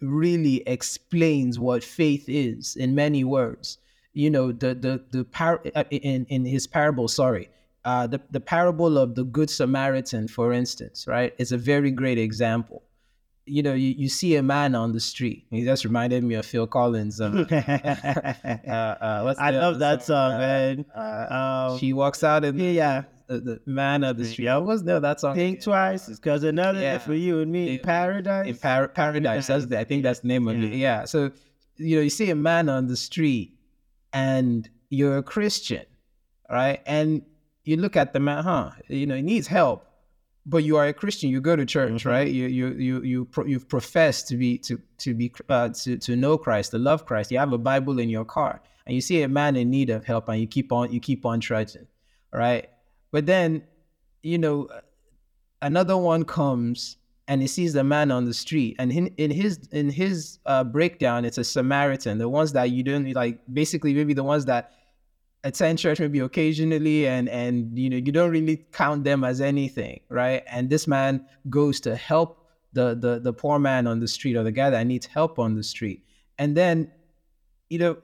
really 0.01 0.65
explains 0.67 1.61
what 1.61 1.85
faith 1.85 2.25
is 2.27 2.75
in 2.75 2.97
many 2.97 3.23
words. 3.23 3.79
You 4.13 4.31
know, 4.31 4.51
the 4.51 4.75
the 4.75 5.05
the 5.13 5.25
par- 5.25 5.63
uh, 5.77 5.85
in 5.93 6.27
in 6.29 6.45
his 6.45 6.67
parable, 6.67 7.07
sorry, 7.07 7.49
uh, 7.85 8.09
the 8.09 8.21
the 8.33 8.41
parable 8.41 8.99
of 8.99 9.15
the 9.15 9.23
Good 9.23 9.51
Samaritan, 9.51 10.27
for 10.27 10.53
instance, 10.53 11.07
right, 11.07 11.33
is 11.39 11.53
a 11.53 11.59
very 11.59 11.93
great 11.93 12.19
example. 12.19 12.83
You 13.51 13.63
know, 13.63 13.75
you, 13.75 13.95
you 13.97 14.09
see 14.09 14.37
a 14.37 14.43
man 14.43 14.75
on 14.75 14.93
the 14.93 15.01
street. 15.01 15.47
He 15.51 15.65
just 15.65 15.85
reminded 15.85 16.23
me 16.25 16.35
of 16.37 16.47
Phil 16.47 16.67
Collins. 16.67 17.21
Um, 17.21 17.47
uh, 17.51 17.55
uh, 18.71 19.35
I 19.39 19.51
love 19.51 19.79
that 19.81 20.03
song, 20.03 20.33
Uh, 20.35 20.39
man. 20.39 20.85
uh, 20.97 21.71
Um, 21.73 21.79
she 21.79 21.93
walks 21.93 22.23
out 22.25 22.45
and 22.45 22.59
yeah, 22.59 22.71
yeah. 22.71 23.03
the, 23.29 23.39
the 23.41 23.61
man 23.67 24.05
of 24.05 24.17
the 24.19 24.25
street. 24.25 24.49
I 24.49 24.59
was 24.59 24.85
there 24.85 25.01
that 25.01 25.21
song. 25.21 25.35
Think 25.35 25.63
twice, 25.63 26.09
because 26.09 26.43
another 26.45 26.81
Yeah. 26.81 26.99
for 26.99 27.15
you 27.15 27.41
and 27.41 27.51
me. 27.53 27.75
In- 27.75 27.81
Paradise. 27.81 28.47
in 28.49 28.57
Par- 28.57 28.89
paradise. 28.89 29.47
That's 29.49 29.67
the, 29.67 29.79
I 29.79 29.85
think 29.85 30.03
that's 30.03 30.21
the 30.21 30.29
name 30.29 30.49
of 30.49 30.57
it. 30.63 30.75
Yeah. 30.75 31.05
So 31.05 31.31
you 31.77 31.97
know, 31.97 32.03
you 32.03 32.11
see 32.11 32.31
a 32.31 32.35
man 32.37 32.69
on 32.69 32.87
the 32.89 32.97
street, 32.97 33.57
and 34.13 34.69
you're 34.91 35.19
a 35.19 35.23
Christian, 35.23 35.85
right? 36.51 36.81
And 36.87 37.23
you 37.65 37.77
look 37.77 37.97
at 37.97 38.13
the 38.13 38.21
man, 38.21 38.45
huh? 38.45 38.71
You 38.89 39.07
know, 39.07 39.17
he 39.17 39.23
needs 39.23 39.47
help, 39.47 39.87
but 40.47 40.65
you 40.65 40.77
are 40.77 40.87
a 40.87 40.93
Christian. 40.93 41.31
You 41.31 41.41
go 41.41 41.57
to 41.57 41.67
church, 41.67 42.05
right? 42.05 42.29
You 42.29 42.47
you 42.47 42.69
you 42.73 43.03
you 43.03 43.25
pro- 43.27 43.45
you've 43.45 43.69
professed 43.69 44.29
to 44.29 44.37
be 44.37 44.59
to 44.59 44.81
to 44.99 45.15
be 45.15 45.33
uh, 45.49 45.69
to 45.69 45.97
to 45.99 46.17
know 46.17 46.39
Christ, 46.39 46.71
to 46.73 46.79
love 46.79 47.05
Christ. 47.07 47.31
You 47.31 47.39
have 47.39 47.53
a 47.53 47.59
Bible 47.59 47.99
in 47.99 48.09
your 48.09 48.25
car, 48.25 48.63
and 48.87 48.95
you 48.95 49.01
see 49.01 49.23
a 49.23 49.29
man 49.29 49.57
in 49.57 49.71
need 49.71 49.91
of 49.91 50.05
help, 50.05 50.29
and 50.29 50.41
you 50.41 50.47
keep 50.47 50.73
on 50.73 50.93
you 50.93 51.01
keep 51.01 51.27
on 51.27 51.41
trudging, 51.41 51.87
right? 52.33 52.69
But 53.13 53.27
then, 53.27 53.65
you 54.23 54.39
know, 54.39 54.69
another 55.63 55.97
one 55.97 56.25
comes 56.25 56.97
and 57.29 57.41
he 57.41 57.47
sees 57.47 57.73
the 57.73 57.85
man 57.85 58.11
on 58.11 58.25
the 58.25 58.35
street 58.35 58.77
and 58.79 58.91
in, 58.91 59.07
in 59.17 59.31
his 59.31 59.69
in 59.71 59.89
his 59.89 60.39
uh, 60.47 60.65
breakdown 60.65 61.25
it's 61.25 61.39
a 61.39 61.45
samaritan 61.45 62.19
the 62.19 62.29
ones 62.29 62.53
that 62.53 62.71
you 62.71 62.83
don't 62.83 63.13
like 63.13 63.39
basically 63.53 63.95
maybe 63.95 64.13
the 64.13 64.25
ones 64.25 64.47
that 64.47 64.73
attend 65.45 65.79
church 65.79 66.01
maybe 66.01 66.19
occasionally 66.19 67.07
and 67.07 67.29
and 67.29 67.79
you 67.79 67.89
know 67.89 67.97
you 67.97 68.13
don't 68.13 68.31
really 68.31 68.67
count 68.73 69.05
them 69.05 69.25
as 69.25 69.41
anything 69.41 70.01
right? 70.09 70.43
And 70.47 70.69
this 70.69 70.87
man 70.87 71.27
goes 71.49 71.81
to 71.81 71.97
help 71.97 72.47
the 72.73 72.95
the 72.95 73.21
the 73.21 73.33
poor 73.33 73.59
man 73.59 73.87
on 73.87 74.01
the 74.01 74.09
street 74.09 74.37
or 74.37 74.43
the 74.43 74.53
guy 74.53 74.71
that 74.71 74.87
needs 74.87 75.07
help 75.07 75.39
on 75.39 75.55
the 75.55 75.63
street. 75.63 76.05
And 76.39 76.57
then 76.57 76.91
you 77.69 77.79
know 77.79 77.97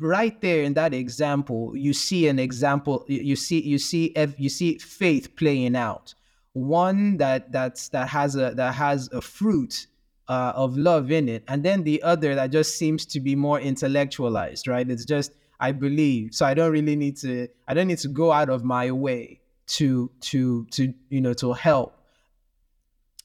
right 0.00 0.40
there 0.40 0.62
in 0.62 0.74
that 0.74 0.94
example 0.94 1.76
you 1.76 1.92
see 1.92 2.28
an 2.28 2.38
example 2.38 3.04
you 3.08 3.34
see 3.34 3.60
you 3.60 3.78
see 3.78 4.14
you 4.36 4.48
see 4.48 4.78
faith 4.78 5.34
playing 5.36 5.74
out. 5.74 6.14
One 6.52 7.16
that 7.16 7.50
that's 7.50 7.88
that 7.90 8.08
has 8.08 8.36
a 8.36 8.52
that 8.56 8.74
has 8.74 9.08
a 9.12 9.20
fruit 9.20 9.86
uh, 10.28 10.52
of 10.54 10.76
love 10.76 11.10
in 11.10 11.28
it. 11.28 11.44
And 11.48 11.64
then 11.64 11.82
the 11.82 12.02
other 12.02 12.34
that 12.34 12.50
just 12.50 12.76
seems 12.76 13.06
to 13.06 13.20
be 13.20 13.34
more 13.34 13.58
intellectualized 13.58 14.68
right? 14.68 14.88
It's 14.88 15.04
just 15.04 15.32
i 15.60 15.70
believe 15.72 16.34
so 16.34 16.44
i 16.46 16.54
don't 16.54 16.72
really 16.72 16.96
need 16.96 17.16
to 17.16 17.46
i 17.68 17.74
don't 17.74 17.86
need 17.86 17.98
to 17.98 18.08
go 18.08 18.32
out 18.32 18.48
of 18.48 18.64
my 18.64 18.90
way 18.90 19.40
to 19.66 20.10
to 20.20 20.66
to 20.72 20.92
you 21.10 21.20
know 21.20 21.32
to 21.34 21.52
help 21.52 21.96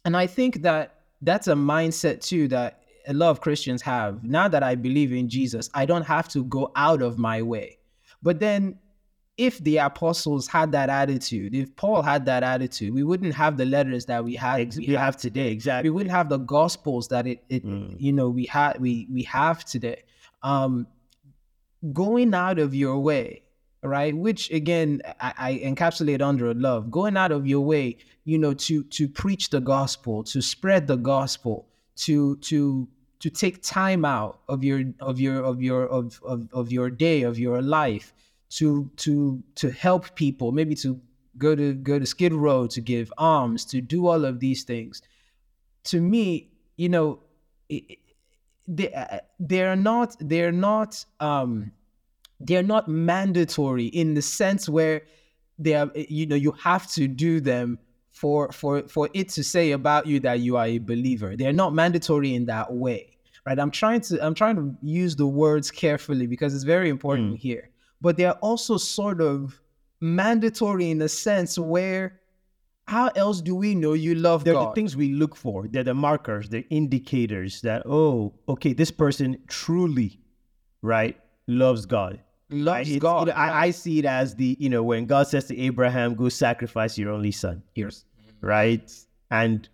and 0.05 0.15
I 0.15 0.27
think 0.27 0.61
that 0.61 0.99
that's 1.21 1.47
a 1.47 1.53
mindset 1.55 2.21
too 2.21 2.47
that 2.49 2.81
a 3.07 3.13
lot 3.13 3.31
of 3.31 3.41
Christians 3.41 3.81
have. 3.81 4.23
Now 4.23 4.47
that 4.47 4.61
I 4.61 4.75
believe 4.75 5.11
in 5.11 5.27
Jesus, 5.29 5.69
I 5.73 5.85
don't 5.85 6.03
have 6.05 6.27
to 6.29 6.43
go 6.43 6.71
out 6.75 7.01
of 7.01 7.17
my 7.17 7.41
way. 7.41 7.79
But 8.21 8.39
then, 8.39 8.77
if 9.37 9.57
the 9.63 9.77
apostles 9.77 10.47
had 10.47 10.71
that 10.73 10.89
attitude, 10.89 11.55
if 11.55 11.75
Paul 11.75 12.03
had 12.03 12.25
that 12.27 12.43
attitude, 12.43 12.93
we 12.93 13.03
wouldn't 13.03 13.33
have 13.33 13.57
the 13.57 13.65
letters 13.65 14.05
that 14.05 14.23
we 14.23 14.35
had. 14.35 14.61
Ex- 14.61 14.77
we 14.77 14.93
have 14.93 15.17
today, 15.17 15.49
exactly. 15.51 15.89
we 15.89 15.93
wouldn't 15.95 16.15
have 16.15 16.29
the 16.29 16.37
gospels 16.37 17.07
that 17.09 17.25
it, 17.27 17.43
it 17.49 17.65
Mm. 17.65 17.95
you 17.99 18.13
know 18.13 18.29
we 18.29 18.45
had 18.45 18.79
we 18.79 19.07
we 19.11 19.23
have 19.23 19.65
today 19.65 20.03
um 20.43 20.85
going 21.93 22.33
out 22.33 22.59
of 22.59 22.73
your 22.73 22.99
way 22.99 23.41
right? 23.83 24.17
Which 24.17 24.49
again 24.49 25.01
I, 25.19 25.33
I 25.37 25.53
encapsulate 25.63 26.19
under 26.19 26.51
love. 26.55 26.89
Going 26.89 27.15
out 27.17 27.31
of 27.31 27.45
your 27.45 27.61
way 27.61 27.97
you 28.23 28.37
know 28.39 28.53
to 28.53 28.83
to 28.83 29.07
preach 29.07 29.51
the 29.51 29.61
gospel 29.61 30.23
to 30.23 30.41
spread 30.41 30.87
the 30.87 30.95
gospel 30.95 31.67
to 31.97 32.37
to 32.37 32.87
to 33.19 33.29
take 33.29 33.61
time 33.61 34.03
out 34.03 34.39
of 34.49 34.63
your 34.63 34.83
of 34.99 35.19
your 35.19 35.43
of 35.43 35.61
your 35.61 35.85
of 35.87 36.19
of, 36.23 36.49
of 36.51 36.71
your 36.71 36.89
day 36.89 37.21
of 37.21 37.37
your 37.37 37.61
life 37.61 38.13
to 38.49 38.89
to 38.97 39.43
to 39.55 39.69
help 39.71 40.15
people 40.15 40.51
maybe 40.51 40.75
to 40.75 40.99
go 41.37 41.55
to 41.55 41.73
go 41.73 41.99
to 41.99 42.05
skid 42.05 42.33
row 42.33 42.67
to 42.67 42.81
give 42.81 43.11
alms 43.17 43.65
to 43.65 43.81
do 43.81 44.07
all 44.07 44.25
of 44.25 44.39
these 44.39 44.63
things. 44.63 45.01
To 45.85 46.01
me, 46.01 46.49
you 46.77 46.89
know, 46.89 47.19
it, 47.69 47.99
they 48.67 48.91
uh, 48.93 49.19
they're 49.39 49.75
not 49.75 50.15
they're 50.19 50.51
not 50.51 51.03
um 51.19 51.71
they're 52.39 52.63
not 52.63 52.87
mandatory 52.87 53.85
in 53.85 54.13
the 54.13 54.21
sense 54.21 54.67
where 54.67 55.03
they 55.57 55.73
are 55.75 55.91
you 55.95 56.25
know 56.25 56.35
you 56.35 56.51
have 56.51 56.89
to 56.91 57.07
do 57.07 57.39
them 57.39 57.79
for 58.11 58.51
for 58.51 58.87
for 58.87 59.09
it 59.13 59.29
to 59.29 59.43
say 59.43 59.71
about 59.71 60.07
you 60.07 60.19
that 60.21 60.39
you 60.39 60.55
are 60.57 60.65
a 60.65 60.79
believer. 60.79 61.35
They're 61.35 61.53
not 61.53 61.73
mandatory 61.73 62.33
in 62.33 62.45
that 62.45 62.73
way, 62.73 63.17
right? 63.45 63.59
I'm 63.59 63.71
trying 63.71 64.01
to 64.01 64.25
I'm 64.25 64.33
trying 64.33 64.55
to 64.55 64.75
use 64.81 65.15
the 65.17 65.27
words 65.27 65.69
carefully 65.69 66.25
because 66.25 66.55
it's 66.55 66.63
very 66.63 66.89
important 66.89 67.37
here. 67.37 67.69
But 68.01 68.17
they're 68.17 68.33
also 68.33 68.77
sort 68.77 69.19
of 69.19 69.59
mandatory 69.99 70.91
in 70.91 71.01
a 71.01 71.09
sense 71.09 71.59
where 71.59 72.19
how 72.87 73.07
else 73.15 73.41
do 73.41 73.55
we 73.55 73.73
know 73.75 73.93
you 73.93 74.15
love 74.15 74.41
God? 74.41 74.45
They're 74.45 74.53
God? 74.53 74.69
the 74.71 74.75
things 74.75 74.95
we 74.95 75.13
look 75.13 75.35
for. 75.35 75.67
They're 75.67 75.83
the 75.83 75.93
markers, 75.93 76.49
the 76.49 76.61
indicators 76.69 77.61
that, 77.61 77.83
oh, 77.85 78.33
okay, 78.47 78.73
this 78.73 78.91
person 78.91 79.37
truly, 79.47 80.19
right, 80.81 81.19
loves 81.47 81.85
God. 81.85 82.19
loves 82.49 82.87
It's- 82.89 83.01
God. 83.01 83.21
you 83.21 83.33
know, 83.33 83.39
I, 83.39 83.65
I 83.65 83.71
see 83.71 83.99
it 83.99 84.05
as 84.05 84.35
the, 84.35 84.55
you 84.59 84.69
know, 84.69 84.83
when 84.83 85.05
God 85.07 85.27
says 85.27 85.45
to 85.45 85.57
Abraham, 85.57 86.13
go 86.15 86.29
sacrifice 86.29 86.97
your 86.97 87.11
only 87.11 87.31
son, 87.31 87.63
Yes. 87.75 88.05
right? 88.41 88.91
And 89.31 89.67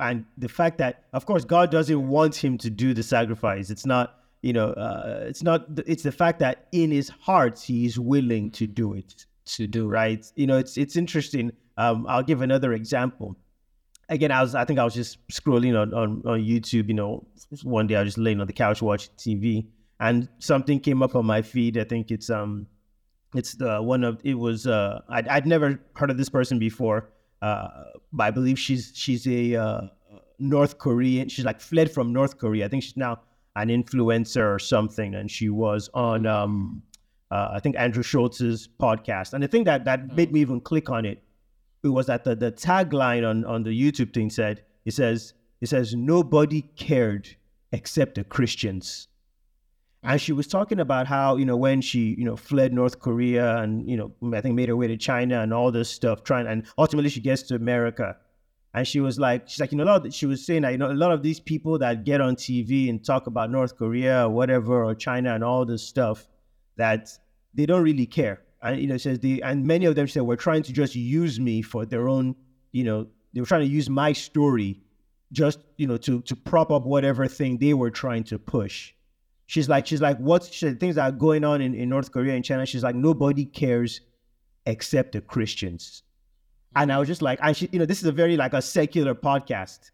and 0.00 0.24
the 0.38 0.48
fact 0.48 0.78
that, 0.78 1.04
of 1.12 1.26
course, 1.26 1.44
God 1.44 1.70
doesn't 1.70 2.08
want 2.08 2.34
him 2.34 2.56
to 2.58 2.70
do 2.70 2.94
the 2.94 3.02
sacrifice. 3.02 3.68
It's 3.68 3.84
not, 3.84 4.20
you 4.40 4.54
know, 4.54 4.68
uh, 4.70 5.24
it's 5.28 5.42
not, 5.42 5.66
it's 5.86 6.02
the 6.02 6.12
fact 6.12 6.38
that 6.38 6.66
in 6.72 6.90
his 6.90 7.10
heart, 7.10 7.58
he 7.60 7.84
is 7.84 7.98
willing 7.98 8.50
to 8.52 8.66
do 8.66 8.94
it 8.94 9.26
to 9.44 9.66
do 9.66 9.86
right? 9.86 10.24
You 10.34 10.46
know, 10.46 10.56
it's 10.56 10.76
it's 10.78 10.96
interesting. 10.96 11.52
Um, 11.76 12.06
I'll 12.08 12.22
give 12.22 12.42
another 12.42 12.72
example. 12.72 13.36
Again, 14.08 14.30
I 14.30 14.40
was 14.40 14.54
I 14.54 14.64
think 14.64 14.78
I 14.78 14.84
was 14.84 14.94
just 14.94 15.26
scrolling 15.28 15.80
on, 15.80 15.92
on 15.92 16.22
on 16.24 16.40
YouTube. 16.40 16.88
You 16.88 16.94
know, 16.94 17.26
one 17.62 17.86
day 17.86 17.96
I 17.96 18.00
was 18.02 18.08
just 18.08 18.18
laying 18.18 18.40
on 18.40 18.46
the 18.46 18.52
couch 18.52 18.80
watching 18.82 19.12
TV, 19.18 19.66
and 20.00 20.28
something 20.38 20.78
came 20.80 21.02
up 21.02 21.14
on 21.16 21.26
my 21.26 21.42
feed. 21.42 21.76
I 21.76 21.84
think 21.84 22.10
it's 22.10 22.30
um, 22.30 22.66
it's 23.34 23.54
the 23.54 23.82
one 23.82 24.04
of 24.04 24.20
it 24.24 24.34
was 24.34 24.66
uh, 24.66 25.00
I'd 25.08 25.26
I'd 25.28 25.46
never 25.46 25.80
heard 25.94 26.10
of 26.10 26.18
this 26.18 26.28
person 26.28 26.58
before. 26.58 27.10
Uh, 27.42 27.68
but 28.12 28.24
I 28.24 28.30
believe 28.30 28.58
she's 28.58 28.92
she's 28.94 29.26
a 29.26 29.56
uh, 29.56 29.80
North 30.38 30.78
Korean. 30.78 31.28
She's 31.28 31.44
like 31.44 31.60
fled 31.60 31.90
from 31.90 32.12
North 32.12 32.38
Korea. 32.38 32.64
I 32.64 32.68
think 32.68 32.82
she's 32.82 32.96
now 32.96 33.20
an 33.56 33.68
influencer 33.68 34.54
or 34.54 34.58
something, 34.58 35.14
and 35.14 35.30
she 35.30 35.48
was 35.48 35.90
on 35.94 36.26
um, 36.26 36.82
uh, 37.30 37.50
I 37.52 37.60
think 37.60 37.76
Andrew 37.76 38.02
Schulz's 38.02 38.68
podcast. 38.80 39.32
And 39.32 39.42
the 39.42 39.48
thing 39.48 39.64
that 39.64 39.84
that 39.84 40.14
made 40.16 40.32
me 40.32 40.40
even 40.40 40.60
click 40.60 40.90
on 40.90 41.04
it, 41.04 41.22
it 41.82 41.88
was 41.88 42.06
that 42.06 42.24
the 42.24 42.34
the 42.34 42.52
tagline 42.52 43.28
on 43.28 43.44
on 43.44 43.62
the 43.62 43.70
YouTube 43.70 44.12
thing 44.12 44.30
said 44.30 44.62
it 44.84 44.92
says 44.94 45.34
it 45.60 45.68
says 45.68 45.94
nobody 45.94 46.62
cared 46.76 47.36
except 47.72 48.16
the 48.16 48.24
Christians. 48.24 49.08
And 50.02 50.20
she 50.20 50.32
was 50.32 50.46
talking 50.46 50.78
about 50.78 51.08
how, 51.08 51.36
you 51.36 51.44
know, 51.44 51.56
when 51.56 51.80
she, 51.80 52.14
you 52.16 52.24
know, 52.24 52.36
fled 52.36 52.72
North 52.72 53.00
Korea 53.00 53.56
and, 53.56 53.90
you 53.90 53.96
know, 53.96 54.12
I 54.36 54.40
think 54.40 54.54
made 54.54 54.68
her 54.68 54.76
way 54.76 54.86
to 54.86 54.96
China 54.96 55.40
and 55.40 55.52
all 55.52 55.72
this 55.72 55.90
stuff, 55.90 56.22
trying 56.22 56.46
and 56.46 56.64
ultimately 56.78 57.10
she 57.10 57.20
gets 57.20 57.42
to 57.44 57.56
America. 57.56 58.16
And 58.72 58.86
she 58.86 59.00
was 59.00 59.18
like, 59.18 59.48
she's 59.48 59.58
like, 59.58 59.72
you 59.72 59.78
know, 59.78 59.84
a 59.84 59.86
lot 59.86 60.06
of, 60.06 60.14
she 60.14 60.26
was 60.26 60.44
saying 60.46 60.62
that, 60.62 60.70
you 60.72 60.78
know, 60.78 60.92
a 60.92 60.94
lot 60.94 61.10
of 61.10 61.22
these 61.22 61.40
people 61.40 61.78
that 61.78 62.04
get 62.04 62.20
on 62.20 62.36
TV 62.36 62.88
and 62.88 63.04
talk 63.04 63.26
about 63.26 63.50
North 63.50 63.76
Korea 63.76 64.26
or 64.26 64.30
whatever, 64.30 64.84
or 64.84 64.94
China 64.94 65.34
and 65.34 65.42
all 65.42 65.64
this 65.64 65.82
stuff, 65.82 66.28
that 66.76 67.08
they 67.54 67.66
don't 67.66 67.82
really 67.82 68.06
care. 68.06 68.42
And, 68.66 68.80
you 68.80 68.88
know, 68.88 68.96
says 68.96 69.20
the, 69.20 69.42
and 69.42 69.64
many 69.64 69.86
of 69.86 69.94
them 69.94 70.08
said, 70.08 70.22
we're 70.22 70.36
trying 70.36 70.64
to 70.64 70.72
just 70.72 70.96
use 70.96 71.38
me 71.38 71.62
for 71.62 71.86
their 71.86 72.08
own, 72.08 72.34
you 72.72 72.82
know, 72.84 73.06
they 73.32 73.40
were 73.40 73.46
trying 73.46 73.60
to 73.60 73.66
use 73.68 73.88
my 73.88 74.12
story 74.12 74.80
just, 75.30 75.60
you 75.76 75.86
know, 75.86 75.96
to, 75.98 76.20
to 76.22 76.34
prop 76.34 76.70
up 76.70 76.84
whatever 76.84 77.26
thing 77.28 77.58
they 77.58 77.74
were 77.74 77.90
trying 77.90 78.24
to 78.24 78.38
push. 78.38 78.92
She's 79.46 79.68
like, 79.68 79.86
she's 79.86 80.00
like, 80.00 80.18
what 80.18 80.42
she, 80.44 80.72
things 80.72 80.96
that 80.96 81.04
are 81.04 81.12
going 81.12 81.44
on 81.44 81.60
in, 81.60 81.74
in 81.74 81.88
North 81.88 82.10
Korea 82.10 82.34
and 82.34 82.44
China? 82.44 82.66
She's 82.66 82.82
like, 82.82 82.96
nobody 82.96 83.44
cares 83.44 84.00
except 84.66 85.12
the 85.12 85.20
Christians. 85.20 86.02
And 86.74 86.92
I 86.92 86.98
was 86.98 87.06
just 87.06 87.22
like, 87.22 87.38
and 87.40 87.56
she, 87.56 87.68
you 87.70 87.78
know, 87.78 87.86
this 87.86 88.00
is 88.00 88.06
a 88.06 88.12
very 88.12 88.36
like 88.36 88.52
a 88.52 88.60
secular 88.60 89.14
podcast, 89.14 89.92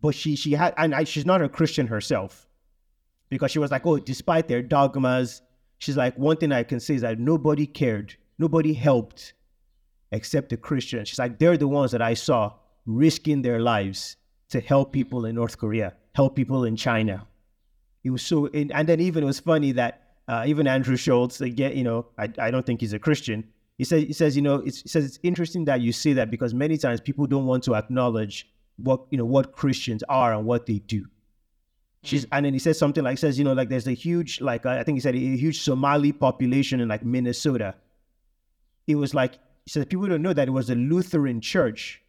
but 0.00 0.14
she 0.14 0.36
she 0.36 0.52
had, 0.52 0.74
and 0.76 0.94
I, 0.94 1.04
she's 1.04 1.24
not 1.24 1.40
a 1.42 1.48
Christian 1.48 1.86
herself, 1.86 2.48
because 3.30 3.50
she 3.50 3.58
was 3.58 3.70
like, 3.70 3.86
oh, 3.86 3.98
despite 3.98 4.48
their 4.48 4.62
dogmas, 4.62 5.40
she's 5.84 5.96
like, 5.96 6.16
one 6.18 6.36
thing 6.36 6.50
I 6.52 6.62
can 6.62 6.80
say 6.80 6.94
is 6.94 7.02
that 7.02 7.18
nobody 7.18 7.66
cared, 7.66 8.16
nobody 8.38 8.72
helped, 8.72 9.34
except 10.12 10.48
the 10.48 10.56
Christians. 10.56 11.08
She's 11.08 11.18
like, 11.18 11.38
they're 11.38 11.56
the 11.56 11.68
ones 11.68 11.92
that 11.92 12.02
I 12.02 12.14
saw 12.14 12.54
risking 12.86 13.42
their 13.42 13.60
lives 13.60 14.16
to 14.48 14.60
help 14.60 14.92
people 14.92 15.26
in 15.26 15.34
North 15.34 15.58
Korea, 15.58 15.94
help 16.14 16.36
people 16.36 16.64
in 16.64 16.76
China. 16.76 17.26
It 18.02 18.10
was 18.10 18.22
so, 18.22 18.46
and, 18.46 18.72
and 18.72 18.88
then 18.88 19.00
even 19.00 19.22
it 19.22 19.26
was 19.26 19.40
funny 19.40 19.72
that 19.72 20.02
uh, 20.28 20.44
even 20.46 20.66
Andrew 20.66 20.96
Schulz, 20.96 21.40
again, 21.40 21.76
you 21.76 21.84
know, 21.84 22.06
I, 22.18 22.30
I 22.38 22.50
don't 22.50 22.64
think 22.64 22.80
he's 22.80 22.92
a 22.92 22.98
Christian. 22.98 23.44
He 23.76 23.84
says, 23.84 24.04
he 24.04 24.12
says, 24.12 24.36
you 24.36 24.42
know, 24.42 24.58
he 24.60 24.70
says 24.70 25.04
it's 25.04 25.18
interesting 25.22 25.64
that 25.66 25.80
you 25.80 25.92
say 25.92 26.12
that 26.14 26.30
because 26.30 26.54
many 26.54 26.78
times 26.78 27.00
people 27.00 27.26
don't 27.26 27.46
want 27.46 27.64
to 27.64 27.74
acknowledge 27.74 28.48
what 28.76 29.02
you 29.10 29.18
know 29.18 29.24
what 29.24 29.52
Christians 29.52 30.02
are 30.08 30.32
and 30.34 30.44
what 30.46 30.66
they 30.66 30.78
do. 30.78 31.06
She's 32.06 32.26
and 32.32 32.44
then 32.44 32.52
he 32.52 32.58
says 32.58 32.78
something 32.78 33.02
like 33.02 33.18
says 33.18 33.38
you 33.38 33.44
know 33.44 33.52
like 33.52 33.68
there's 33.68 33.86
a 33.86 33.92
huge 33.92 34.40
like 34.40 34.66
I 34.66 34.82
think 34.82 34.96
he 34.96 35.00
said 35.00 35.14
a 35.14 35.18
huge 35.18 35.60
Somali 35.60 36.12
population 36.12 36.80
in 36.80 36.88
like 36.88 37.04
Minnesota. 37.04 37.74
It 38.86 38.96
was 38.96 39.14
like 39.14 39.34
he 39.64 39.70
said 39.70 39.88
people 39.88 40.06
don't 40.06 40.22
know 40.22 40.32
that 40.32 40.48
it 40.48 40.52
was 40.52 40.70
a 40.70 40.74
Lutheran 40.74 41.40
church 41.40 42.02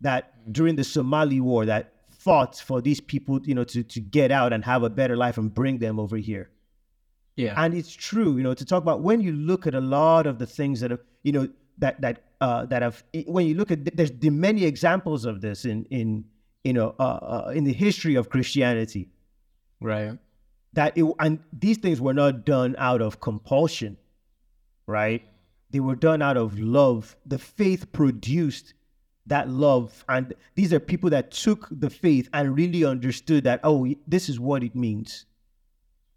that 0.00 0.52
during 0.52 0.76
the 0.76 0.84
Somali 0.84 1.40
war 1.40 1.64
that 1.66 1.92
fought 2.08 2.56
for 2.56 2.80
these 2.80 3.00
people 3.00 3.40
you 3.44 3.54
know 3.54 3.64
to 3.64 3.82
to 3.82 4.00
get 4.00 4.30
out 4.30 4.52
and 4.52 4.64
have 4.64 4.82
a 4.82 4.90
better 4.90 5.16
life 5.16 5.38
and 5.38 5.54
bring 5.54 5.78
them 5.78 6.00
over 6.00 6.16
here. 6.16 6.50
Yeah. 7.36 7.54
And 7.62 7.74
it's 7.74 7.92
true, 7.92 8.36
you 8.38 8.42
know, 8.42 8.54
to 8.54 8.64
talk 8.64 8.82
about 8.82 9.02
when 9.02 9.20
you 9.20 9.32
look 9.32 9.66
at 9.66 9.74
a 9.74 9.80
lot 9.80 10.26
of 10.26 10.38
the 10.38 10.46
things 10.46 10.80
that 10.80 10.90
have, 10.90 11.00
you 11.22 11.32
know, 11.32 11.48
that 11.78 12.00
that 12.00 12.22
uh, 12.40 12.64
that 12.66 12.82
have 12.82 13.04
when 13.26 13.46
you 13.46 13.54
look 13.54 13.70
at 13.70 13.96
there's 13.96 14.10
the 14.10 14.30
many 14.30 14.64
examples 14.64 15.26
of 15.26 15.42
this 15.42 15.64
in 15.66 15.84
in 15.90 16.24
you 16.64 16.72
know 16.72 16.94
uh, 16.98 17.02
uh, 17.02 17.52
in 17.54 17.64
the 17.64 17.72
history 17.72 18.14
of 18.14 18.30
Christianity. 18.30 19.10
Right. 19.80 20.18
That 20.72 20.96
it 20.96 21.04
and 21.18 21.40
these 21.52 21.78
things 21.78 22.00
were 22.00 22.14
not 22.14 22.44
done 22.44 22.74
out 22.78 23.00
of 23.00 23.20
compulsion, 23.20 23.96
right? 24.86 25.22
They 25.70 25.80
were 25.80 25.96
done 25.96 26.22
out 26.22 26.36
of 26.36 26.58
love. 26.58 27.16
The 27.24 27.38
faith 27.38 27.92
produced 27.92 28.74
that 29.26 29.48
love, 29.48 30.04
and 30.08 30.34
these 30.54 30.72
are 30.72 30.80
people 30.80 31.10
that 31.10 31.32
took 31.32 31.68
the 31.70 31.90
faith 31.90 32.28
and 32.32 32.54
really 32.54 32.84
understood 32.84 33.44
that 33.44 33.60
oh, 33.64 33.86
this 34.06 34.28
is 34.28 34.38
what 34.38 34.62
it 34.62 34.74
means 34.76 35.26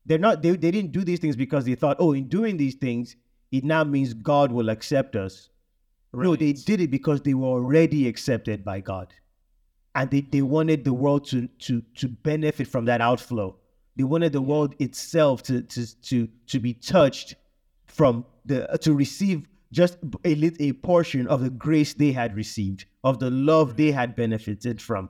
they're 0.09 0.17
not 0.17 0.41
they, 0.41 0.51
they 0.51 0.71
didn't 0.71 0.91
do 0.91 1.03
these 1.03 1.19
things 1.19 1.35
because 1.35 1.63
they 1.65 1.75
thought 1.75 1.97
oh 1.99 2.13
in 2.13 2.27
doing 2.27 2.57
these 2.57 2.75
things 2.75 3.15
it 3.51 3.63
now 3.63 3.83
means 3.83 4.13
god 4.13 4.51
will 4.51 4.69
accept 4.69 5.15
us 5.15 5.49
right. 6.11 6.23
no 6.25 6.35
they 6.35 6.51
did 6.51 6.81
it 6.81 6.91
because 6.91 7.21
they 7.21 7.33
were 7.33 7.47
already 7.47 8.07
accepted 8.07 8.65
by 8.65 8.79
god 8.79 9.13
and 9.95 10.09
they, 10.11 10.21
they 10.21 10.41
wanted 10.41 10.83
the 10.83 10.93
world 10.93 11.25
to 11.27 11.47
to 11.59 11.81
to 11.95 12.07
benefit 12.07 12.67
from 12.67 12.85
that 12.85 13.01
outflow 13.01 13.55
they 13.95 14.03
wanted 14.03 14.31
the 14.31 14.41
world 14.41 14.75
itself 14.79 15.43
to 15.43 15.61
to 15.63 16.01
to 16.01 16.27
to 16.47 16.59
be 16.59 16.73
touched 16.73 17.35
from 17.85 18.25
the 18.45 18.67
to 18.81 18.93
receive 18.93 19.47
just 19.71 19.97
a 20.25 20.35
little 20.35 20.57
a 20.61 20.73
portion 20.73 21.27
of 21.27 21.41
the 21.41 21.49
grace 21.49 21.93
they 21.93 22.11
had 22.11 22.35
received 22.35 22.85
of 23.03 23.19
the 23.19 23.29
love 23.29 23.77
they 23.77 23.91
had 23.91 24.15
benefited 24.15 24.81
from 24.81 25.09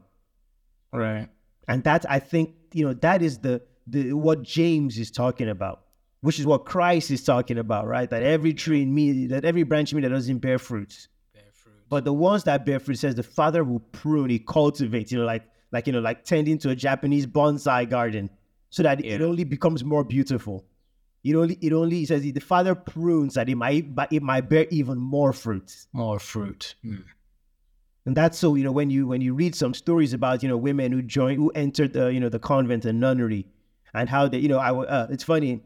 right 0.92 1.28
and 1.68 1.84
that 1.84 2.06
i 2.10 2.20
think 2.20 2.56
you 2.74 2.86
know 2.86 2.94
that 2.94 3.22
is 3.22 3.40
the 3.40 3.62
the, 3.90 4.14
what 4.14 4.44
James 4.44 4.98
is 4.98 5.12
talking 5.12 5.50
about, 5.50 5.82
which 6.22 6.40
is 6.40 6.46
what 6.46 6.66
Christ 6.66 7.12
is 7.12 7.24
talking 7.24 7.58
about, 7.58 7.88
right? 7.88 8.10
That 8.10 8.24
every 8.24 8.54
tree 8.54 8.82
in 8.82 8.94
me, 8.94 9.28
that 9.28 9.46
every 9.46 9.64
branch 9.64 9.92
in 9.92 9.98
me 9.98 10.02
that 10.04 10.10
doesn't 10.10 10.40
bear 10.40 10.60
fruits, 10.60 11.08
bear 11.08 11.08
fruit. 11.08 11.08
But 11.90 12.06
the 12.06 12.14
ones 12.14 12.44
that 12.46 12.66
bear 12.66 12.80
fruit 12.80 13.00
says 13.00 13.16
the 13.16 13.24
Father 13.24 13.64
will 13.64 13.80
prune, 13.80 14.30
He 14.30 14.40
cultivates, 14.40 15.12
you 15.12 15.20
know, 15.20 15.26
like 15.26 15.44
like 15.72 15.88
you 15.88 15.94
know, 15.94 16.00
like 16.00 16.24
tending 16.24 16.58
to 16.60 16.70
a 16.70 16.76
Japanese 16.76 17.26
bonsai 17.26 17.90
garden, 17.90 18.30
so 18.70 18.84
that 18.84 19.04
yeah. 19.04 19.16
it 19.16 19.22
only 19.22 19.44
becomes 19.44 19.84
more 19.84 20.04
beautiful. 20.04 20.66
It 21.24 21.36
only 21.36 21.58
it 21.62 21.74
only 21.74 22.06
says 22.06 22.22
the 22.22 22.40
Father 22.40 22.76
prunes 22.76 23.34
that 23.34 23.50
it 23.50 23.56
might 23.56 23.94
but 23.94 24.12
it 24.14 24.24
might 24.24 24.50
bear 24.50 24.68
even 24.70 24.98
more 24.98 25.34
fruit. 25.34 25.86
More 25.94 26.20
fruit. 26.20 26.76
Mm. 26.86 27.04
And 28.06 28.16
that's 28.16 28.38
so 28.38 28.56
you 28.56 28.64
know 28.64 28.72
when 28.72 28.90
you 28.90 29.08
when 29.08 29.22
you 29.22 29.34
read 29.34 29.56
some 29.56 29.74
stories 29.74 30.14
about 30.14 30.42
you 30.44 30.50
know 30.50 30.58
women 30.58 30.92
who 30.92 31.02
joined 31.02 31.38
who 31.38 31.50
entered 31.52 31.94
the 31.94 32.08
you 32.08 32.20
know 32.20 32.30
the 32.30 32.40
convent 32.40 32.86
and 32.86 33.00
nunnery 33.00 33.46
and 33.94 34.10
how 34.10 34.28
they, 34.28 34.40
you 34.40 34.48
know, 34.48 34.58
I 34.58 34.72
uh, 34.72 35.08
it's 35.10 35.24
funny, 35.24 35.62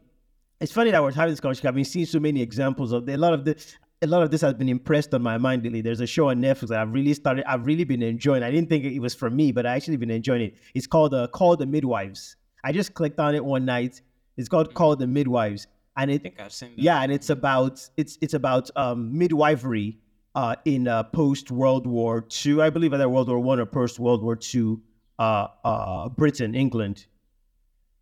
it's 0.60 0.72
funny 0.72 0.90
that 0.90 1.02
we're 1.02 1.12
having 1.12 1.32
this 1.32 1.40
conversation. 1.40 1.68
I've 1.68 1.74
been 1.74 1.84
seeing 1.84 2.06
so 2.06 2.20
many 2.20 2.40
examples 2.40 2.92
of 2.92 3.08
a 3.08 3.16
lot 3.16 3.32
of 3.32 3.44
this. 3.44 3.76
A 4.04 4.06
lot 4.06 4.22
of 4.22 4.30
this 4.30 4.42
has 4.42 4.52
been 4.52 4.68
impressed 4.68 5.14
on 5.14 5.22
my 5.22 5.38
mind 5.38 5.64
lately. 5.64 5.80
There's 5.80 6.00
a 6.00 6.06
show 6.06 6.28
on 6.28 6.42
Netflix 6.42 6.68
that 6.68 6.78
I've 6.78 6.92
really 6.92 7.14
started. 7.14 7.42
I've 7.48 7.64
really 7.64 7.84
been 7.84 8.02
enjoying. 8.02 8.42
I 8.42 8.50
didn't 8.50 8.68
think 8.68 8.84
it 8.84 8.98
was 8.98 9.14
for 9.14 9.30
me, 9.30 9.50
but 9.50 9.64
I 9.64 9.74
actually 9.74 9.96
been 9.96 10.10
enjoying 10.10 10.42
it. 10.42 10.56
It's 10.74 10.86
called 10.86 11.14
uh, 11.14 11.26
"Call 11.28 11.56
the 11.56 11.64
Midwives." 11.64 12.36
I 12.62 12.72
just 12.72 12.92
clicked 12.92 13.18
on 13.18 13.34
it 13.34 13.42
one 13.42 13.64
night. 13.64 14.02
It's 14.36 14.50
called 14.50 14.74
"Call 14.74 14.94
the 14.94 15.06
Midwives," 15.06 15.66
and 15.96 16.10
it. 16.10 16.20
I 16.20 16.22
think 16.22 16.38
I've 16.38 16.52
seen 16.52 16.76
that. 16.76 16.82
Yeah, 16.82 17.02
and 17.02 17.10
it's 17.10 17.30
about 17.30 17.88
it's 17.96 18.18
it's 18.20 18.34
about 18.34 18.70
um, 18.76 19.16
midwifery 19.16 19.96
uh, 20.34 20.56
in 20.66 20.86
uh, 20.86 21.04
post 21.04 21.50
World 21.50 21.86
War 21.86 22.26
II, 22.44 22.60
I 22.60 22.68
believe, 22.68 22.92
either 22.92 23.08
World 23.08 23.28
War 23.28 23.38
One 23.38 23.58
or 23.58 23.64
post 23.64 23.98
World 23.98 24.22
War 24.22 24.38
II, 24.54 24.76
uh, 25.18 25.48
uh, 25.64 26.10
Britain, 26.10 26.54
England, 26.54 27.06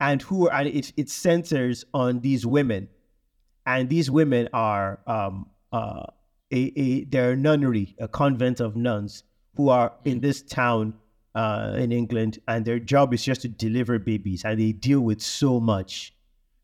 and 0.00 0.20
who 0.20 0.48
are, 0.48 0.54
and 0.54 0.68
it, 0.68 0.92
it 0.96 1.10
centers 1.10 1.84
on 1.94 2.18
these 2.20 2.44
women 2.44 2.88
and 3.66 3.88
these 3.88 4.10
women 4.10 4.48
are 4.52 4.98
um, 5.06 5.46
uh, 5.72 6.06
a, 6.52 6.72
a 6.76 7.04
they're 7.04 7.36
nunnery 7.36 7.94
a 7.98 8.08
convent 8.08 8.60
of 8.60 8.76
nuns 8.76 9.24
who 9.56 9.68
are 9.68 9.92
in 10.04 10.20
this 10.20 10.42
town 10.42 10.94
uh, 11.34 11.74
in 11.76 11.92
england 11.92 12.38
and 12.48 12.64
their 12.64 12.78
job 12.78 13.14
is 13.14 13.24
just 13.24 13.42
to 13.42 13.48
deliver 13.48 13.98
babies 13.98 14.44
and 14.44 14.60
they 14.60 14.72
deal 14.72 15.00
with 15.00 15.20
so 15.20 15.58
much 15.58 16.14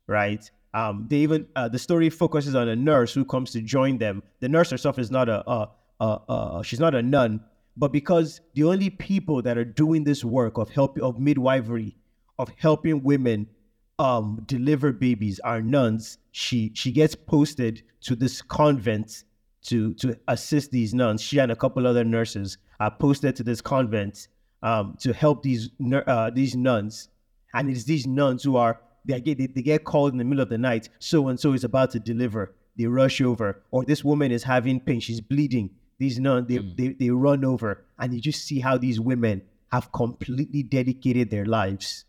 right 0.07 0.51
um, 0.73 1.07
they 1.09 1.17
even 1.17 1.47
uh, 1.55 1.67
the 1.67 1.79
story 1.79 2.09
focuses 2.09 2.53
on 2.53 2.67
a 2.69 2.75
nurse 2.75 3.13
who 3.13 3.25
comes 3.25 3.51
to 3.51 3.61
join 3.61 3.97
them 3.97 4.21
the 4.39 4.49
nurse 4.49 4.69
herself 4.69 4.99
is 4.99 5.09
not 5.09 5.27
a, 5.27 5.49
a, 5.49 5.69
a, 5.99 6.05
a 6.05 6.61
she's 6.63 6.79
not 6.79 6.93
a 6.93 7.01
nun 7.01 7.41
but 7.75 7.91
because 7.91 8.41
the 8.53 8.63
only 8.63 8.89
people 8.89 9.41
that 9.41 9.57
are 9.57 9.65
doing 9.65 10.03
this 10.03 10.23
work 10.23 10.57
of 10.57 10.69
help 10.69 10.99
of 10.99 11.19
midwifery 11.19 11.95
of 12.37 12.51
helping 12.57 13.03
women 13.03 13.47
um, 13.99 14.41
deliver 14.47 14.91
babies 14.93 15.39
are 15.41 15.61
nuns. 15.61 16.17
She 16.39 16.71
she 16.73 16.93
gets 16.93 17.15
posted 17.15 17.83
to 18.03 18.15
this 18.15 18.41
convent 18.41 19.25
to 19.63 19.93
to 19.95 20.17
assist 20.29 20.71
these 20.71 20.93
nuns. 20.93 21.21
She 21.21 21.37
and 21.37 21.51
a 21.51 21.55
couple 21.55 21.85
other 21.85 22.05
nurses 22.05 22.57
are 22.79 22.91
posted 22.91 23.35
to 23.35 23.43
this 23.43 23.59
convent 23.59 24.29
um, 24.63 24.95
to 25.01 25.11
help 25.11 25.43
these 25.43 25.69
uh, 25.93 26.29
these 26.29 26.55
nuns, 26.55 27.09
and 27.53 27.69
it's 27.69 27.83
these 27.83 28.07
nuns 28.07 28.41
who 28.43 28.55
are 28.55 28.79
they 29.03 29.19
get 29.19 29.37
they, 29.37 29.61
get 29.61 29.83
called 29.83 30.13
in 30.13 30.17
the 30.17 30.23
middle 30.23 30.41
of 30.41 30.47
the 30.47 30.57
night. 30.57 30.87
So 30.99 31.27
and 31.27 31.37
so 31.37 31.51
is 31.51 31.65
about 31.65 31.91
to 31.91 31.99
deliver. 31.99 32.55
They 32.77 32.85
rush 32.85 33.19
over, 33.19 33.61
or 33.71 33.83
this 33.83 34.05
woman 34.05 34.31
is 34.31 34.43
having 34.43 34.79
pain. 34.79 35.01
She's 35.01 35.19
bleeding. 35.19 35.71
These 35.97 36.19
nuns 36.21 36.47
they, 36.47 36.59
mm. 36.59 36.77
they 36.77 36.87
they 36.93 37.09
run 37.09 37.43
over, 37.43 37.83
and 37.99 38.13
you 38.13 38.21
just 38.21 38.45
see 38.45 38.61
how 38.61 38.77
these 38.77 38.97
women 38.97 39.41
have 39.73 39.91
completely 39.91 40.63
dedicated 40.63 41.29
their 41.29 41.45
lives 41.45 42.05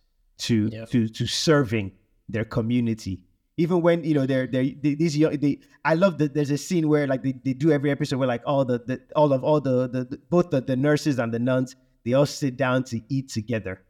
to 0.47 0.68
yep. 0.72 0.89
to 0.91 1.09
to 1.09 1.26
serving 1.26 1.91
their 2.28 2.45
community. 2.45 3.24
Even 3.61 3.83
when 3.83 4.03
you 4.05 4.15
know 4.15 4.27
they're 4.27 4.47
they're 4.47 4.69
they, 4.83 4.95
these 4.95 5.17
young, 5.17 5.37
they 5.37 5.61
I 5.85 5.95
love 5.95 6.19
that 6.19 6.35
there's 6.35 6.51
a 6.51 6.59
scene 6.59 6.89
where 6.89 7.07
like 7.07 7.23
they, 7.23 7.35
they 7.45 7.53
do 7.53 7.71
every 7.71 7.91
episode 7.91 8.19
where 8.19 8.29
like 8.35 8.43
all 8.47 8.65
the, 8.65 8.79
the 8.79 8.97
all 9.15 9.33
of 9.33 9.45
all 9.45 9.61
the, 9.61 9.77
the, 9.95 10.05
the 10.05 10.19
both 10.35 10.51
the, 10.51 10.61
the 10.61 10.77
nurses 10.77 11.19
and 11.19 11.33
the 11.33 11.39
nuns 11.39 11.77
they 12.05 12.15
all 12.15 12.27
sit 12.27 12.57
down 12.57 12.85
to 12.85 13.01
eat 13.09 13.29
together. 13.29 13.83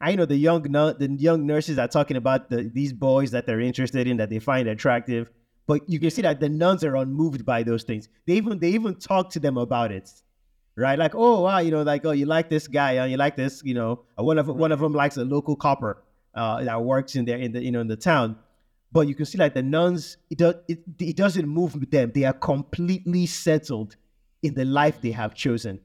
I 0.00 0.14
know 0.14 0.24
the 0.24 0.36
young 0.36 0.62
nun, 0.70 0.94
the 0.98 1.08
young 1.28 1.46
nurses 1.46 1.76
are 1.78 1.88
talking 1.88 2.16
about 2.16 2.50
the, 2.50 2.70
these 2.72 2.92
boys 2.92 3.32
that 3.32 3.46
they're 3.46 3.60
interested 3.60 4.06
in 4.06 4.16
that 4.18 4.30
they 4.30 4.38
find 4.38 4.68
attractive, 4.68 5.30
but 5.66 5.80
you 5.88 5.98
can 5.98 6.10
see 6.10 6.22
that 6.22 6.38
the 6.38 6.48
nuns 6.48 6.84
are 6.84 6.94
unmoved 6.94 7.44
by 7.44 7.64
those 7.64 7.82
things. 7.82 8.08
They 8.26 8.34
even 8.34 8.60
they 8.60 8.70
even 8.70 8.94
talk 8.94 9.30
to 9.30 9.40
them 9.40 9.56
about 9.56 9.90
it 9.90 10.08
right? 10.78 10.98
Like, 10.98 11.14
oh 11.16 11.42
wow, 11.42 11.58
you 11.58 11.72
know, 11.72 11.82
like 11.82 12.06
oh, 12.06 12.12
you 12.12 12.26
like 12.26 12.48
this 12.48 12.68
guy, 12.68 12.98
uh, 12.98 13.04
you 13.04 13.16
like 13.16 13.34
this, 13.34 13.62
you 13.64 13.74
know, 13.74 14.04
one 14.14 14.38
of 14.38 14.46
one 14.46 14.72
of 14.72 14.78
them 14.78 14.92
likes 14.92 15.16
a 15.16 15.24
local 15.24 15.56
copper 15.56 16.04
uh, 16.34 16.62
that 16.62 16.82
works 16.82 17.16
in 17.16 17.24
there 17.24 17.38
in 17.38 17.52
the 17.52 17.62
you 17.62 17.72
know 17.72 17.80
in 17.80 17.88
the 17.88 17.96
town. 17.96 18.36
But 18.90 19.06
you 19.08 19.14
can 19.14 19.26
see 19.26 19.38
like 19.38 19.54
the 19.54 19.62
nuns, 19.62 20.16
it 20.30 20.38
does 20.38 20.54
it, 20.66 20.80
it 20.98 21.16
doesn't 21.16 21.46
move 21.46 21.90
them. 21.90 22.12
They 22.14 22.24
are 22.24 22.32
completely 22.32 23.26
settled 23.26 23.96
in 24.42 24.54
the 24.54 24.64
life 24.64 25.00
they 25.00 25.10
have 25.10 25.34
chosen. 25.34 25.80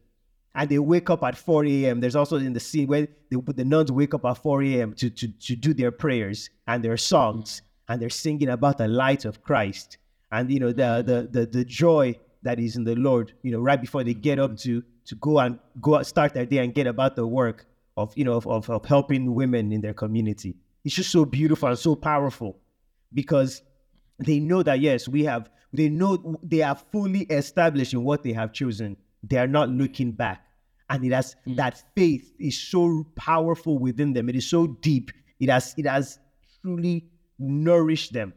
And 0.55 0.69
they 0.69 0.77
wake 0.77 1.09
up 1.09 1.23
at 1.23 1.35
4 1.35 1.65
a.m. 1.65 1.99
There's 1.99 2.15
also 2.15 2.37
in 2.37 2.53
the 2.53 2.59
scene 2.59 2.87
where 2.87 3.07
they, 3.31 3.37
the 3.55 3.65
nuns 3.65 3.91
wake 3.91 4.13
up 4.13 4.23
at 4.23 4.37
4 4.37 4.61
a.m. 4.63 4.93
To, 4.93 5.09
to, 5.09 5.27
to 5.27 5.55
do 5.55 5.73
their 5.73 5.91
prayers 5.91 6.51
and 6.67 6.83
their 6.83 6.95
songs, 6.95 7.63
and 7.89 7.99
they're 7.99 8.09
singing 8.09 8.49
about 8.49 8.77
the 8.77 8.87
light 8.87 9.25
of 9.25 9.43
Christ 9.43 9.97
and 10.33 10.51
you 10.51 10.59
know 10.59 10.71
the 10.71 10.83
mm. 10.83 11.05
the 11.05 11.27
the, 11.31 11.45
the 11.45 11.65
joy 11.65 12.15
that 12.41 12.59
is 12.59 12.75
in 12.75 12.83
the 12.83 12.95
Lord, 12.95 13.31
you 13.41 13.51
know, 13.51 13.59
right 13.59 13.79
before 13.79 14.03
they 14.03 14.13
get 14.13 14.39
up 14.39 14.57
to 14.57 14.83
to 15.05 15.15
go 15.15 15.39
and 15.39 15.59
go 15.79 16.01
start 16.01 16.33
their 16.33 16.45
day 16.45 16.57
and 16.57 16.73
get 16.73 16.87
about 16.87 17.15
the 17.15 17.25
work 17.25 17.65
of 17.95 18.11
you 18.17 18.25
know 18.25 18.33
of, 18.33 18.47
of, 18.47 18.69
of 18.69 18.85
helping 18.85 19.33
women 19.33 19.71
in 19.71 19.79
their 19.81 19.93
community. 19.93 20.55
It's 20.83 20.95
just 20.95 21.11
so 21.11 21.23
beautiful 21.23 21.69
and 21.69 21.79
so 21.79 21.95
powerful 21.95 22.57
because 23.13 23.61
they 24.19 24.39
know 24.39 24.63
that 24.63 24.79
yes, 24.79 25.07
we 25.07 25.23
have 25.23 25.49
they 25.71 25.89
know 25.89 26.37
they 26.43 26.61
are 26.61 26.75
fully 26.75 27.21
established 27.23 27.93
in 27.93 28.03
what 28.03 28.23
they 28.23 28.33
have 28.33 28.53
chosen. 28.53 28.95
They 29.23 29.37
are 29.37 29.47
not 29.47 29.69
looking 29.69 30.11
back. 30.11 30.45
And 30.89 31.03
it 31.03 31.11
has 31.11 31.35
mm. 31.47 31.55
that 31.55 31.81
faith 31.95 32.31
is 32.39 32.59
so 32.59 33.05
powerful 33.15 33.79
within 33.79 34.13
them. 34.13 34.29
It 34.29 34.35
is 34.35 34.47
so 34.47 34.67
deep. 34.67 35.11
It 35.39 35.49
has 35.49 35.73
it 35.77 35.87
has 35.87 36.19
truly 36.61 37.09
nourished 37.39 38.13
them 38.13 38.33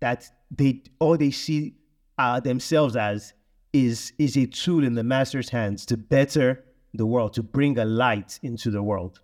that 0.00 0.28
they 0.50 0.82
all 0.98 1.16
they 1.16 1.30
see 1.30 1.76
uh, 2.18 2.40
themselves 2.40 2.96
as 2.96 3.32
is 3.72 4.12
is 4.18 4.36
a 4.36 4.46
tool 4.46 4.84
in 4.84 4.94
the 4.94 5.02
master's 5.02 5.48
hands 5.48 5.86
to 5.86 5.96
better 5.96 6.64
the 6.92 7.06
world, 7.06 7.32
to 7.34 7.42
bring 7.42 7.78
a 7.78 7.84
light 7.84 8.38
into 8.42 8.70
the 8.70 8.82
world. 8.82 9.20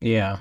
Yeah. 0.00 0.40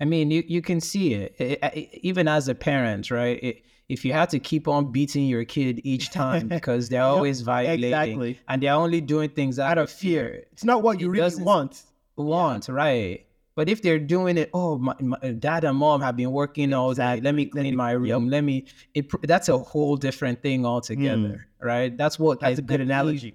I 0.00 0.04
mean, 0.04 0.30
you, 0.30 0.44
you 0.46 0.62
can 0.62 0.80
see 0.80 1.14
it. 1.14 1.34
It- 1.38 1.58
it- 1.62 1.88
even 2.02 2.28
as 2.28 2.48
a 2.48 2.54
parent, 2.54 3.10
right? 3.10 3.38
It, 3.42 3.62
if 3.88 4.04
you 4.04 4.12
have 4.12 4.28
to 4.28 4.38
keep 4.38 4.68
on 4.68 4.92
beating 4.92 5.24
your 5.26 5.44
kid 5.44 5.80
each 5.82 6.10
time 6.10 6.48
because 6.56 6.88
they're 6.88 7.02
always 7.02 7.40
violating 7.40 7.84
exactly. 7.86 8.38
and 8.48 8.62
they're 8.62 8.74
only 8.74 9.00
doing 9.00 9.30
things 9.30 9.58
out 9.58 9.78
of 9.78 9.90
fear, 9.90 10.44
It's 10.52 10.64
not 10.64 10.82
what 10.82 11.00
you 11.00 11.08
really 11.10 11.42
want. 11.42 11.82
want, 12.16 12.68
right? 12.68 13.24
But 13.54 13.68
if 13.68 13.82
they're 13.82 13.98
doing 13.98 14.38
it, 14.38 14.50
oh, 14.54 14.78
my, 14.78 14.94
my 15.00 15.18
dad 15.32 15.64
and 15.64 15.76
mom 15.76 16.00
have 16.02 16.16
been 16.16 16.30
working 16.30 16.72
all 16.72 16.94
day. 16.94 17.20
Let 17.20 17.34
me 17.34 17.46
clean 17.46 17.74
my 17.74 17.90
room. 17.90 18.28
Let 18.28 18.42
me. 18.42 18.66
It, 18.94 19.06
that's 19.26 19.48
a 19.48 19.58
whole 19.58 19.96
different 19.96 20.42
thing 20.42 20.64
altogether, 20.64 21.48
hmm. 21.60 21.66
right? 21.66 21.96
That's 21.96 22.20
what. 22.20 22.38
That's 22.38 22.60
I 22.60 22.62
a 22.62 22.64
good 22.64 22.80
analogy. 22.80 23.34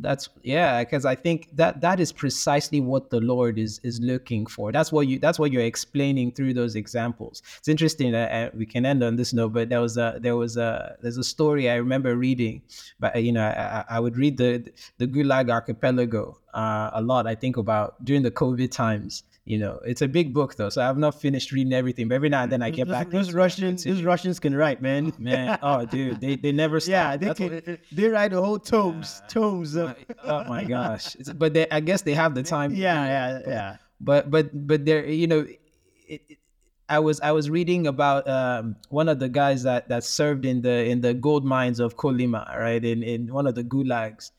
That's 0.00 0.28
yeah, 0.42 0.84
because 0.84 1.04
I 1.04 1.16
think 1.16 1.48
that 1.56 1.80
that 1.80 1.98
is 1.98 2.12
precisely 2.12 2.80
what 2.80 3.10
the 3.10 3.20
Lord 3.20 3.58
is 3.58 3.80
is 3.82 3.98
looking 4.00 4.46
for. 4.46 4.70
That's 4.70 4.92
what 4.92 5.08
you 5.08 5.18
that's 5.18 5.40
what 5.40 5.50
you're 5.50 5.64
explaining 5.64 6.30
through 6.32 6.54
those 6.54 6.76
examples. 6.76 7.42
It's 7.58 7.66
interesting 7.66 8.12
that 8.12 8.30
uh, 8.30 8.50
we 8.56 8.64
can 8.64 8.86
end 8.86 9.02
on 9.02 9.16
this 9.16 9.32
note, 9.32 9.54
but 9.54 9.70
there 9.70 9.80
was 9.80 9.96
a 9.96 10.18
there 10.20 10.36
was 10.36 10.56
a 10.56 10.96
there's 11.02 11.18
a 11.18 11.24
story 11.24 11.68
I 11.68 11.76
remember 11.76 12.16
reading, 12.16 12.62
but 13.00 13.16
uh, 13.16 13.18
you 13.18 13.32
know 13.32 13.42
I, 13.42 13.80
I 13.80 13.96
I 13.96 14.00
would 14.00 14.16
read 14.16 14.36
the 14.36 14.70
the 14.98 15.08
Gulag 15.08 15.50
Archipelago 15.50 16.38
uh, 16.54 16.90
a 16.92 17.02
lot. 17.02 17.26
I 17.26 17.34
think 17.34 17.56
about 17.56 18.04
during 18.04 18.22
the 18.22 18.30
COVID 18.30 18.70
times. 18.70 19.24
You 19.48 19.56
know, 19.56 19.80
it's 19.90 20.02
a 20.02 20.08
big 20.08 20.34
book 20.34 20.56
though, 20.56 20.68
so 20.68 20.82
I 20.82 20.86
have 20.92 20.98
not 20.98 21.18
finished 21.18 21.52
reading 21.52 21.72
everything. 21.72 22.06
But 22.08 22.16
every 22.16 22.28
now 22.28 22.42
and 22.42 22.52
then 22.52 22.60
I 22.62 22.68
get 22.68 22.86
Those, 22.86 22.96
back. 22.96 23.08
those. 23.10 23.32
Russians, 23.32 23.82
those 23.82 24.02
Russians 24.02 24.38
can 24.38 24.54
write, 24.54 24.82
man. 24.82 25.12
man. 25.18 25.58
Oh, 25.62 25.86
dude, 25.86 26.20
they 26.20 26.36
they 26.36 26.52
never 26.52 26.78
stop. 26.84 26.90
yeah, 26.90 27.16
they 27.16 27.26
That's 27.26 27.40
what- 27.40 27.64
can. 27.64 27.78
They 27.90 28.08
write 28.08 28.32
the 28.32 28.42
whole 28.42 28.58
tomes, 28.58 29.22
tomes 29.28 29.74
of. 29.74 29.96
oh 30.22 30.44
my 30.44 30.64
gosh! 30.64 31.16
It's- 31.16 31.32
But 31.34 31.54
they, 31.54 31.66
I 31.70 31.80
guess 31.80 32.02
they 32.02 32.12
have 32.12 32.34
the 32.34 32.42
time. 32.42 32.74
do 32.74 32.76
Yeah, 32.76 33.04
it. 33.04 33.08
yeah, 33.46 33.50
yeah. 33.54 33.76
But 34.00 34.30
but 34.30 34.50
but 34.52 34.84
there, 34.84 35.06
you 35.08 35.26
know, 35.26 35.46
it, 36.06 36.20
it, 36.28 36.38
I 36.86 36.98
was 37.00 37.16
I 37.24 37.32
was 37.32 37.48
reading 37.48 37.86
about 37.86 38.28
um, 38.28 38.76
one 38.90 39.08
of 39.08 39.18
the 39.18 39.30
guys 39.30 39.62
that 39.64 39.88
that 39.88 40.04
served 40.04 40.44
in 40.44 40.60
the 40.60 40.84
in 40.92 41.00
the 41.00 41.14
gold 41.14 41.46
mines 41.46 41.80
of 41.80 41.96
Kolyma, 41.96 42.44
right? 42.52 42.84
In 42.84 43.02
in 43.02 43.32
one 43.32 43.46
of 43.48 43.54
the 43.54 43.64
gulags, 43.64 44.30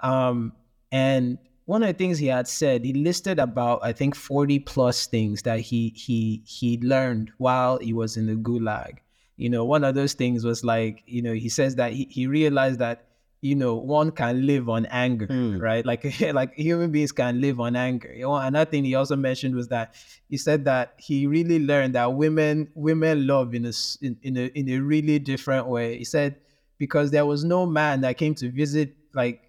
um, 0.00 0.54
and 0.90 1.36
one 1.66 1.82
of 1.82 1.88
the 1.88 1.94
things 1.94 2.18
he 2.18 2.26
had 2.26 2.46
said, 2.48 2.84
he 2.84 2.92
listed 2.92 3.38
about 3.38 3.80
I 3.82 3.92
think 3.92 4.14
forty 4.14 4.58
plus 4.58 5.06
things 5.06 5.42
that 5.42 5.60
he 5.60 5.92
he 5.96 6.42
he 6.46 6.78
learned 6.78 7.30
while 7.38 7.78
he 7.78 7.92
was 7.92 8.16
in 8.16 8.26
the 8.26 8.34
gulag. 8.34 8.98
You 9.36 9.50
know, 9.50 9.64
one 9.64 9.82
of 9.82 9.94
those 9.94 10.12
things 10.14 10.44
was 10.44 10.62
like, 10.62 11.02
you 11.06 11.20
know, 11.22 11.32
he 11.32 11.48
says 11.48 11.74
that 11.76 11.92
he, 11.92 12.06
he 12.10 12.26
realized 12.26 12.78
that 12.80 13.06
you 13.40 13.54
know 13.54 13.74
one 13.74 14.10
can 14.10 14.46
live 14.46 14.70
on 14.70 14.86
anger 14.86 15.26
Mm. 15.26 15.60
right 15.60 15.84
like 15.84 16.02
like 16.32 16.54
human 16.54 16.90
beings 16.90 17.12
can 17.12 17.42
live 17.42 17.60
on 17.60 17.76
anger 17.76 18.10
you 18.10 18.22
know, 18.22 18.36
another 18.36 18.70
thing 18.70 18.84
he 18.84 18.94
also 18.94 19.16
mentioned 19.16 19.54
was 19.54 19.68
that 19.68 19.94
he 20.30 20.38
said 20.38 20.64
that 20.64 20.94
he 20.96 21.26
really 21.26 21.58
learned 21.58 21.94
that 21.94 22.14
women 22.14 22.70
women 22.74 23.26
love 23.26 23.54
in 23.54 23.66
a 23.66 23.72
in, 24.00 24.16
in 24.22 24.38
a 24.38 24.46
in 24.54 24.70
a 24.70 24.78
really 24.78 25.18
different 25.18 25.66
way 25.66 25.98
he 25.98 26.04
said 26.04 26.36
because 26.78 27.10
there 27.10 27.26
was 27.26 27.44
no 27.44 27.66
man 27.66 28.00
that 28.00 28.16
came 28.16 28.34
to 28.36 28.50
visit 28.50 28.94
like 29.12 29.42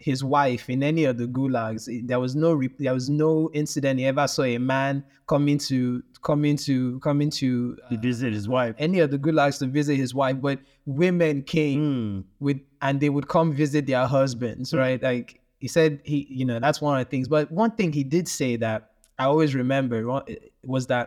his 0.00 0.24
wife 0.24 0.70
in 0.70 0.82
any 0.82 1.04
of 1.04 1.18
the 1.18 1.26
gulags 1.26 1.86
eh, 1.94 2.00
there 2.04 2.18
was 2.18 2.34
no 2.34 2.52
re- 2.54 2.74
there 2.78 2.94
was 2.94 3.08
no 3.10 3.50
incident 3.52 4.00
he 4.00 4.06
ever 4.06 4.26
saw 4.26 4.42
a 4.44 4.56
man 4.58 5.04
coming 5.28 5.58
to 5.58 6.02
coming 6.22 6.56
to 6.56 6.98
coming 7.00 7.28
to 7.30 7.76
To 7.90 7.96
uh, 7.96 8.00
visit 8.00 8.32
his 8.32 8.48
wife. 8.48 8.74
any 8.78 8.98
of 9.00 9.10
the 9.10 9.18
gulags 9.18 9.58
to 9.60 9.66
visit 9.66 9.96
his 9.96 10.14
wife 10.14 10.40
but 10.40 10.58
women 10.86 11.42
came 11.42 11.80
Mm. 11.80 12.24
with 12.40 12.60
and 12.82 12.98
they 13.00 13.10
would 13.10 13.28
come 13.28 13.52
visit 13.52 13.86
their 13.86 14.06
husbands, 14.06 14.72
right? 14.72 15.00
Like 15.02 15.40
he 15.58 15.68
said, 15.68 16.00
he 16.02 16.26
you 16.30 16.46
know 16.46 16.58
that's 16.58 16.80
one 16.80 16.98
of 16.98 17.04
the 17.06 17.10
things. 17.10 17.28
But 17.28 17.52
one 17.52 17.72
thing 17.72 17.92
he 17.92 18.02
did 18.04 18.26
say 18.26 18.56
that 18.56 18.92
I 19.18 19.24
always 19.26 19.54
remember 19.54 19.96
eh, 20.28 20.36
was 20.64 20.86
that 20.86 21.06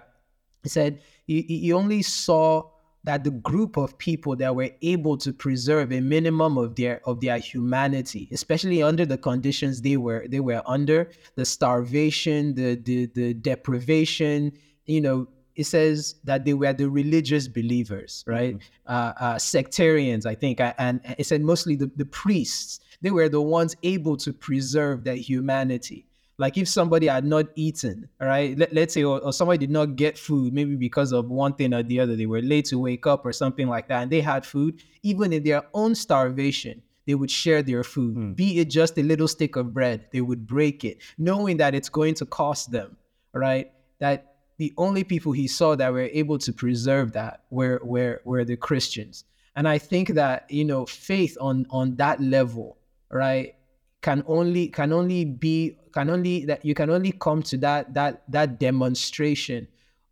he 0.61 0.69
said 0.69 1.01
he 1.25 1.41
he 1.41 1.73
only 1.73 2.01
saw 2.03 2.69
that 3.03 3.23
the 3.23 3.31
group 3.31 3.77
of 3.77 3.97
people 3.97 4.35
that 4.37 4.55
were 4.55 4.69
able 4.81 5.17
to 5.17 5.33
preserve 5.33 5.91
a 5.91 5.99
minimum 5.99 6.57
of 6.57 6.75
their 6.75 7.01
of 7.05 7.19
their 7.21 7.37
humanity, 7.37 8.29
especially 8.31 8.81
under 8.81 9.05
the 9.05 9.17
conditions 9.17 9.81
they 9.81 9.97
were 9.97 10.25
they 10.27 10.39
were 10.39 10.61
under, 10.65 11.09
the 11.35 11.45
starvation, 11.45 12.55
the 12.55 12.75
the 12.75 13.07
the 13.07 13.33
deprivation, 13.33 14.53
you 14.85 15.01
know, 15.01 15.27
it 15.55 15.65
says 15.65 16.15
that 16.23 16.45
they 16.45 16.53
were 16.53 16.73
the 16.73 16.89
religious 16.89 17.47
believers, 17.47 18.23
right? 18.25 18.57
Uh, 18.87 19.13
uh, 19.19 19.37
sectarians, 19.37 20.25
I 20.25 20.35
think, 20.35 20.59
and 20.59 21.01
it 21.17 21.25
said 21.25 21.41
mostly 21.41 21.75
the, 21.75 21.91
the 21.95 22.05
priests. 22.05 22.79
They 23.01 23.11
were 23.11 23.29
the 23.29 23.41
ones 23.41 23.75
able 23.83 24.17
to 24.17 24.33
preserve 24.33 25.03
that 25.03 25.17
humanity. 25.17 26.07
Like 26.37 26.57
if 26.57 26.67
somebody 26.67 27.07
had 27.07 27.25
not 27.25 27.45
eaten, 27.55 28.09
all 28.19 28.27
right, 28.27 28.57
let, 28.57 28.73
let's 28.73 28.93
say, 28.93 29.03
or, 29.03 29.19
or 29.19 29.31
somebody 29.31 29.59
did 29.59 29.69
not 29.69 29.95
get 29.95 30.17
food, 30.17 30.53
maybe 30.53 30.75
because 30.75 31.11
of 31.11 31.29
one 31.29 31.53
thing 31.53 31.73
or 31.73 31.83
the 31.83 31.99
other, 31.99 32.15
they 32.15 32.25
were 32.25 32.41
late 32.41 32.65
to 32.65 32.79
wake 32.79 33.05
up 33.05 33.25
or 33.25 33.31
something 33.31 33.67
like 33.67 33.87
that, 33.87 34.03
and 34.03 34.11
they 34.11 34.21
had 34.21 34.45
food, 34.45 34.81
even 35.03 35.31
in 35.31 35.43
their 35.43 35.63
own 35.73 35.93
starvation, 35.93 36.81
they 37.05 37.15
would 37.15 37.29
share 37.29 37.61
their 37.61 37.83
food, 37.83 38.15
hmm. 38.15 38.33
be 38.33 38.59
it 38.59 38.69
just 38.69 38.97
a 38.97 39.03
little 39.03 39.27
stick 39.27 39.55
of 39.55 39.73
bread, 39.73 40.07
they 40.11 40.21
would 40.21 40.47
break 40.47 40.83
it, 40.83 40.99
knowing 41.17 41.57
that 41.57 41.75
it's 41.75 41.89
going 41.89 42.15
to 42.15 42.25
cost 42.25 42.71
them, 42.71 42.97
right? 43.33 43.71
That 43.99 44.33
the 44.57 44.73
only 44.77 45.03
people 45.03 45.31
he 45.31 45.47
saw 45.47 45.75
that 45.75 45.91
were 45.91 46.09
able 46.13 46.37
to 46.39 46.53
preserve 46.53 47.13
that 47.13 47.43
were 47.49 47.79
were 47.83 48.21
were 48.23 48.45
the 48.45 48.55
Christians. 48.55 49.25
And 49.55 49.67
I 49.67 49.77
think 49.77 50.09
that 50.09 50.49
you 50.49 50.65
know 50.65 50.85
faith 50.85 51.37
on 51.39 51.65
on 51.69 51.95
that 51.97 52.21
level, 52.21 52.77
right, 53.11 53.55
can 54.01 54.23
only 54.27 54.67
can 54.67 54.93
only 54.93 55.25
be 55.25 55.77
can 55.93 56.09
only 56.09 56.45
that 56.45 56.65
you 56.65 56.73
can 56.73 56.89
only 56.89 57.11
come 57.11 57.41
to 57.43 57.57
that 57.57 57.93
that 57.93 58.23
that 58.29 58.59
demonstration 58.59 59.67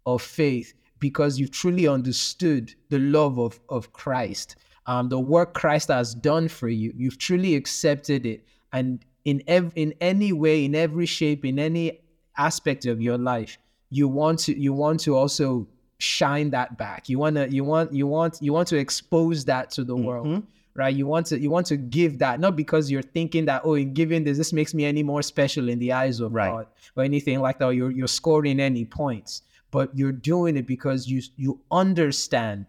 of 0.05 0.21
faith 0.21 0.73
because 0.99 1.39
you've 1.39 1.51
truly 1.51 1.87
understood 1.87 2.73
the 2.89 2.99
love 2.99 3.39
of 3.39 3.59
of 3.69 3.91
Christ, 3.91 4.55
um, 4.85 5.09
the 5.09 5.19
work 5.19 5.53
Christ 5.53 5.89
has 5.89 6.13
done 6.13 6.47
for 6.47 6.69
you. 6.69 6.93
You've 6.95 7.17
truly 7.17 7.55
accepted 7.55 8.25
it, 8.25 8.45
and 8.71 9.03
in 9.25 9.43
ev- 9.47 9.73
in 9.75 9.93
any 9.99 10.31
way, 10.31 10.65
in 10.65 10.75
every 10.75 11.05
shape, 11.05 11.43
in 11.43 11.59
any 11.59 11.99
aspect 12.37 12.85
of 12.85 13.01
your 13.01 13.17
life, 13.17 13.57
you 13.89 14.07
want 14.07 14.39
to 14.39 14.57
you 14.57 14.73
want 14.73 14.99
to 15.01 15.15
also 15.15 15.67
shine 15.97 16.49
that 16.51 16.77
back. 16.77 17.09
You 17.09 17.19
wanna 17.19 17.47
you 17.47 17.63
want 17.63 17.93
you 17.93 18.07
want 18.07 18.37
you 18.41 18.53
want 18.53 18.67
to 18.69 18.77
expose 18.77 19.45
that 19.45 19.71
to 19.71 19.83
the 19.83 19.95
world. 19.95 20.43
Right, 20.73 20.95
you 20.95 21.05
want 21.05 21.25
to 21.27 21.39
you 21.39 21.49
want 21.49 21.67
to 21.67 21.77
give 21.77 22.19
that 22.19 22.39
not 22.39 22.55
because 22.55 22.89
you're 22.89 23.01
thinking 23.01 23.45
that 23.45 23.63
oh 23.65 23.73
in 23.73 23.93
giving 23.93 24.23
this 24.23 24.37
this 24.37 24.53
makes 24.53 24.73
me 24.73 24.85
any 24.85 25.03
more 25.03 25.21
special 25.21 25.67
in 25.67 25.79
the 25.79 25.91
eyes 25.91 26.21
of 26.21 26.33
Right. 26.33 26.49
God 26.49 26.67
or 26.95 27.03
anything 27.03 27.41
like 27.41 27.59
that. 27.59 27.65
Or 27.65 27.73
you're 27.73 27.91
you're 27.91 28.07
scoring 28.07 28.59
any 28.59 28.85
points, 28.85 29.41
but 29.71 29.95
you're 29.97 30.13
doing 30.13 30.55
it 30.55 30.65
because 30.65 31.07
you 31.07 31.21
you 31.35 31.59
understand 31.71 32.67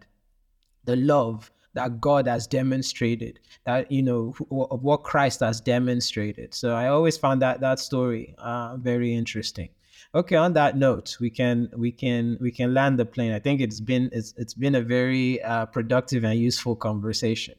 the 0.83 0.97
love 0.97 1.49
that 1.73 1.99
God 2.01 2.27
has 2.27 2.45
demonstrated, 2.45 3.39
that 3.65 3.91
you 3.91 4.03
know 4.03 4.35
of 4.51 4.83
what 4.83 5.03
Christ 5.03 5.39
has 5.39 5.61
demonstrated. 5.61 6.53
So 6.53 6.75
I 6.75 6.87
always 6.87 7.17
found 7.17 7.41
that 7.41 7.61
that 7.61 7.79
story 7.79 8.35
uh, 8.37 8.77
very 8.77 9.13
interesting. 9.13 9.69
Okay, 10.15 10.35
on 10.35 10.53
that 10.53 10.77
note, 10.77 11.17
we 11.19 11.29
can 11.29 11.69
we 11.75 11.91
can 11.91 12.37
we 12.39 12.51
can 12.51 12.73
land 12.73 12.99
the 12.99 13.05
plane. 13.05 13.31
I 13.31 13.39
think 13.39 13.61
it's 13.61 13.79
been 13.79 14.09
it's 14.11 14.33
it's 14.37 14.53
been 14.53 14.75
a 14.75 14.81
very 14.81 15.41
uh, 15.41 15.65
productive 15.67 16.23
and 16.23 16.39
useful 16.39 16.75
conversation. 16.75 17.55